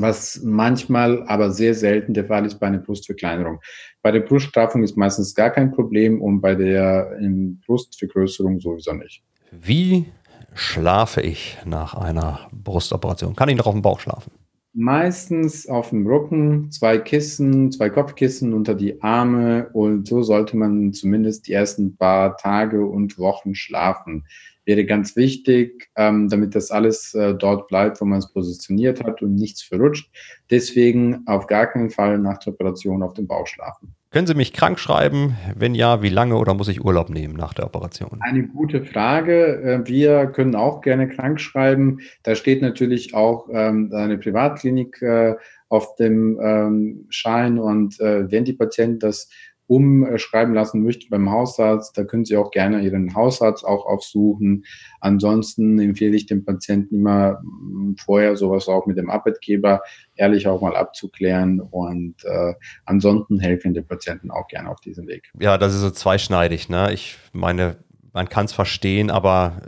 was 0.00 0.40
manchmal, 0.42 1.22
aber 1.26 1.50
sehr 1.50 1.74
selten 1.74 2.14
der 2.14 2.26
Fall 2.26 2.46
ist 2.46 2.58
bei 2.58 2.66
einer 2.66 2.78
Brustverkleinerung. 2.78 3.60
Bei 4.02 4.12
der 4.12 4.20
Bruststraffung 4.20 4.82
ist 4.82 4.96
meistens 4.96 5.34
gar 5.34 5.50
kein 5.50 5.72
Problem 5.72 6.20
und 6.20 6.40
bei 6.40 6.54
der 6.54 7.18
Brustvergrößerung 7.66 8.60
sowieso 8.60 8.92
nicht. 8.92 9.22
Wie 9.50 10.06
schlafe 10.54 11.20
ich 11.20 11.58
nach 11.64 11.94
einer 11.94 12.48
Brustoperation? 12.52 13.34
Kann 13.36 13.48
ich 13.48 13.56
noch 13.56 13.66
auf 13.66 13.74
dem 13.74 13.82
Bauch 13.82 14.00
schlafen? 14.00 14.32
meistens 14.76 15.66
auf 15.66 15.88
dem 15.88 16.06
Rücken, 16.06 16.70
zwei 16.70 16.98
Kissen, 16.98 17.72
zwei 17.72 17.88
Kopfkissen 17.88 18.52
unter 18.52 18.74
die 18.74 19.00
Arme 19.02 19.70
und 19.72 20.06
so 20.06 20.22
sollte 20.22 20.56
man 20.56 20.92
zumindest 20.92 21.48
die 21.48 21.54
ersten 21.54 21.96
paar 21.96 22.36
Tage 22.36 22.84
und 22.84 23.18
Wochen 23.18 23.54
schlafen. 23.54 24.26
Wäre 24.66 24.84
ganz 24.84 25.16
wichtig, 25.16 25.88
ähm, 25.96 26.28
damit 26.28 26.54
das 26.54 26.70
alles 26.70 27.14
äh, 27.14 27.34
dort 27.34 27.68
bleibt, 27.68 28.00
wo 28.00 28.04
man 28.04 28.18
es 28.18 28.30
positioniert 28.32 29.02
hat 29.02 29.22
und 29.22 29.34
nichts 29.34 29.62
verrutscht. 29.62 30.10
Deswegen 30.50 31.22
auf 31.26 31.46
gar 31.46 31.66
keinen 31.66 31.90
Fall 31.90 32.18
nach 32.18 32.38
der 32.38 32.52
Operation 32.52 33.02
auf 33.02 33.14
dem 33.14 33.26
Bauch 33.26 33.46
schlafen. 33.46 33.94
Können 34.10 34.26
Sie 34.26 34.34
mich 34.34 34.52
krank 34.52 34.78
schreiben? 34.78 35.36
Wenn 35.54 35.74
ja, 35.74 36.00
wie 36.00 36.08
lange 36.08 36.36
oder 36.36 36.54
muss 36.54 36.68
ich 36.68 36.84
Urlaub 36.84 37.10
nehmen 37.10 37.34
nach 37.34 37.52
der 37.54 37.66
Operation? 37.66 38.18
Eine 38.22 38.44
gute 38.44 38.84
Frage. 38.84 39.60
Äh, 39.62 39.86
wir 39.86 40.26
können 40.26 40.54
auch 40.54 40.80
gerne 40.80 41.08
krank 41.08 41.40
schreiben. 41.40 42.00
Da 42.22 42.34
steht 42.34 42.62
natürlich 42.62 43.14
auch 43.14 43.48
ähm, 43.52 43.92
eine 43.92 44.18
Privatklinik 44.18 45.02
äh, 45.02 45.34
auf 45.68 45.96
dem 45.96 46.38
ähm, 46.40 47.06
Schein 47.10 47.58
und 47.58 48.00
äh, 48.00 48.30
wenn 48.30 48.44
die 48.44 48.52
Patienten 48.52 49.00
das 49.00 49.28
umschreiben 49.68 50.54
lassen 50.54 50.82
möchte 50.82 51.08
beim 51.08 51.30
Hausarzt, 51.30 51.98
da 51.98 52.04
können 52.04 52.24
Sie 52.24 52.36
auch 52.36 52.50
gerne 52.50 52.82
Ihren 52.82 53.14
Hausarzt 53.14 53.64
auch 53.64 53.84
aufsuchen. 53.86 54.64
Ansonsten 55.00 55.78
empfehle 55.78 56.16
ich 56.16 56.26
dem 56.26 56.44
Patienten 56.44 56.96
immer 56.96 57.40
mm, 57.42 57.96
vorher 57.98 58.36
sowas 58.36 58.68
auch 58.68 58.86
mit 58.86 58.96
dem 58.96 59.10
Arbeitgeber 59.10 59.82
ehrlich 60.14 60.46
auch 60.46 60.60
mal 60.60 60.76
abzuklären 60.76 61.60
und 61.60 62.14
äh, 62.24 62.54
ansonsten 62.84 63.40
helfen 63.40 63.74
den 63.74 63.86
Patienten 63.86 64.30
auch 64.30 64.46
gerne 64.48 64.70
auf 64.70 64.80
diesem 64.80 65.06
Weg. 65.06 65.30
Ja, 65.40 65.58
das 65.58 65.74
ist 65.74 65.80
so 65.80 65.90
zweischneidig. 65.90 66.68
Ne? 66.68 66.92
Ich 66.92 67.18
meine, 67.32 67.76
man 68.12 68.28
kann 68.28 68.46
es 68.46 68.52
verstehen, 68.52 69.10
aber 69.10 69.62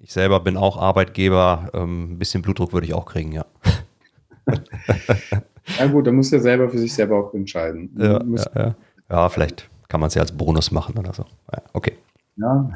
ich 0.00 0.12
selber 0.12 0.40
bin 0.40 0.56
auch 0.56 0.76
Arbeitgeber. 0.76 1.70
Ähm, 1.74 2.12
ein 2.12 2.18
bisschen 2.18 2.42
Blutdruck 2.42 2.72
würde 2.72 2.86
ich 2.86 2.94
auch 2.94 3.06
kriegen, 3.06 3.32
ja. 3.32 3.44
ja 5.78 5.86
gut, 5.86 6.06
da 6.06 6.12
muss 6.12 6.32
er 6.32 6.40
selber 6.40 6.68
für 6.68 6.78
sich 6.78 6.94
selber 6.94 7.18
auch 7.18 7.34
entscheiden. 7.34 7.90
Ja, 7.98 8.22
ja, 8.24 8.44
ja. 8.54 8.74
Ja, 9.12 9.28
vielleicht 9.28 9.68
kann 9.88 10.00
man 10.00 10.08
es 10.08 10.14
ja 10.14 10.22
als 10.22 10.32
Bonus 10.32 10.70
machen 10.70 10.98
oder 10.98 11.12
so. 11.12 11.26
Ja, 11.52 11.62
okay. 11.74 11.92
Ja. 12.36 12.70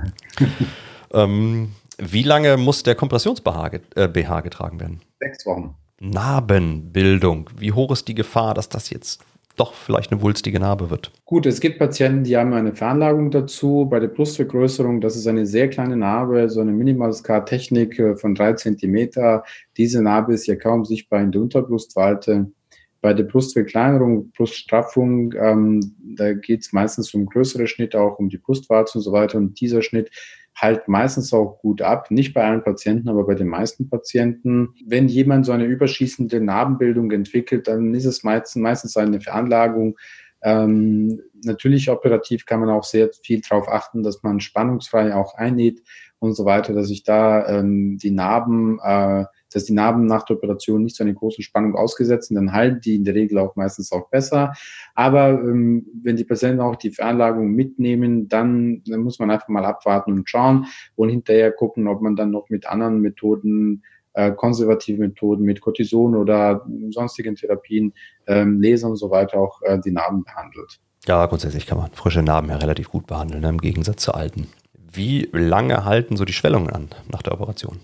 ähm, 1.15 1.73
wie 1.97 2.23
lange 2.23 2.59
muss 2.59 2.83
der 2.83 2.95
Kompressions-BH 2.95 3.71
äh, 3.95 4.43
getragen 4.43 4.79
werden? 4.79 5.01
Sechs 5.19 5.47
Wochen. 5.47 5.75
Narbenbildung. 5.99 7.49
Wie 7.57 7.73
hoch 7.73 7.91
ist 7.91 8.07
die 8.07 8.15
Gefahr, 8.15 8.53
dass 8.53 8.69
das 8.69 8.91
jetzt 8.91 9.23
doch 9.57 9.73
vielleicht 9.73 10.13
eine 10.13 10.21
wulstige 10.21 10.61
Narbe 10.61 10.91
wird? 10.91 11.11
Gut, 11.25 11.47
es 11.47 11.61
gibt 11.61 11.79
Patienten, 11.79 12.25
die 12.25 12.37
haben 12.37 12.53
eine 12.53 12.75
Veranlagung 12.75 13.31
dazu. 13.31 13.87
Bei 13.89 13.99
der 13.99 14.09
Brustvergrößerung, 14.09 15.01
das 15.01 15.17
ist 15.17 15.27
eine 15.27 15.47
sehr 15.47 15.71
kleine 15.71 15.97
Narbe, 15.97 16.51
so 16.51 16.61
eine 16.61 16.73
Minimal-Scar-Technik 16.73 17.99
äh, 17.99 18.17
von 18.17 18.35
drei 18.35 18.53
Zentimeter. 18.53 19.43
Diese 19.79 20.03
Narbe 20.03 20.35
ist 20.35 20.47
ja 20.47 20.57
kaum 20.57 20.85
sichtbar 20.85 21.23
in 21.23 21.33
der 21.33 21.41
Unterbrustwalte. 21.41 22.51
Bei 23.01 23.13
der 23.13 23.25
Brustverkleinerung, 23.25 24.31
Bruststraffung, 24.31 25.35
ähm, 25.39 25.95
da 26.17 26.33
geht 26.33 26.61
es 26.61 26.73
meistens 26.73 27.13
um 27.15 27.27
größere 27.27 27.67
Schnitte, 27.67 28.01
auch 28.01 28.19
um 28.19 28.29
die 28.29 28.39
Brustwarze 28.39 28.99
und 28.99 29.03
so 29.03 29.13
weiter. 29.13 29.39
Und 29.39 29.61
dieser 29.61 29.83
Schnitt 29.83 30.11
halt 30.57 30.89
meistens 30.89 31.33
auch 31.33 31.59
gut 31.59 31.83
ab. 31.83 32.11
Nicht 32.11 32.33
bei 32.33 32.45
allen 32.45 32.65
Patienten, 32.65 33.09
aber 33.09 33.27
bei 33.27 33.35
den 33.35 33.49
meisten 33.49 33.89
Patienten. 33.89 34.75
Wenn 34.87 35.07
jemand 35.07 35.47
so 35.47 35.53
eine 35.53 35.67
überschießende 35.67 36.41
Narbenbildung 36.41 37.11
entwickelt, 37.11 37.69
dann 37.69 37.95
ist 37.95 38.07
es 38.07 38.25
meistens, 38.25 38.63
meistens 38.63 38.97
eine 38.97 39.21
Veranlagung. 39.21 39.97
Ähm, 40.43 41.21
natürlich 41.45 41.91
operativ 41.91 42.47
kann 42.47 42.61
man 42.61 42.71
auch 42.71 42.85
sehr 42.85 43.11
viel 43.23 43.43
darauf 43.43 43.69
achten, 43.69 44.03
dass 44.03 44.23
man 44.23 44.41
spannungsfrei 44.41 45.15
auch 45.15 45.35
einnäht 45.35 45.83
und 46.19 46.35
so 46.35 46.45
weiter, 46.45 46.73
dass 46.73 46.89
sich 46.89 47.05
da 47.05 47.47
ähm, 47.49 47.99
die 47.99 48.11
Narben 48.11 48.79
äh, 48.83 49.25
dass 49.53 49.65
die 49.65 49.73
Narben 49.73 50.07
nach 50.07 50.25
der 50.25 50.37
Operation 50.37 50.83
nicht 50.83 50.97
so 50.97 51.05
eine 51.05 51.15
große 51.15 51.43
Spannung 51.43 51.75
ausgesetzt 51.75 52.29
sind, 52.29 52.37
dann 52.37 52.53
halten 52.53 52.81
die 52.81 52.97
in 52.97 53.05
der 53.05 53.15
Regel 53.15 53.39
auch 53.39 53.57
meistens 53.57 53.93
auch 53.93 54.09
besser. 54.11 54.53
Aber 54.95 55.31
ähm, 55.31 55.87
wenn 56.03 56.17
die 56.17 56.25
Patienten 56.25 56.61
auch 56.61 56.77
die 56.77 56.91
Veranlagung 56.91 57.53
mitnehmen, 57.53 58.29
dann, 58.29 58.83
dann 58.87 59.01
muss 59.01 59.19
man 59.19 59.31
einfach 59.31 59.49
mal 59.49 59.65
abwarten 59.65 60.13
und 60.13 60.29
schauen 60.29 60.67
und 60.95 61.09
hinterher 61.09 61.53
gucken, 61.53 61.89
ob 61.89 62.03
man 62.03 62.17
dann 62.17 62.31
noch 62.31 62.49
mit 62.51 62.67
anderen 62.67 63.01
Methoden 63.01 63.83
äh, 64.17 64.33
konservative 64.33 64.99
Methoden 64.99 65.45
mit 65.45 65.61
Cortison 65.61 66.17
oder 66.17 66.67
sonstigen 66.91 67.37
Therapien, 67.37 67.93
ähm, 68.27 68.61
Laser 68.61 68.89
und 68.89 68.97
so 68.97 69.11
weiter 69.11 69.39
auch 69.39 69.61
äh, 69.63 69.79
die 69.79 69.93
Narben 69.93 70.25
behandelt. 70.25 70.81
Ja, 71.07 71.27
grundsätzlich 71.27 71.67
kann 71.67 71.79
man 71.79 71.93
frische 71.93 72.23
Narben 72.23 72.49
ja 72.49 72.57
relativ 72.57 72.89
gut 72.89 73.07
behandeln, 73.07 73.43
ne, 73.43 73.51
im 73.51 73.61
Gegensatz 73.61 74.03
zu 74.03 74.13
alten. 74.13 74.49
Wie 74.91 75.29
lange 75.33 75.85
halten 75.85 76.17
so 76.17 76.25
die 76.25 76.33
Schwellungen 76.33 76.71
an 76.71 76.89
nach 77.13 77.23
der 77.23 77.35
Operation? 77.35 77.79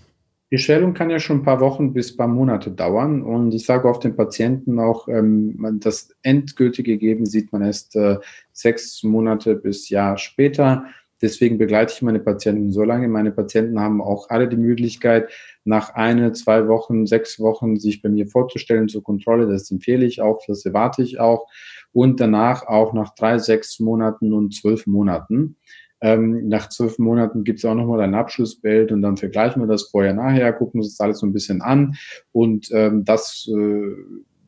Die 0.53 0.59
Stellung 0.59 0.93
kann 0.93 1.09
ja 1.09 1.17
schon 1.17 1.37
ein 1.37 1.43
paar 1.43 1.61
Wochen 1.61 1.93
bis 1.93 2.13
ein 2.13 2.17
paar 2.17 2.27
Monate 2.27 2.69
dauern. 2.69 3.23
Und 3.23 3.55
ich 3.55 3.65
sage 3.65 3.89
oft 3.89 4.03
den 4.03 4.15
Patienten 4.15 4.77
auch, 4.77 5.07
ähm, 5.07 5.79
das 5.81 6.09
endgültige 6.21 6.91
Ergebnis 6.91 7.31
sieht 7.31 7.51
man 7.51 7.63
erst 7.63 7.95
äh, 7.95 8.19
sechs 8.51 9.01
Monate 9.01 9.55
bis 9.55 9.89
Jahr 9.89 10.19
später. 10.19 10.85
Deswegen 11.23 11.57
begleite 11.57 11.93
ich 11.95 12.03
meine 12.03 12.19
Patienten 12.19 12.71
so 12.71 12.83
lange. 12.83 13.07
Meine 13.07 13.31
Patienten 13.31 13.79
haben 13.79 13.99
auch 13.99 14.29
alle 14.29 14.47
die 14.47 14.57
Möglichkeit, 14.57 15.31
nach 15.63 15.95
eine, 15.95 16.33
zwei 16.33 16.67
Wochen, 16.67 17.07
sechs 17.07 17.39
Wochen 17.39 17.79
sich 17.79 18.03
bei 18.03 18.09
mir 18.09 18.27
vorzustellen 18.27 18.87
zur 18.89 19.01
Kontrolle. 19.01 19.47
Das 19.47 19.71
empfehle 19.71 20.05
ich 20.05 20.21
auch, 20.21 20.39
das 20.45 20.63
erwarte 20.67 21.01
ich 21.01 21.19
auch. 21.19 21.47
Und 21.93 22.19
danach 22.19 22.67
auch 22.67 22.93
nach 22.93 23.15
drei, 23.15 23.39
sechs 23.39 23.79
Monaten 23.79 24.31
und 24.31 24.53
zwölf 24.53 24.85
Monaten. 24.85 25.55
Ähm, 26.03 26.49
nach 26.49 26.67
zwölf 26.67 26.99
Monaten 26.99 27.45
gibt 27.45 27.59
es 27.59 27.65
auch 27.65 27.75
nochmal 27.75 28.01
ein 28.01 28.13
Abschlussbild 28.13 28.91
und 28.91 29.01
dann 29.01 29.15
vergleichen 29.15 29.61
wir 29.61 29.67
das 29.67 29.83
vorher, 29.83 30.13
nachher, 30.13 30.51
gucken 30.51 30.81
uns 30.81 30.97
das 30.97 30.99
alles 30.99 31.19
so 31.19 31.25
ein 31.25 31.31
bisschen 31.31 31.61
an 31.61 31.95
und 32.33 32.69
ähm, 32.73 33.05
das, 33.05 33.49
äh, 33.49 33.95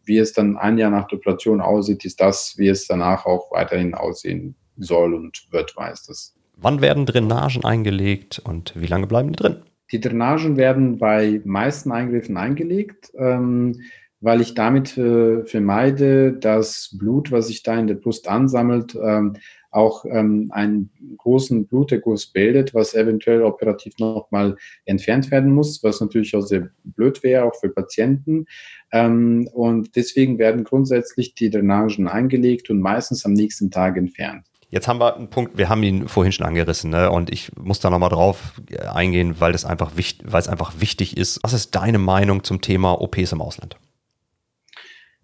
wie 0.04 0.18
es 0.18 0.34
dann 0.34 0.58
ein 0.58 0.78
Jahr 0.78 0.92
nach 0.92 1.08
der 1.08 1.18
Operation 1.18 1.62
aussieht, 1.62 2.04
ist 2.04 2.20
das, 2.20 2.56
wie 2.58 2.68
es 2.68 2.88
danach 2.88 3.26
auch 3.26 3.54
weiterhin 3.54 3.94
aussehen 3.94 4.56
soll 4.76 5.14
und 5.14 5.48
wird, 5.52 5.78
weiß 5.78 6.04
das. 6.04 6.36
Wann 6.58 6.82
werden 6.82 7.06
Drainagen 7.06 7.64
eingelegt 7.64 8.42
und 8.44 8.74
wie 8.76 8.88
lange 8.88 9.08
bleiben 9.08 9.32
die 9.32 9.38
drin? 9.38 9.62
Die 9.94 10.02
Drainagen 10.02 10.58
werden 10.58 10.98
bei 10.98 11.42
meisten 11.46 11.94
Eingriffen 11.94 12.36
eingelegt. 12.36 13.14
Ähm, 13.18 13.80
weil 14.26 14.42
ich 14.42 14.56
damit 14.56 14.98
äh, 14.98 15.46
vermeide, 15.46 16.34
dass 16.34 16.96
Blut, 16.98 17.32
was 17.32 17.48
sich 17.48 17.62
da 17.62 17.78
in 17.78 17.86
der 17.86 17.94
Brust 17.94 18.28
ansammelt, 18.28 18.96
ähm, 18.96 19.36
auch 19.76 20.06
ähm, 20.06 20.50
einen 20.54 20.90
großen 21.18 21.68
Bluterguss 21.68 22.28
bildet, 22.28 22.74
was 22.74 22.94
eventuell 22.94 23.44
operativ 23.44 23.94
nochmal 24.00 24.56
entfernt 24.86 25.30
werden 25.32 25.52
muss, 25.52 25.84
was 25.84 26.02
natürlich 26.02 26.36
auch 26.36 26.42
sehr 26.42 26.70
blöd 26.84 27.22
wäre, 27.24 27.44
auch 27.44 27.56
für 27.56 27.70
Patienten. 27.70 28.46
Ähm, 28.92 29.50
und 29.54 29.96
deswegen 29.96 30.40
werden 30.40 30.64
grundsätzlich 30.64 31.36
die 31.36 31.50
Drainagen 31.50 32.08
eingelegt 32.08 32.70
und 32.70 32.80
meistens 32.80 33.26
am 33.26 33.34
nächsten 33.34 33.70
Tag 33.70 33.98
entfernt. 33.98 34.46
Jetzt 34.70 34.88
haben 34.88 35.00
wir 35.00 35.16
einen 35.16 35.30
Punkt, 35.30 35.58
wir 35.58 35.70
haben 35.70 35.84
ihn 35.84 36.08
vorhin 36.08 36.32
schon 36.32 36.46
angerissen, 36.46 36.90
ne? 36.90 37.12
und 37.12 37.32
ich 37.32 37.52
muss 37.56 37.80
da 37.80 37.90
nochmal 37.90 38.10
drauf 38.10 38.60
eingehen, 38.94 39.36
weil 39.40 39.52
das 39.52 39.64
einfach 39.64 39.96
wichtig, 39.96 40.26
weil 40.30 40.42
es 40.42 40.48
einfach 40.48 40.74
wichtig 40.80 41.18
ist. 41.18 41.40
Was 41.44 41.54
ist 41.54 41.76
deine 41.76 42.00
Meinung 42.00 42.44
zum 42.44 42.62
Thema 42.62 43.00
OPs 43.00 43.32
im 43.32 43.42
Ausland? 43.42 43.78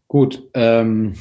Gut, 0.07 0.43
ähm, 0.53 1.15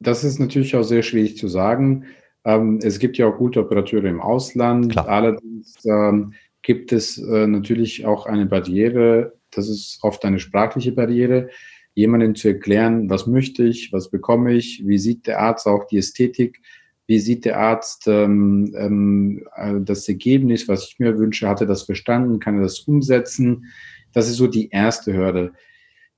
das 0.00 0.22
ist 0.22 0.38
natürlich 0.38 0.76
auch 0.76 0.82
sehr 0.82 1.02
schwierig 1.02 1.36
zu 1.36 1.48
sagen. 1.48 2.04
Ähm, 2.48 2.78
es 2.82 2.98
gibt 2.98 3.18
ja 3.18 3.26
auch 3.26 3.36
gute 3.36 3.60
Operateure 3.60 4.04
im 4.04 4.22
Ausland. 4.22 4.92
Klar. 4.92 5.08
Allerdings 5.08 5.84
ähm, 5.84 6.32
gibt 6.62 6.92
es 6.92 7.18
äh, 7.18 7.46
natürlich 7.46 8.06
auch 8.06 8.24
eine 8.24 8.46
Barriere. 8.46 9.34
Das 9.50 9.68
ist 9.68 9.98
oft 10.02 10.24
eine 10.24 10.38
sprachliche 10.38 10.92
Barriere. 10.92 11.50
Jemandem 11.94 12.34
zu 12.34 12.48
erklären, 12.48 13.10
was 13.10 13.26
möchte 13.26 13.64
ich, 13.64 13.92
was 13.92 14.10
bekomme 14.10 14.54
ich, 14.54 14.82
wie 14.86 14.98
sieht 14.98 15.26
der 15.26 15.40
Arzt 15.40 15.66
auch 15.66 15.86
die 15.88 15.98
Ästhetik, 15.98 16.62
wie 17.06 17.18
sieht 17.18 17.44
der 17.44 17.58
Arzt 17.58 18.06
ähm, 18.06 18.74
ähm, 18.78 19.46
äh, 19.56 19.80
das 19.80 20.08
Ergebnis, 20.08 20.68
was 20.68 20.88
ich 20.88 20.98
mir 20.98 21.18
wünsche, 21.18 21.48
hat 21.48 21.60
er 21.60 21.66
das 21.66 21.82
verstanden, 21.82 22.38
kann 22.38 22.56
er 22.56 22.62
das 22.62 22.80
umsetzen. 22.80 23.66
Das 24.14 24.28
ist 24.28 24.36
so 24.36 24.46
die 24.46 24.70
erste 24.70 25.12
Hürde. 25.12 25.52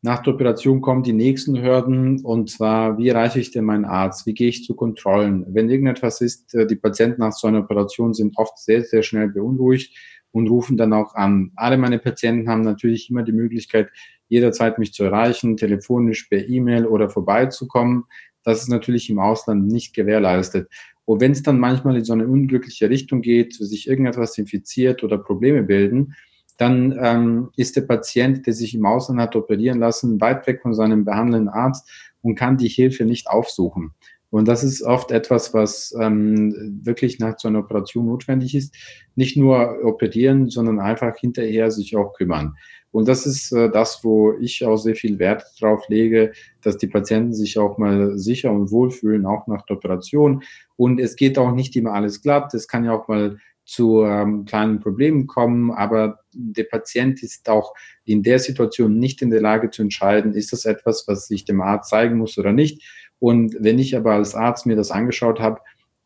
Nach 0.03 0.23
der 0.23 0.33
Operation 0.33 0.81
kommen 0.81 1.03
die 1.03 1.13
nächsten 1.13 1.61
Hürden 1.63 2.25
und 2.25 2.49
zwar, 2.49 2.97
wie 2.97 3.09
erreiche 3.09 3.39
ich 3.39 3.51
denn 3.51 3.67
meinen 3.67 3.85
Arzt? 3.85 4.27
Wie 4.27 4.33
gehe 4.33 4.49
ich 4.49 4.65
zu 4.65 4.75
Kontrollen? 4.75 5.45
Wenn 5.49 5.69
irgendetwas 5.69 6.23
ist, 6.23 6.55
äh, 6.55 6.67
die 6.67 6.77
Patienten 6.77 7.21
nach 7.21 7.33
so 7.33 7.49
einer 7.49 7.61
Operation 7.61 8.15
sind 8.15 8.39
oft 8.39 8.59
sehr, 8.59 8.83
sehr 8.83 9.03
schnell 9.03 9.29
beunruhigt 9.29 9.95
und 10.33 10.49
rufen 10.49 10.79
dann 10.79 10.95
auch 10.95 11.15
an. 11.15 11.53
Alle 11.55 11.77
meine 11.77 11.99
Patienten 11.99 12.49
haben 12.49 12.63
natürlich 12.63 13.11
immer 13.11 13.25
die 13.25 13.33
Möglichkeit, 13.33 13.91
jederzeit 14.29 14.79
mich 14.79 14.95
zu 14.95 15.05
erreichen, 15.05 15.59
telefonisch, 15.59 16.29
per 16.29 16.49
E-Mail 16.49 16.87
oder 16.87 17.11
vorbeizukommen. 17.11 18.05
Das 18.43 18.63
ist 18.63 18.69
natürlich 18.69 19.11
im 19.11 19.19
Ausland 19.19 19.67
nicht 19.67 19.93
gewährleistet. 19.93 20.71
Und 21.05 21.21
wenn 21.21 21.33
es 21.33 21.43
dann 21.43 21.59
manchmal 21.59 21.97
in 21.97 22.05
so 22.05 22.15
eine 22.15 22.27
unglückliche 22.27 22.89
Richtung 22.89 23.21
geht, 23.21 23.55
sich 23.55 23.89
irgendetwas 23.89 24.39
infiziert 24.39 25.03
oder 25.03 25.19
Probleme 25.19 25.63
bilden, 25.63 26.15
dann 26.61 26.99
ähm, 27.01 27.51
ist 27.57 27.77
der 27.77 27.83
Patient, 27.83 28.47
der 28.47 28.53
sich 28.53 28.75
im 28.75 28.85
Ausland 28.85 29.21
hat 29.21 29.35
operieren 29.35 29.79
lassen, 29.79 30.21
weit 30.21 30.47
weg 30.47 30.61
von 30.61 30.75
seinem 30.75 31.05
behandelnden 31.07 31.49
Arzt 31.49 31.91
und 32.21 32.35
kann 32.35 32.59
die 32.59 32.69
Hilfe 32.69 33.05
nicht 33.05 33.29
aufsuchen. 33.29 33.93
Und 34.29 34.47
das 34.47 34.63
ist 34.63 34.83
oft 34.83 35.11
etwas, 35.11 35.55
was 35.55 35.95
ähm, 35.99 36.81
wirklich 36.85 37.19
nach 37.19 37.39
so 37.39 37.49
einer 37.49 37.61
Operation 37.61 38.07
notwendig 38.07 38.55
ist. 38.55 38.77
Nicht 39.17 39.37
nur 39.37 39.85
operieren, 39.85 40.49
sondern 40.49 40.79
einfach 40.79 41.17
hinterher 41.17 41.71
sich 41.71 41.97
auch 41.97 42.13
kümmern. 42.13 42.55
Und 42.93 43.09
das 43.09 43.27
ist 43.27 43.53
äh, 43.53 43.71
das, 43.71 44.05
wo 44.05 44.35
ich 44.41 44.65
auch 44.65 44.77
sehr 44.77 44.95
viel 44.95 45.19
Wert 45.19 45.45
drauf 45.61 45.89
lege, 45.89 46.33
dass 46.63 46.77
die 46.77 46.89
Patienten 46.89 47.35
sich 47.35 47.59
auch 47.59 47.79
mal 47.79 48.19
sicher 48.19 48.53
und 48.53 48.71
wohlfühlen, 48.71 49.27
auch 49.27 49.47
nach 49.47 49.65
der 49.67 49.77
Operation. 49.77 50.43
Und 50.77 51.01
es 51.01 51.17
geht 51.17 51.39
auch 51.39 51.53
nicht 51.53 51.75
immer 51.75 51.93
alles 51.95 52.23
glatt. 52.23 52.53
Es 52.55 52.69
kann 52.69 52.85
ja 52.85 52.93
auch 52.93 53.09
mal 53.09 53.39
zu 53.71 54.03
ähm, 54.03 54.47
kleinen 54.47 54.81
Problemen 54.81 55.29
kommen, 55.29 55.71
aber 55.71 56.19
der 56.33 56.65
Patient 56.65 57.23
ist 57.23 57.49
auch 57.49 57.73
in 58.05 58.25
der 58.25 58.41
Situation 58.41 58.99
nicht 58.99 59.23
in 59.23 59.31
der 59.31 59.41
Lage 59.41 59.71
zu 59.71 59.83
entscheiden, 59.83 60.35
ist 60.35 60.53
das 60.53 60.65
etwas, 60.65 61.05
was 61.07 61.31
ich 61.31 61.45
dem 61.45 61.61
Arzt 61.61 61.89
zeigen 61.89 62.19
muss 62.19 62.37
oder 62.37 62.53
nicht. 62.53 62.83
Und 63.21 63.55
wenn 63.61 63.79
ich 63.79 63.97
aber 63.97 64.15
als 64.15 64.35
Arzt 64.35 64.67
mir 64.67 64.75
das 64.75 64.91
angeschaut 64.91 65.39
habe 65.39 65.61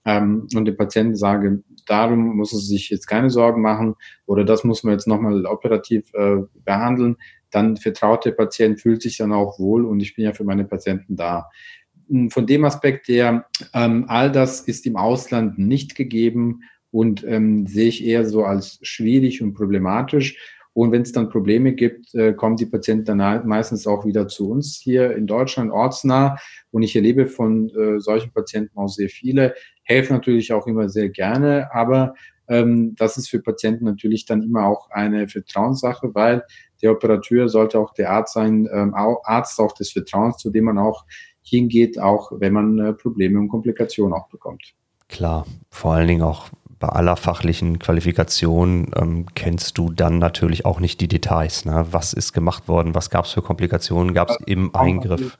ähm, 0.05 0.47
und 0.55 0.67
dem 0.67 0.77
Patienten 0.77 1.17
sage, 1.17 1.63
darum 1.87 2.37
muss 2.37 2.53
es 2.53 2.69
sich 2.69 2.91
jetzt 2.91 3.07
keine 3.07 3.31
Sorgen 3.31 3.63
machen 3.63 3.95
oder 4.27 4.45
das 4.45 4.63
muss 4.65 4.85
man 4.85 4.93
jetzt 4.93 5.09
nochmal 5.09 5.47
operativ 5.47 6.13
äh, 6.13 6.43
behandeln, 6.67 7.17
dann 7.51 7.79
vertraut 7.79 8.27
der 8.27 8.33
Patient, 8.33 8.79
fühlt 8.79 9.01
sich 9.01 9.17
dann 9.17 9.33
auch 9.33 9.59
wohl 9.59 9.87
und 9.87 10.01
ich 10.01 10.15
bin 10.15 10.27
ja 10.27 10.35
für 10.35 10.45
meine 10.45 10.67
Patienten 10.67 11.17
da. 11.17 11.49
Von 12.29 12.47
dem 12.47 12.67
Aspekt 12.67 13.09
her, 13.09 13.47
ähm, 13.73 14.05
all 14.09 14.31
das 14.31 14.61
ist 14.61 14.85
im 14.85 14.97
Ausland 14.97 15.59
nicht 15.59 15.95
gegeben 15.95 16.61
und 16.95 17.25
ähm, 17.27 17.67
sehe 17.67 17.89
ich 17.89 18.05
eher 18.05 18.25
so 18.25 18.45
als 18.45 18.79
schwierig 18.83 19.43
und 19.43 19.55
problematisch. 19.55 20.39
Und 20.75 20.93
wenn 20.93 21.03
es 21.03 21.11
dann 21.11 21.29
Probleme 21.29 21.73
gibt, 21.73 22.15
äh, 22.15 22.33
kommen 22.35 22.55
die 22.55 22.67
Patienten 22.67 23.19
dann 23.19 23.49
meistens 23.49 23.89
auch 23.89 24.07
wieder 24.07 24.29
zu 24.29 24.49
uns 24.49 24.81
hier 24.81 25.17
in 25.17 25.27
Deutschland 25.27 25.73
ortsnah. 25.73 26.37
Und 26.71 26.85
ich 26.85 26.95
erlebe 26.95 27.27
von 27.27 27.69
äh, 27.71 27.99
solchen 27.99 28.31
Patienten 28.31 28.79
auch 28.79 28.87
sehr 28.87 29.09
viele, 29.09 29.55
helfen 29.83 30.13
natürlich 30.13 30.53
auch 30.53 30.69
immer 30.69 30.89
sehr 30.89 31.09
gerne, 31.09 31.69
aber 31.73 32.15
ähm, 32.47 32.95
das 32.97 33.17
ist 33.17 33.29
für 33.29 33.41
Patienten 33.41 33.87
natürlich 33.87 34.25
dann 34.25 34.45
immer 34.45 34.65
auch 34.65 34.89
eine 34.91 35.27
Vertrauenssache, 35.27 36.15
weil 36.15 36.45
der 36.81 36.93
Operateur 36.93 37.49
sollte 37.49 37.81
auch 37.81 37.93
der 37.95 38.11
Arzt 38.11 38.35
sein, 38.35 38.69
ähm, 38.73 38.95
Arzt 38.95 39.59
auch 39.59 39.73
des 39.73 39.91
Vertrauens, 39.91 40.37
zu 40.37 40.51
dem 40.51 40.67
man 40.67 40.79
auch 40.79 41.05
hingeht, 41.43 41.99
auch 41.99 42.31
wenn 42.37 42.53
man 42.53 42.79
äh, 42.79 42.93
Probleme 42.93 43.41
und 43.41 43.49
Komplikationen 43.49 44.13
auch 44.13 44.29
bekommt. 44.29 44.75
Klar, 45.09 45.45
vor 45.71 45.95
allen 45.95 46.07
Dingen 46.07 46.23
auch 46.23 46.51
bei 46.85 46.91
aller 46.91 47.17
fachlichen 47.17 47.79
Qualifikation 47.79 48.89
ähm, 48.95 49.25
kennst 49.35 49.79
du 49.79 49.91
dann 49.91 50.19
natürlich 50.19 50.67
auch 50.67 50.81
nicht 50.81 51.01
die 51.01 51.09
Details. 51.09 51.65
Ne? 51.65 51.87
Was 51.93 52.13
ist 52.13 52.35
gemacht 52.35 52.69
worden? 52.69 52.95
Was 52.95 53.09
gab 53.09 53.25
es 53.25 53.33
für 53.33 53.41
Komplikationen? 53.41 54.13
Gab 54.13 54.29
es 54.29 54.37
im 54.45 54.75
Eingriff? 54.75 55.39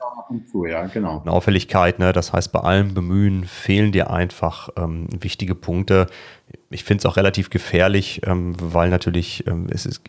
Zu, 0.51 0.65
ja, 0.65 0.87
genau. 0.87 1.21
Eine 1.21 1.31
Auffälligkeit, 1.31 1.99
ne? 1.99 2.13
das 2.13 2.33
heißt, 2.33 2.51
bei 2.51 2.61
allem 2.61 2.95
Bemühen 2.95 3.43
fehlen 3.43 3.91
dir 3.91 4.09
einfach 4.09 4.69
ähm, 4.75 5.07
wichtige 5.19 5.53
Punkte. 5.53 6.07
Ich 6.71 6.83
finde 6.83 7.01
es 7.01 7.05
auch 7.05 7.15
relativ 7.15 7.51
gefährlich, 7.51 8.21
ähm, 8.25 8.55
weil 8.59 8.89
natürlich 8.89 9.45
ähm, 9.45 9.67
es 9.69 9.85
ist, 9.85 10.01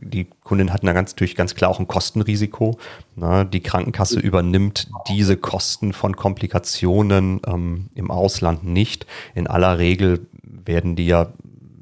die 0.00 0.28
Kundin 0.44 0.72
hat 0.72 0.84
natürlich 0.84 1.34
ganz 1.34 1.56
klar 1.56 1.68
auch 1.68 1.80
ein 1.80 1.88
Kostenrisiko. 1.88 2.78
Ne? 3.16 3.44
Die 3.44 3.60
Krankenkasse 3.60 4.20
übernimmt 4.20 4.88
diese 5.08 5.36
Kosten 5.36 5.92
von 5.92 6.14
Komplikationen 6.14 7.40
ähm, 7.44 7.88
im 7.96 8.12
Ausland 8.12 8.62
nicht. 8.62 9.04
In 9.34 9.48
aller 9.48 9.78
Regel 9.78 10.28
werden 10.46 10.96
die 10.96 11.06
ja, 11.06 11.32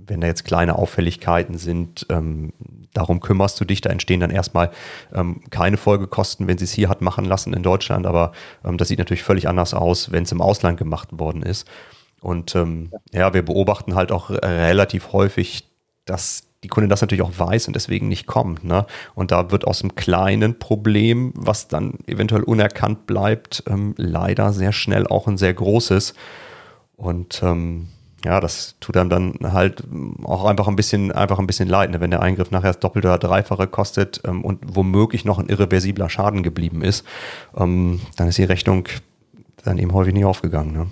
wenn 0.07 0.21
da 0.21 0.27
jetzt 0.27 0.45
kleine 0.45 0.77
Auffälligkeiten 0.77 1.57
sind, 1.59 2.07
ähm, 2.11 2.53
darum 2.93 3.21
kümmerst 3.21 3.61
du 3.61 3.65
dich. 3.65 3.81
Da 3.81 3.91
entstehen 3.91 4.21
dann 4.21 4.31
erstmal 4.31 4.71
ähm, 5.13 5.41
keine 5.51 5.77
Folgekosten, 5.77 6.47
wenn 6.47 6.59
sie 6.59 6.65
es 6.65 6.73
hier 6.73 6.89
hat 6.89 7.03
machen 7.03 7.25
lassen 7.25 7.53
in 7.53 7.63
Deutschland. 7.63 8.07
Aber 8.07 8.33
ähm, 8.65 8.79
das 8.79 8.89
sieht 8.89 8.99
natürlich 8.99 9.23
völlig 9.23 9.49
anders 9.49 9.75
aus, 9.75 10.13
wenn 10.13 10.25
es 10.25 10.33
im 10.33 10.41
Ausland 10.41 10.79
gemacht 10.79 11.09
worden 11.13 11.43
ist. 11.43 11.69
Und 12.21 12.55
ähm, 12.55 12.91
ja, 13.13 13.35
wir 13.35 13.43
beobachten 13.43 13.95
halt 13.95 14.11
auch 14.11 14.31
relativ 14.31 15.13
häufig, 15.13 15.69
dass 16.07 16.45
die 16.65 16.69
Kundin 16.69 16.89
das 16.89 17.03
natürlich 17.03 17.23
auch 17.23 17.39
weiß 17.39 17.67
und 17.67 17.77
deswegen 17.77 18.09
nicht 18.09 18.27
kommt. 18.27 18.65
Ne? 18.65 18.87
Und 19.15 19.31
da 19.31 19.51
wird 19.51 19.67
aus 19.67 19.83
einem 19.83 19.95
kleinen 19.95 20.59
Problem, 20.59 21.33
was 21.37 21.69
dann 21.69 21.99
eventuell 22.07 22.43
unerkannt 22.43 23.07
bleibt, 23.07 23.65
ähm, 23.69 23.95
leider 23.99 24.53
sehr 24.53 24.73
schnell 24.73 25.07
auch 25.07 25.29
ein 25.29 25.37
sehr 25.37 25.53
großes. 25.53 26.15
Und 26.97 27.43
ähm, 27.43 27.89
ja, 28.25 28.41
das 28.41 28.77
tut 28.81 28.97
einem 28.97 29.11
dann 29.11 29.35
halt 29.43 29.85
auch 30.25 30.45
einfach 30.45 30.69
ein 30.69 30.77
bisschen, 30.77 31.13
einfach 31.13 31.39
ein 31.39 31.47
bisschen 31.47 31.69
leid, 31.69 31.91
ne? 31.91 32.01
wenn 32.01 32.11
der 32.11 32.23
Eingriff 32.23 32.51
nachher 32.51 32.69
das 32.69 32.79
Doppelte 32.79 33.09
oder 33.09 33.19
Dreifache 33.19 33.67
kostet 33.67 34.23
ähm, 34.25 34.45
und 34.45 34.61
womöglich 34.75 35.25
noch 35.25 35.39
ein 35.39 35.49
irreversibler 35.49 36.09
Schaden 36.09 36.43
geblieben 36.43 36.83
ist, 36.83 37.07
ähm, 37.57 38.01
dann 38.17 38.29
ist 38.29 38.39
die 38.39 38.45
Rechnung 38.45 38.89
dann 39.63 39.79
eben 39.79 39.93
häufig 39.93 40.15
nicht 40.15 40.25
aufgegangen. 40.25 40.73
Ne? 40.73 40.87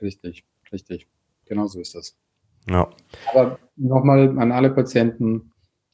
Richtig, 0.00 0.44
richtig. 0.72 1.06
Genau 1.46 1.66
so 1.66 1.80
ist 1.80 1.94
das. 1.94 2.16
Ja. 2.68 2.88
Aber 3.32 3.58
nochmal 3.76 4.38
an 4.38 4.52
alle 4.52 4.70
Patienten, 4.70 5.52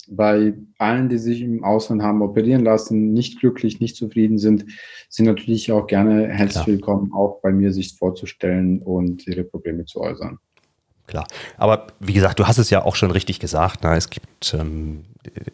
bei 0.08 0.54
allen, 0.78 1.08
die 1.08 1.18
sich 1.18 1.42
im 1.42 1.64
Ausland 1.64 2.02
haben 2.02 2.22
operieren 2.22 2.64
lassen, 2.64 3.12
nicht 3.12 3.40
glücklich, 3.40 3.80
nicht 3.80 3.96
zufrieden 3.96 4.38
sind, 4.38 4.64
sind 5.08 5.26
natürlich 5.26 5.70
auch 5.72 5.86
gerne 5.86 6.28
herzlich 6.28 6.64
Klar. 6.64 6.66
willkommen, 6.66 7.12
auch 7.12 7.40
bei 7.40 7.52
mir 7.52 7.72
sich 7.72 7.96
vorzustellen 7.96 8.82
und 8.82 9.26
ihre 9.26 9.44
Probleme 9.44 9.84
zu 9.84 10.00
äußern. 10.00 10.38
klar. 11.06 11.26
Aber 11.56 11.88
wie 12.00 12.14
gesagt, 12.14 12.38
du 12.38 12.46
hast 12.46 12.58
es 12.58 12.70
ja 12.70 12.84
auch 12.84 12.96
schon 12.96 13.10
richtig 13.10 13.38
gesagt. 13.38 13.80
Na, 13.82 13.96
es 13.96 14.10
gibt, 14.10 14.54
ähm, 14.54 15.04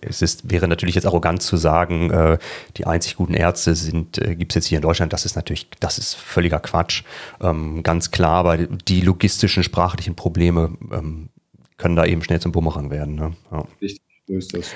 es 0.01 0.23
ist, 0.23 0.51
wäre 0.51 0.69
natürlich 0.69 0.95
jetzt 0.95 1.07
arrogant 1.07 1.43
zu 1.43 1.57
sagen, 1.57 2.11
äh, 2.11 2.39
die 2.77 2.87
einzig 2.87 3.17
guten 3.17 3.35
Ärzte 3.35 3.75
sind, 3.75 4.19
äh, 4.19 4.35
gibt 4.37 4.53
es 4.53 4.57
jetzt 4.57 4.67
hier 4.67 4.79
in 4.79 4.83
Deutschland. 4.83 5.13
Das 5.13 5.25
ist 5.25 5.37
natürlich, 5.37 5.69
das 5.81 5.99
ist 5.99 6.15
völliger 6.15 6.61
Quatsch. 6.61 7.03
Ähm, 7.41 7.83
ganz 7.83 8.11
klar, 8.11 8.37
aber 8.37 8.57
die 8.57 9.01
logistischen, 9.01 9.63
sprachlichen 9.63 10.15
Probleme 10.15 10.77
ähm, 10.93 11.29
können 11.77 11.97
da 11.97 12.05
eben 12.05 12.23
schnell 12.23 12.41
zum 12.41 12.53
Bumerang 12.53 12.91
werden. 12.91 13.15
Ne? 13.15 13.33
Ja. 13.51 13.65
Richtig, 13.81 14.03
so 14.29 14.35
ist 14.35 14.55
das. 14.55 14.70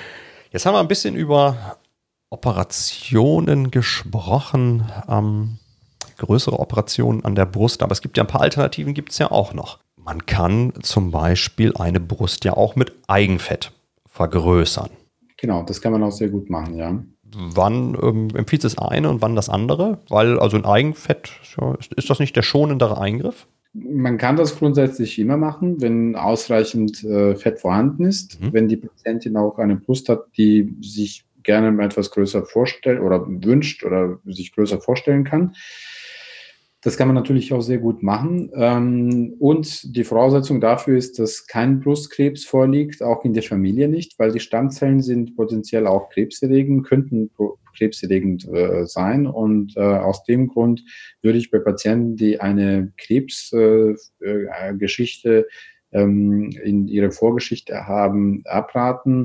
Jetzt 0.50 0.66
haben 0.66 0.74
wir 0.74 0.80
ein 0.80 0.88
bisschen 0.88 1.14
über 1.14 1.76
Operationen 2.30 3.70
gesprochen. 3.70 4.90
Ähm, 5.08 5.58
größere 6.16 6.58
Operationen 6.58 7.24
an 7.24 7.34
der 7.34 7.46
Brust, 7.46 7.82
aber 7.82 7.92
es 7.92 8.00
gibt 8.00 8.16
ja 8.16 8.24
ein 8.24 8.28
paar 8.28 8.40
Alternativen, 8.40 8.94
gibt 8.94 9.12
es 9.12 9.18
ja 9.18 9.30
auch 9.30 9.52
noch. 9.52 9.78
Man 9.96 10.26
kann 10.26 10.72
zum 10.82 11.10
Beispiel 11.10 11.74
eine 11.76 12.00
Brust 12.00 12.44
ja 12.44 12.54
auch 12.54 12.76
mit 12.76 12.94
Eigenfett 13.08 13.72
vergrößern. 14.06 14.90
Genau, 15.36 15.62
das 15.62 15.80
kann 15.80 15.92
man 15.92 16.02
auch 16.02 16.12
sehr 16.12 16.28
gut 16.28 16.48
machen, 16.48 16.76
ja. 16.76 17.02
Wann 17.34 17.96
ähm, 18.00 18.28
empfiehlt 18.34 18.64
es 18.64 18.74
das 18.74 18.88
eine 18.88 19.08
und 19.08 19.22
wann 19.22 19.36
das 19.36 19.48
andere? 19.48 19.98
Weil 20.08 20.38
also 20.38 20.56
ein 20.56 20.64
Eigenfett, 20.64 21.32
ist 21.96 22.10
das 22.10 22.18
nicht 22.18 22.36
der 22.36 22.42
schonendere 22.42 22.98
Eingriff? 22.98 23.46
Man 23.74 24.18
kann 24.18 24.36
das 24.36 24.58
grundsätzlich 24.58 25.18
immer 25.18 25.36
machen, 25.36 25.80
wenn 25.80 26.14
ausreichend 26.14 27.02
äh, 27.04 27.34
Fett 27.36 27.60
vorhanden 27.60 28.04
ist. 28.04 28.40
Mhm. 28.40 28.52
Wenn 28.52 28.68
die 28.68 28.76
Patientin 28.76 29.36
auch 29.36 29.58
eine 29.58 29.76
Brust 29.76 30.08
hat, 30.08 30.26
die 30.36 30.76
sich 30.82 31.24
gerne 31.42 31.82
etwas 31.82 32.10
größer 32.10 32.44
vorstellt 32.44 33.00
oder 33.00 33.26
wünscht 33.26 33.84
oder 33.84 34.18
sich 34.26 34.54
größer 34.54 34.80
vorstellen 34.80 35.24
kann, 35.24 35.54
das 36.82 36.96
kann 36.96 37.06
man 37.06 37.14
natürlich 37.14 37.52
auch 37.52 37.60
sehr 37.60 37.78
gut 37.78 38.02
machen. 38.02 38.50
Ähm, 38.54 39.36
und 39.38 39.94
die 39.96 40.02
Voraussetzung 40.02 40.60
dafür 40.60 40.98
ist, 40.98 41.20
dass 41.20 41.46
kein 41.46 41.78
Brustkrebs 41.78 42.44
vorliegt, 42.44 43.04
auch 43.04 43.24
in 43.24 43.34
der 43.34 43.44
Familie 43.44 43.88
nicht, 43.88 44.18
weil 44.18 44.32
die 44.32 44.40
Stammzellen 44.40 45.00
sind 45.00 45.36
potenziell 45.36 45.86
auch 45.86 46.10
krebserregend, 46.10 46.84
könnten 46.84 47.30
krebserregend 47.76 48.48
äh, 48.48 48.84
sein. 48.84 49.28
Und 49.28 49.76
äh, 49.76 49.80
aus 49.80 50.24
dem 50.24 50.48
Grund 50.48 50.82
würde 51.22 51.38
ich 51.38 51.52
bei 51.52 51.60
Patienten, 51.60 52.16
die 52.16 52.40
eine 52.40 52.92
Krebsgeschichte 52.96 55.38
äh, 55.38 55.44
ähm, 55.92 56.50
in 56.64 56.88
ihrer 56.88 57.12
Vorgeschichte 57.12 57.86
haben, 57.86 58.42
abraten. 58.46 59.22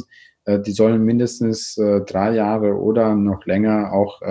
die 0.48 0.72
sollen 0.72 1.04
mindestens 1.04 1.76
drei 1.76 2.34
Jahre 2.34 2.76
oder 2.76 3.16
noch 3.16 3.46
länger 3.46 3.92
auch 3.94 4.22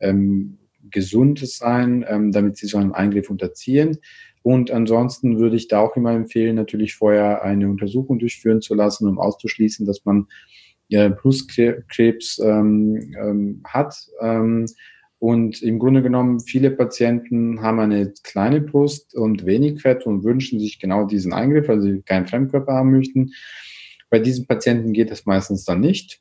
ähm, 0.00 0.58
gesund 0.90 1.38
sein, 1.46 2.04
ähm, 2.08 2.32
damit 2.32 2.56
sie 2.56 2.66
so 2.66 2.78
einem 2.78 2.92
Eingriff 2.92 3.30
unterziehen. 3.30 3.98
Und 4.42 4.70
ansonsten 4.70 5.38
würde 5.38 5.56
ich 5.56 5.68
da 5.68 5.80
auch 5.80 5.96
immer 5.96 6.12
empfehlen, 6.12 6.54
natürlich 6.54 6.94
vorher 6.94 7.42
eine 7.42 7.68
Untersuchung 7.68 8.18
durchführen 8.18 8.60
zu 8.60 8.74
lassen, 8.74 9.08
um 9.08 9.18
auszuschließen, 9.18 9.86
dass 9.86 10.04
man 10.04 10.28
äh, 10.90 11.10
Brustkrebs 11.10 12.38
ähm, 12.38 13.14
ähm, 13.20 13.62
hat. 13.66 13.96
Ähm, 14.20 14.66
und 15.18 15.62
im 15.62 15.78
Grunde 15.78 16.02
genommen, 16.02 16.40
viele 16.40 16.70
Patienten 16.70 17.62
haben 17.62 17.80
eine 17.80 18.12
kleine 18.22 18.60
Brust 18.60 19.14
und 19.14 19.46
wenig 19.46 19.80
Fett 19.80 20.06
und 20.06 20.24
wünschen 20.24 20.60
sich 20.60 20.78
genau 20.78 21.06
diesen 21.06 21.32
Eingriff, 21.32 21.68
weil 21.68 21.80
sie 21.80 22.02
keinen 22.02 22.26
Fremdkörper 22.26 22.72
haben 22.72 22.92
möchten. 22.92 23.32
Bei 24.10 24.18
diesen 24.18 24.46
Patienten 24.46 24.92
geht 24.92 25.10
das 25.10 25.26
meistens 25.26 25.64
dann 25.64 25.80
nicht. 25.80 26.20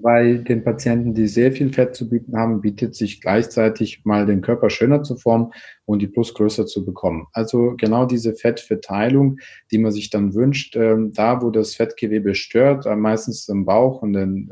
Bei 0.00 0.34
den 0.34 0.62
Patienten, 0.62 1.12
die 1.12 1.26
sehr 1.26 1.50
viel 1.50 1.72
Fett 1.72 1.96
zu 1.96 2.08
bieten 2.08 2.36
haben, 2.36 2.60
bietet 2.60 2.94
sich 2.94 3.20
gleichzeitig 3.20 4.04
mal 4.04 4.26
den 4.26 4.42
Körper 4.42 4.70
schöner 4.70 5.02
zu 5.02 5.16
formen 5.16 5.52
und 5.86 6.00
die 6.00 6.06
Brust 6.06 6.34
größer 6.36 6.66
zu 6.66 6.84
bekommen. 6.84 7.26
Also 7.32 7.74
genau 7.76 8.06
diese 8.06 8.34
Fettverteilung, 8.34 9.38
die 9.72 9.78
man 9.78 9.90
sich 9.90 10.10
dann 10.10 10.34
wünscht, 10.34 10.76
ähm, 10.76 11.12
da 11.14 11.42
wo 11.42 11.50
das 11.50 11.74
Fettgewebe 11.74 12.36
stört, 12.36 12.86
meistens 12.96 13.48
im 13.48 13.64
Bauch 13.64 14.02
und 14.02 14.12
den 14.12 14.50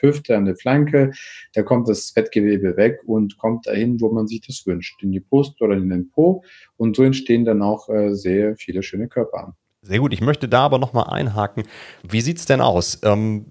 Hüfte, 0.00 0.36
an 0.36 0.46
der 0.46 0.56
Flanke, 0.56 1.12
da 1.54 1.62
kommt 1.62 1.88
das 1.88 2.10
Fettgewebe 2.10 2.76
weg 2.76 3.00
und 3.06 3.38
kommt 3.38 3.66
dahin, 3.66 4.00
wo 4.00 4.10
man 4.10 4.26
sich 4.26 4.40
das 4.46 4.66
wünscht, 4.66 5.02
in 5.02 5.12
die 5.12 5.20
Brust 5.20 5.60
oder 5.60 5.76
in 5.76 5.90
den 5.90 6.10
Po. 6.10 6.42
Und 6.76 6.96
so 6.96 7.04
entstehen 7.04 7.44
dann 7.44 7.62
auch 7.62 7.88
äh, 7.88 8.14
sehr 8.14 8.56
viele 8.56 8.82
schöne 8.82 9.08
Körper. 9.08 9.54
Sehr 9.82 10.00
gut, 10.00 10.12
ich 10.12 10.20
möchte 10.20 10.48
da 10.48 10.62
aber 10.62 10.78
nochmal 10.78 11.06
einhaken. 11.08 11.64
Wie 12.02 12.20
sieht's 12.20 12.46
denn 12.46 12.60
aus? 12.60 13.00
Ähm 13.04 13.46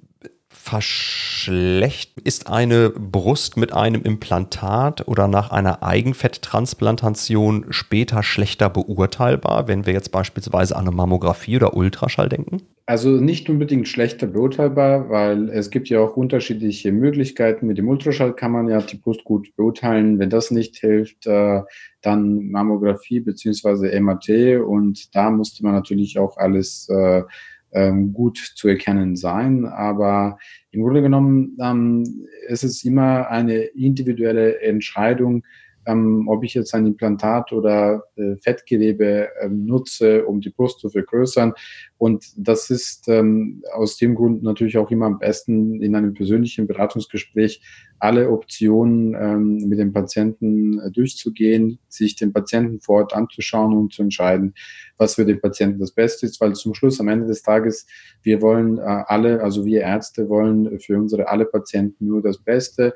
verschlecht 0.68 2.20
ist 2.26 2.48
eine 2.48 2.90
Brust 2.90 3.56
mit 3.56 3.72
einem 3.72 4.02
Implantat 4.02 5.08
oder 5.08 5.30
nach 5.30 5.50
einer 5.50 5.82
Eigenfetttransplantation 5.82 7.68
später 7.70 8.22
schlechter 8.22 8.70
beurteilbar, 8.70 9.70
wenn 9.70 9.86
wir 9.86 9.94
jetzt 9.94 10.12
beispielsweise 10.12 10.76
an 10.76 10.82
eine 10.82 10.96
Mammographie 10.96 11.56
oder 11.56 11.78
Ultraschall 11.78 12.28
denken? 12.28 12.64
Also 12.86 13.12
nicht 13.12 13.50
unbedingt 13.50 13.88
schlechter 13.88 14.28
beurteilbar, 14.28 15.10
weil 15.10 15.50
es 15.50 15.70
gibt 15.70 15.88
ja 15.88 16.02
auch 16.02 16.18
unterschiedliche 16.18 16.92
Möglichkeiten. 16.92 17.68
Mit 17.68 17.78
dem 17.78 17.88
Ultraschall 17.88 18.34
kann 18.34 18.52
man 18.52 18.68
ja 18.68 18.82
die 18.82 18.98
Brust 18.98 19.24
gut 19.24 19.56
beurteilen. 19.56 20.20
Wenn 20.20 20.30
das 20.30 20.52
nicht 20.52 20.76
hilft, 20.78 21.28
äh, 21.28 21.62
dann 22.02 22.50
Mammographie 22.50 23.22
beziehungsweise 23.22 23.88
MRT 24.00 24.60
und 24.66 25.16
da 25.16 25.30
musste 25.30 25.64
man 25.64 25.74
natürlich 25.74 26.20
auch 26.20 26.38
alles 26.38 26.90
äh, 26.90 27.24
ähm, 27.72 28.14
gut 28.14 28.38
zu 28.38 28.68
erkennen 28.68 29.16
sein. 29.16 29.66
Aber 29.66 30.38
im 30.72 30.84
Grunde 30.84 31.02
genommen 31.02 31.58
ähm, 31.62 32.28
ist 32.48 32.64
es 32.64 32.84
immer 32.84 33.30
eine 33.30 33.58
individuelle 33.58 34.62
Entscheidung, 34.62 35.44
ähm, 35.88 36.28
ob 36.28 36.44
ich 36.44 36.54
jetzt 36.54 36.76
ein 36.76 36.86
Implantat 36.86 37.52
oder 37.52 38.04
äh, 38.16 38.36
Fettgewebe 38.38 39.30
ähm, 39.42 39.66
nutze, 39.66 40.26
um 40.26 40.42
die 40.42 40.50
Brust 40.50 40.80
zu 40.80 40.90
vergrößern. 40.90 41.54
Und 41.98 42.26
das 42.36 42.70
ist 42.70 43.08
ähm, 43.08 43.64
aus 43.74 43.98
dem 43.98 44.14
Grund 44.14 44.44
natürlich 44.44 44.78
auch 44.78 44.92
immer 44.92 45.08
am 45.08 45.18
besten 45.18 45.82
in 45.82 45.96
einem 45.96 46.14
persönlichen 46.14 46.68
Beratungsgespräch 46.68 47.62
alle 48.00 48.30
Optionen 48.30 49.16
ähm, 49.16 49.68
mit 49.68 49.80
dem 49.80 49.94
Patienten 49.94 50.80
äh, 50.80 50.92
durchzugehen, 50.92 51.80
sich 51.88 52.16
den 52.16 52.34
Patienten 52.34 52.80
vor 52.80 52.98
Ort 52.98 53.14
anzuschauen 53.16 53.74
und 53.74 53.94
zu 53.94 54.04
entscheiden, 54.04 54.54
was 54.98 55.16
für 55.16 55.26
den 55.26 55.42
Patienten 55.42 55.80
das 55.80 55.92
Beste 55.92 56.26
ist, 56.26 56.40
weil 56.40 56.54
zum 56.54 56.76
Schluss 56.76 57.00
am 57.00 57.08
Ende 57.08 57.26
des 57.26 57.42
Tages, 57.42 57.88
wir 58.22 58.42
wollen 58.42 58.78
äh, 58.78 58.82
alle, 58.82 59.42
also 59.42 59.66
wir 59.66 59.82
Ärzte 59.82 60.30
wollen 60.30 60.80
für 60.80 60.98
unsere 60.98 61.28
alle 61.30 61.46
Patienten 61.46 62.08
nur 62.08 62.22
das 62.22 62.38
Beste 62.38 62.94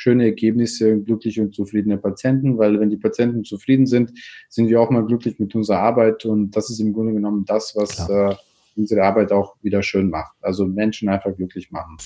schöne 0.00 0.24
Ergebnisse, 0.24 0.98
glückliche 0.98 1.42
und 1.42 1.54
zufriedene 1.54 1.98
Patienten, 1.98 2.56
weil 2.56 2.80
wenn 2.80 2.88
die 2.88 2.96
Patienten 2.96 3.44
zufrieden 3.44 3.84
sind, 3.86 4.14
sind 4.48 4.70
wir 4.70 4.80
auch 4.80 4.88
mal 4.88 5.04
glücklich 5.04 5.38
mit 5.38 5.54
unserer 5.54 5.80
Arbeit 5.80 6.24
und 6.24 6.52
das 6.52 6.70
ist 6.70 6.80
im 6.80 6.94
Grunde 6.94 7.12
genommen 7.12 7.44
das, 7.44 7.76
was 7.76 8.08
äh, 8.08 8.34
unsere 8.76 9.02
Arbeit 9.02 9.30
auch 9.30 9.56
wieder 9.60 9.82
schön 9.82 10.08
macht. 10.08 10.34
Also 10.40 10.66
Menschen 10.66 11.10
einfach 11.10 11.36
glücklich 11.36 11.70
machen. 11.70 11.98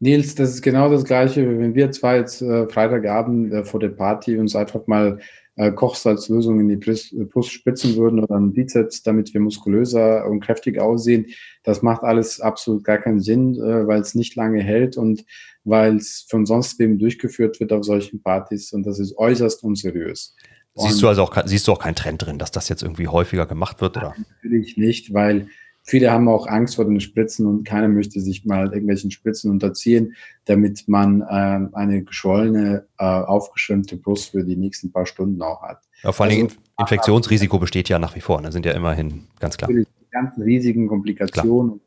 Nils, 0.00 0.34
das 0.34 0.50
ist 0.50 0.62
genau 0.62 0.88
das 0.90 1.04
Gleiche, 1.04 1.58
wenn 1.58 1.74
wir 1.74 1.90
zwei 1.90 2.18
jetzt 2.18 2.40
äh, 2.40 2.68
Freitagabend 2.68 3.52
äh, 3.52 3.64
vor 3.64 3.80
der 3.80 3.88
Party 3.88 4.38
uns 4.38 4.54
einfach 4.54 4.86
mal 4.86 5.18
äh, 5.56 5.72
Kochsalzlösung 5.72 6.60
in 6.60 6.68
die 6.68 6.76
Brust, 6.76 7.12
Brust 7.30 7.50
spitzen 7.50 7.96
würden 7.96 8.20
oder 8.20 8.36
einen 8.36 8.52
Bizeps, 8.52 9.02
damit 9.02 9.34
wir 9.34 9.40
muskulöser 9.40 10.24
und 10.26 10.38
kräftig 10.40 10.80
aussehen. 10.80 11.26
Das 11.64 11.82
macht 11.82 12.04
alles 12.04 12.40
absolut 12.40 12.84
gar 12.84 12.98
keinen 12.98 13.20
Sinn, 13.20 13.54
äh, 13.54 13.86
weil 13.88 14.00
es 14.00 14.14
nicht 14.14 14.36
lange 14.36 14.62
hält 14.62 14.96
und 14.96 15.24
weil 15.64 15.96
es 15.96 16.26
von 16.30 16.46
sonst 16.46 16.78
wem 16.78 16.98
durchgeführt 16.98 17.58
wird 17.58 17.72
auf 17.72 17.84
solchen 17.84 18.22
Partys 18.22 18.72
und 18.72 18.86
das 18.86 19.00
ist 19.00 19.18
äußerst 19.18 19.64
unseriös. 19.64 20.36
Siehst 20.76 21.02
du 21.02 21.08
also 21.08 21.24
auch, 21.24 21.36
siehst 21.44 21.66
du 21.66 21.72
auch 21.72 21.80
keinen 21.80 21.96
Trend 21.96 22.24
drin, 22.24 22.38
dass 22.38 22.52
das 22.52 22.68
jetzt 22.68 22.84
irgendwie 22.84 23.08
häufiger 23.08 23.46
gemacht 23.46 23.80
wird, 23.80 23.96
oder? 23.96 24.14
Natürlich 24.16 24.76
nicht, 24.76 25.12
weil 25.12 25.48
viele 25.88 26.10
haben 26.10 26.28
auch 26.28 26.46
Angst 26.46 26.76
vor 26.76 26.84
den 26.84 27.00
Spritzen 27.00 27.46
und 27.46 27.64
keiner 27.64 27.88
möchte 27.88 28.20
sich 28.20 28.44
mal 28.44 28.66
irgendwelchen 28.66 29.10
Spritzen 29.10 29.50
unterziehen, 29.50 30.14
damit 30.44 30.86
man 30.86 31.22
äh, 31.22 31.74
eine 31.74 32.02
geschwollene, 32.02 32.86
äh, 32.98 33.04
aufgeschwemmte 33.04 33.96
Brust 33.96 34.30
für 34.30 34.44
die 34.44 34.56
nächsten 34.56 34.92
paar 34.92 35.06
Stunden 35.06 35.40
auch 35.40 35.62
hat. 35.62 35.80
Ja, 36.02 36.12
vor 36.12 36.26
allem 36.26 36.44
also, 36.44 36.56
Infektionsrisiko 36.78 37.58
besteht 37.58 37.88
ja 37.88 37.98
nach 37.98 38.14
wie 38.14 38.20
vor. 38.20 38.36
Da 38.36 38.44
ne? 38.44 38.52
sind 38.52 38.66
ja 38.66 38.72
immerhin 38.72 39.24
ganz 39.40 39.56
klar. 39.56 39.70
Die 39.70 39.86
ganzen 40.10 40.42
riesigen 40.42 40.88
Komplikationen, 40.88 41.70
klar. 41.70 41.80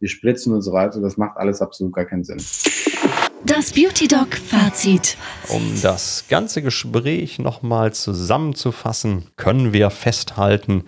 die 0.00 0.08
Spritzen 0.08 0.54
und 0.54 0.62
so 0.62 0.72
weiter, 0.72 1.00
das 1.00 1.18
macht 1.18 1.36
alles 1.36 1.60
absolut 1.60 1.94
gar 1.94 2.06
keinen 2.06 2.24
Sinn. 2.24 2.38
Das 3.44 3.72
Beauty 3.72 4.08
Doc 4.08 4.34
Fazit. 4.34 5.16
Um 5.48 5.62
das 5.82 6.24
ganze 6.28 6.62
Gespräch 6.62 7.38
nochmal 7.38 7.92
zusammenzufassen, 7.92 9.24
können 9.36 9.72
wir 9.72 9.90
festhalten, 9.90 10.84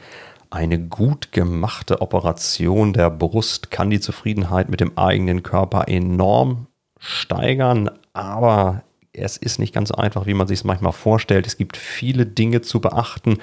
eine 0.55 0.79
gut 0.79 1.33
gemachte 1.33 2.01
Operation 2.01 2.93
der 2.93 3.11
Brust 3.11 3.73
kann 3.73 3.91
die 3.91 3.99
Zufriedenheit 3.99 4.69
mit 4.69 4.79
dem 4.79 4.97
eigenen 4.97 5.43
Körper 5.43 5.89
enorm 5.89 6.69
steigern, 7.01 7.91
aber 8.13 8.85
es 9.13 9.37
ist 9.37 9.59
nicht 9.59 9.75
ganz 9.75 9.89
so 9.89 9.97
einfach, 9.97 10.27
wie 10.27 10.35
man 10.35 10.47
sich 10.47 10.61
es 10.61 10.65
manchmal 10.65 10.93
vorstellt. 10.93 11.47
Es 11.47 11.57
gibt 11.57 11.77
viele 11.77 12.25
Dinge 12.25 12.61
zu 12.61 12.81
beachten. 12.81 13.39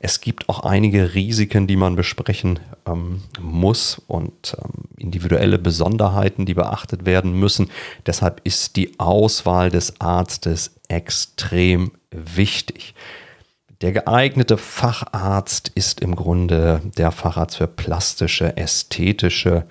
Es 0.00 0.20
gibt 0.20 0.48
auch 0.48 0.60
einige 0.60 1.14
Risiken, 1.14 1.68
die 1.68 1.76
man 1.76 1.94
besprechen 1.94 2.58
ähm, 2.86 3.22
muss 3.40 4.00
und 4.06 4.56
ähm, 4.58 4.88
individuelle 4.96 5.58
Besonderheiten, 5.58 6.46
die 6.46 6.54
beachtet 6.54 7.06
werden 7.06 7.32
müssen. 7.32 7.70
Deshalb 8.06 8.40
ist 8.44 8.74
die 8.74 8.98
Auswahl 8.98 9.70
des 9.70 10.00
Arztes 10.00 10.74
extrem 10.88 11.92
wichtig. 12.10 12.94
Der 13.80 13.92
geeignete 13.92 14.58
Facharzt 14.58 15.72
ist 15.74 16.00
im 16.00 16.14
Grunde 16.14 16.82
der 16.98 17.12
Facharzt 17.12 17.56
für 17.56 17.66
plastische, 17.66 18.58
ästhetische 18.58 19.64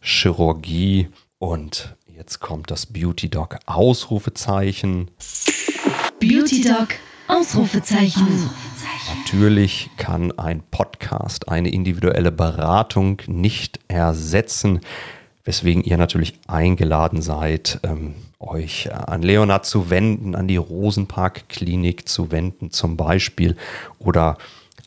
Chirurgie. 0.00 1.10
Und 1.38 1.94
jetzt 2.08 2.40
kommt 2.40 2.72
das 2.72 2.86
Beauty 2.86 3.28
Doc 3.28 3.60
Ausrufezeichen. 3.66 5.12
Beauty 6.18 6.62
Doc 6.64 6.88
Ausrufezeichen. 7.28 8.50
Natürlich 9.24 9.90
kann 9.96 10.36
ein 10.36 10.64
Podcast 10.72 11.48
eine 11.48 11.70
individuelle 11.70 12.32
Beratung 12.32 13.22
nicht 13.28 13.78
ersetzen, 13.86 14.80
weswegen 15.44 15.84
ihr 15.84 15.98
natürlich 15.98 16.40
eingeladen 16.48 17.22
seid, 17.22 17.78
ähm, 17.84 18.16
euch 18.42 18.92
an 18.92 19.22
Leonard 19.22 19.64
zu 19.64 19.90
wenden, 19.90 20.34
an 20.34 20.48
die 20.48 20.56
Rosenpark 20.56 21.48
Klinik 21.48 22.08
zu 22.08 22.30
wenden 22.30 22.70
zum 22.70 22.96
Beispiel 22.96 23.56
oder 23.98 24.36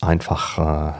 einfach 0.00 0.58
äh, 0.58 0.92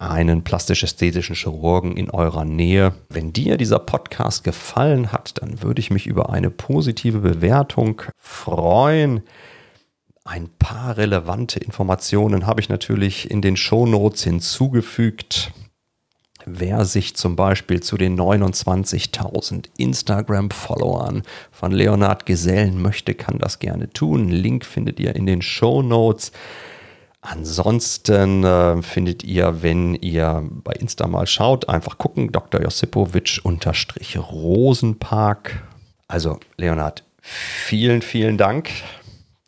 einen 0.00 0.42
plastisch-ästhetischen 0.42 1.36
Chirurgen 1.36 1.96
in 1.96 2.10
eurer 2.10 2.44
Nähe. 2.44 2.94
Wenn 3.10 3.32
dir 3.32 3.58
dieser 3.58 3.78
Podcast 3.78 4.44
gefallen 4.44 5.12
hat, 5.12 5.42
dann 5.42 5.62
würde 5.62 5.80
ich 5.80 5.90
mich 5.90 6.06
über 6.06 6.30
eine 6.30 6.50
positive 6.50 7.18
Bewertung 7.18 8.00
freuen. 8.16 9.22
Ein 10.24 10.48
paar 10.58 10.96
relevante 10.96 11.60
Informationen 11.60 12.46
habe 12.46 12.60
ich 12.60 12.70
natürlich 12.70 13.30
in 13.30 13.42
den 13.42 13.56
Show 13.56 13.84
Notes 13.84 14.24
hinzugefügt. 14.24 15.52
Wer 16.52 16.84
sich 16.84 17.16
zum 17.16 17.36
Beispiel 17.36 17.80
zu 17.80 17.96
den 17.96 18.18
29.000 18.18 19.66
Instagram-Followern 19.78 21.22
von 21.52 21.72
Leonard 21.72 22.26
gesellen 22.26 22.80
möchte, 22.82 23.14
kann 23.14 23.38
das 23.38 23.58
gerne 23.58 23.90
tun. 23.90 24.28
Link 24.28 24.64
findet 24.64 24.98
ihr 24.98 25.14
in 25.14 25.26
den 25.26 25.42
Show 25.42 25.82
Notes. 25.82 26.32
Ansonsten 27.20 28.44
äh, 28.44 28.82
findet 28.82 29.22
ihr, 29.22 29.62
wenn 29.62 29.94
ihr 29.94 30.48
bei 30.64 30.72
Insta 30.72 31.06
mal 31.06 31.26
schaut, 31.26 31.68
einfach 31.68 31.98
gucken, 31.98 32.32
Dr. 32.32 32.62
Josipowitsch 32.62 33.40
unterstrich 33.44 34.18
Rosenpark. 34.18 35.62
Also 36.08 36.40
Leonard, 36.56 37.04
vielen, 37.20 38.02
vielen 38.02 38.38
Dank 38.38 38.70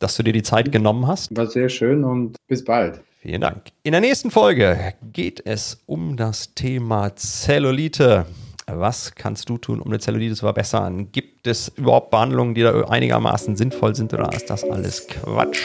dass 0.03 0.17
du 0.17 0.23
dir 0.23 0.33
die 0.33 0.43
Zeit 0.43 0.71
genommen 0.71 1.07
hast. 1.07 1.35
War 1.35 1.47
sehr 1.47 1.69
schön 1.69 2.03
und 2.03 2.35
bis 2.47 2.63
bald. 2.65 3.01
Vielen 3.23 3.39
Dank. 3.39 3.67
In 3.83 3.93
der 3.93 4.01
nächsten 4.01 4.31
Folge 4.31 4.95
geht 5.13 5.41
es 5.45 5.81
um 5.85 6.17
das 6.17 6.55
Thema 6.55 7.15
Zellulite. 7.15 8.25
Was 8.67 9.15
kannst 9.15 9.47
du 9.47 9.57
tun, 9.57 9.79
um 9.79 9.87
eine 9.87 9.99
Zellulite 9.99 10.35
zu 10.35 10.41
verbessern? 10.41 11.09
Gibt 11.13 11.47
es 11.47 11.69
überhaupt 11.77 12.11
Behandlungen, 12.11 12.53
die 12.53 12.63
da 12.63 12.81
einigermaßen 12.81 13.55
sinnvoll 13.55 13.95
sind 13.95 14.13
oder 14.13 14.29
ist 14.33 14.49
das 14.49 14.65
alles 14.65 15.07
Quatsch? 15.07 15.61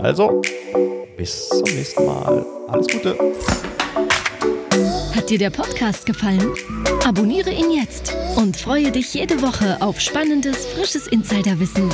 Also, 0.00 0.42
bis 1.16 1.48
zum 1.50 1.62
nächsten 1.62 2.06
Mal. 2.06 2.44
Alles 2.66 2.88
Gute. 2.88 3.16
Hat 5.14 5.30
dir 5.30 5.38
der 5.38 5.50
Podcast 5.50 6.06
gefallen? 6.06 6.44
Abonniere 7.04 7.50
ihn 7.50 7.70
jetzt 7.70 8.16
und 8.36 8.56
freue 8.56 8.90
dich 8.90 9.14
jede 9.14 9.42
Woche 9.42 9.80
auf 9.80 10.00
spannendes, 10.00 10.66
frisches 10.66 11.06
Insiderwissen. 11.06 11.88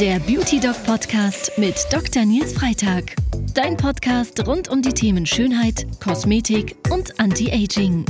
Der 0.00 0.18
Beauty 0.18 0.60
Doc 0.60 0.82
Podcast 0.84 1.52
mit 1.56 1.74
Dr. 1.90 2.24
Nils 2.24 2.52
Freitag. 2.52 3.14
Dein 3.54 3.76
Podcast 3.76 4.46
rund 4.46 4.68
um 4.68 4.82
die 4.82 4.92
Themen 4.92 5.26
Schönheit, 5.26 5.86
Kosmetik 6.00 6.76
und 6.90 7.18
Anti-Aging. 7.20 8.04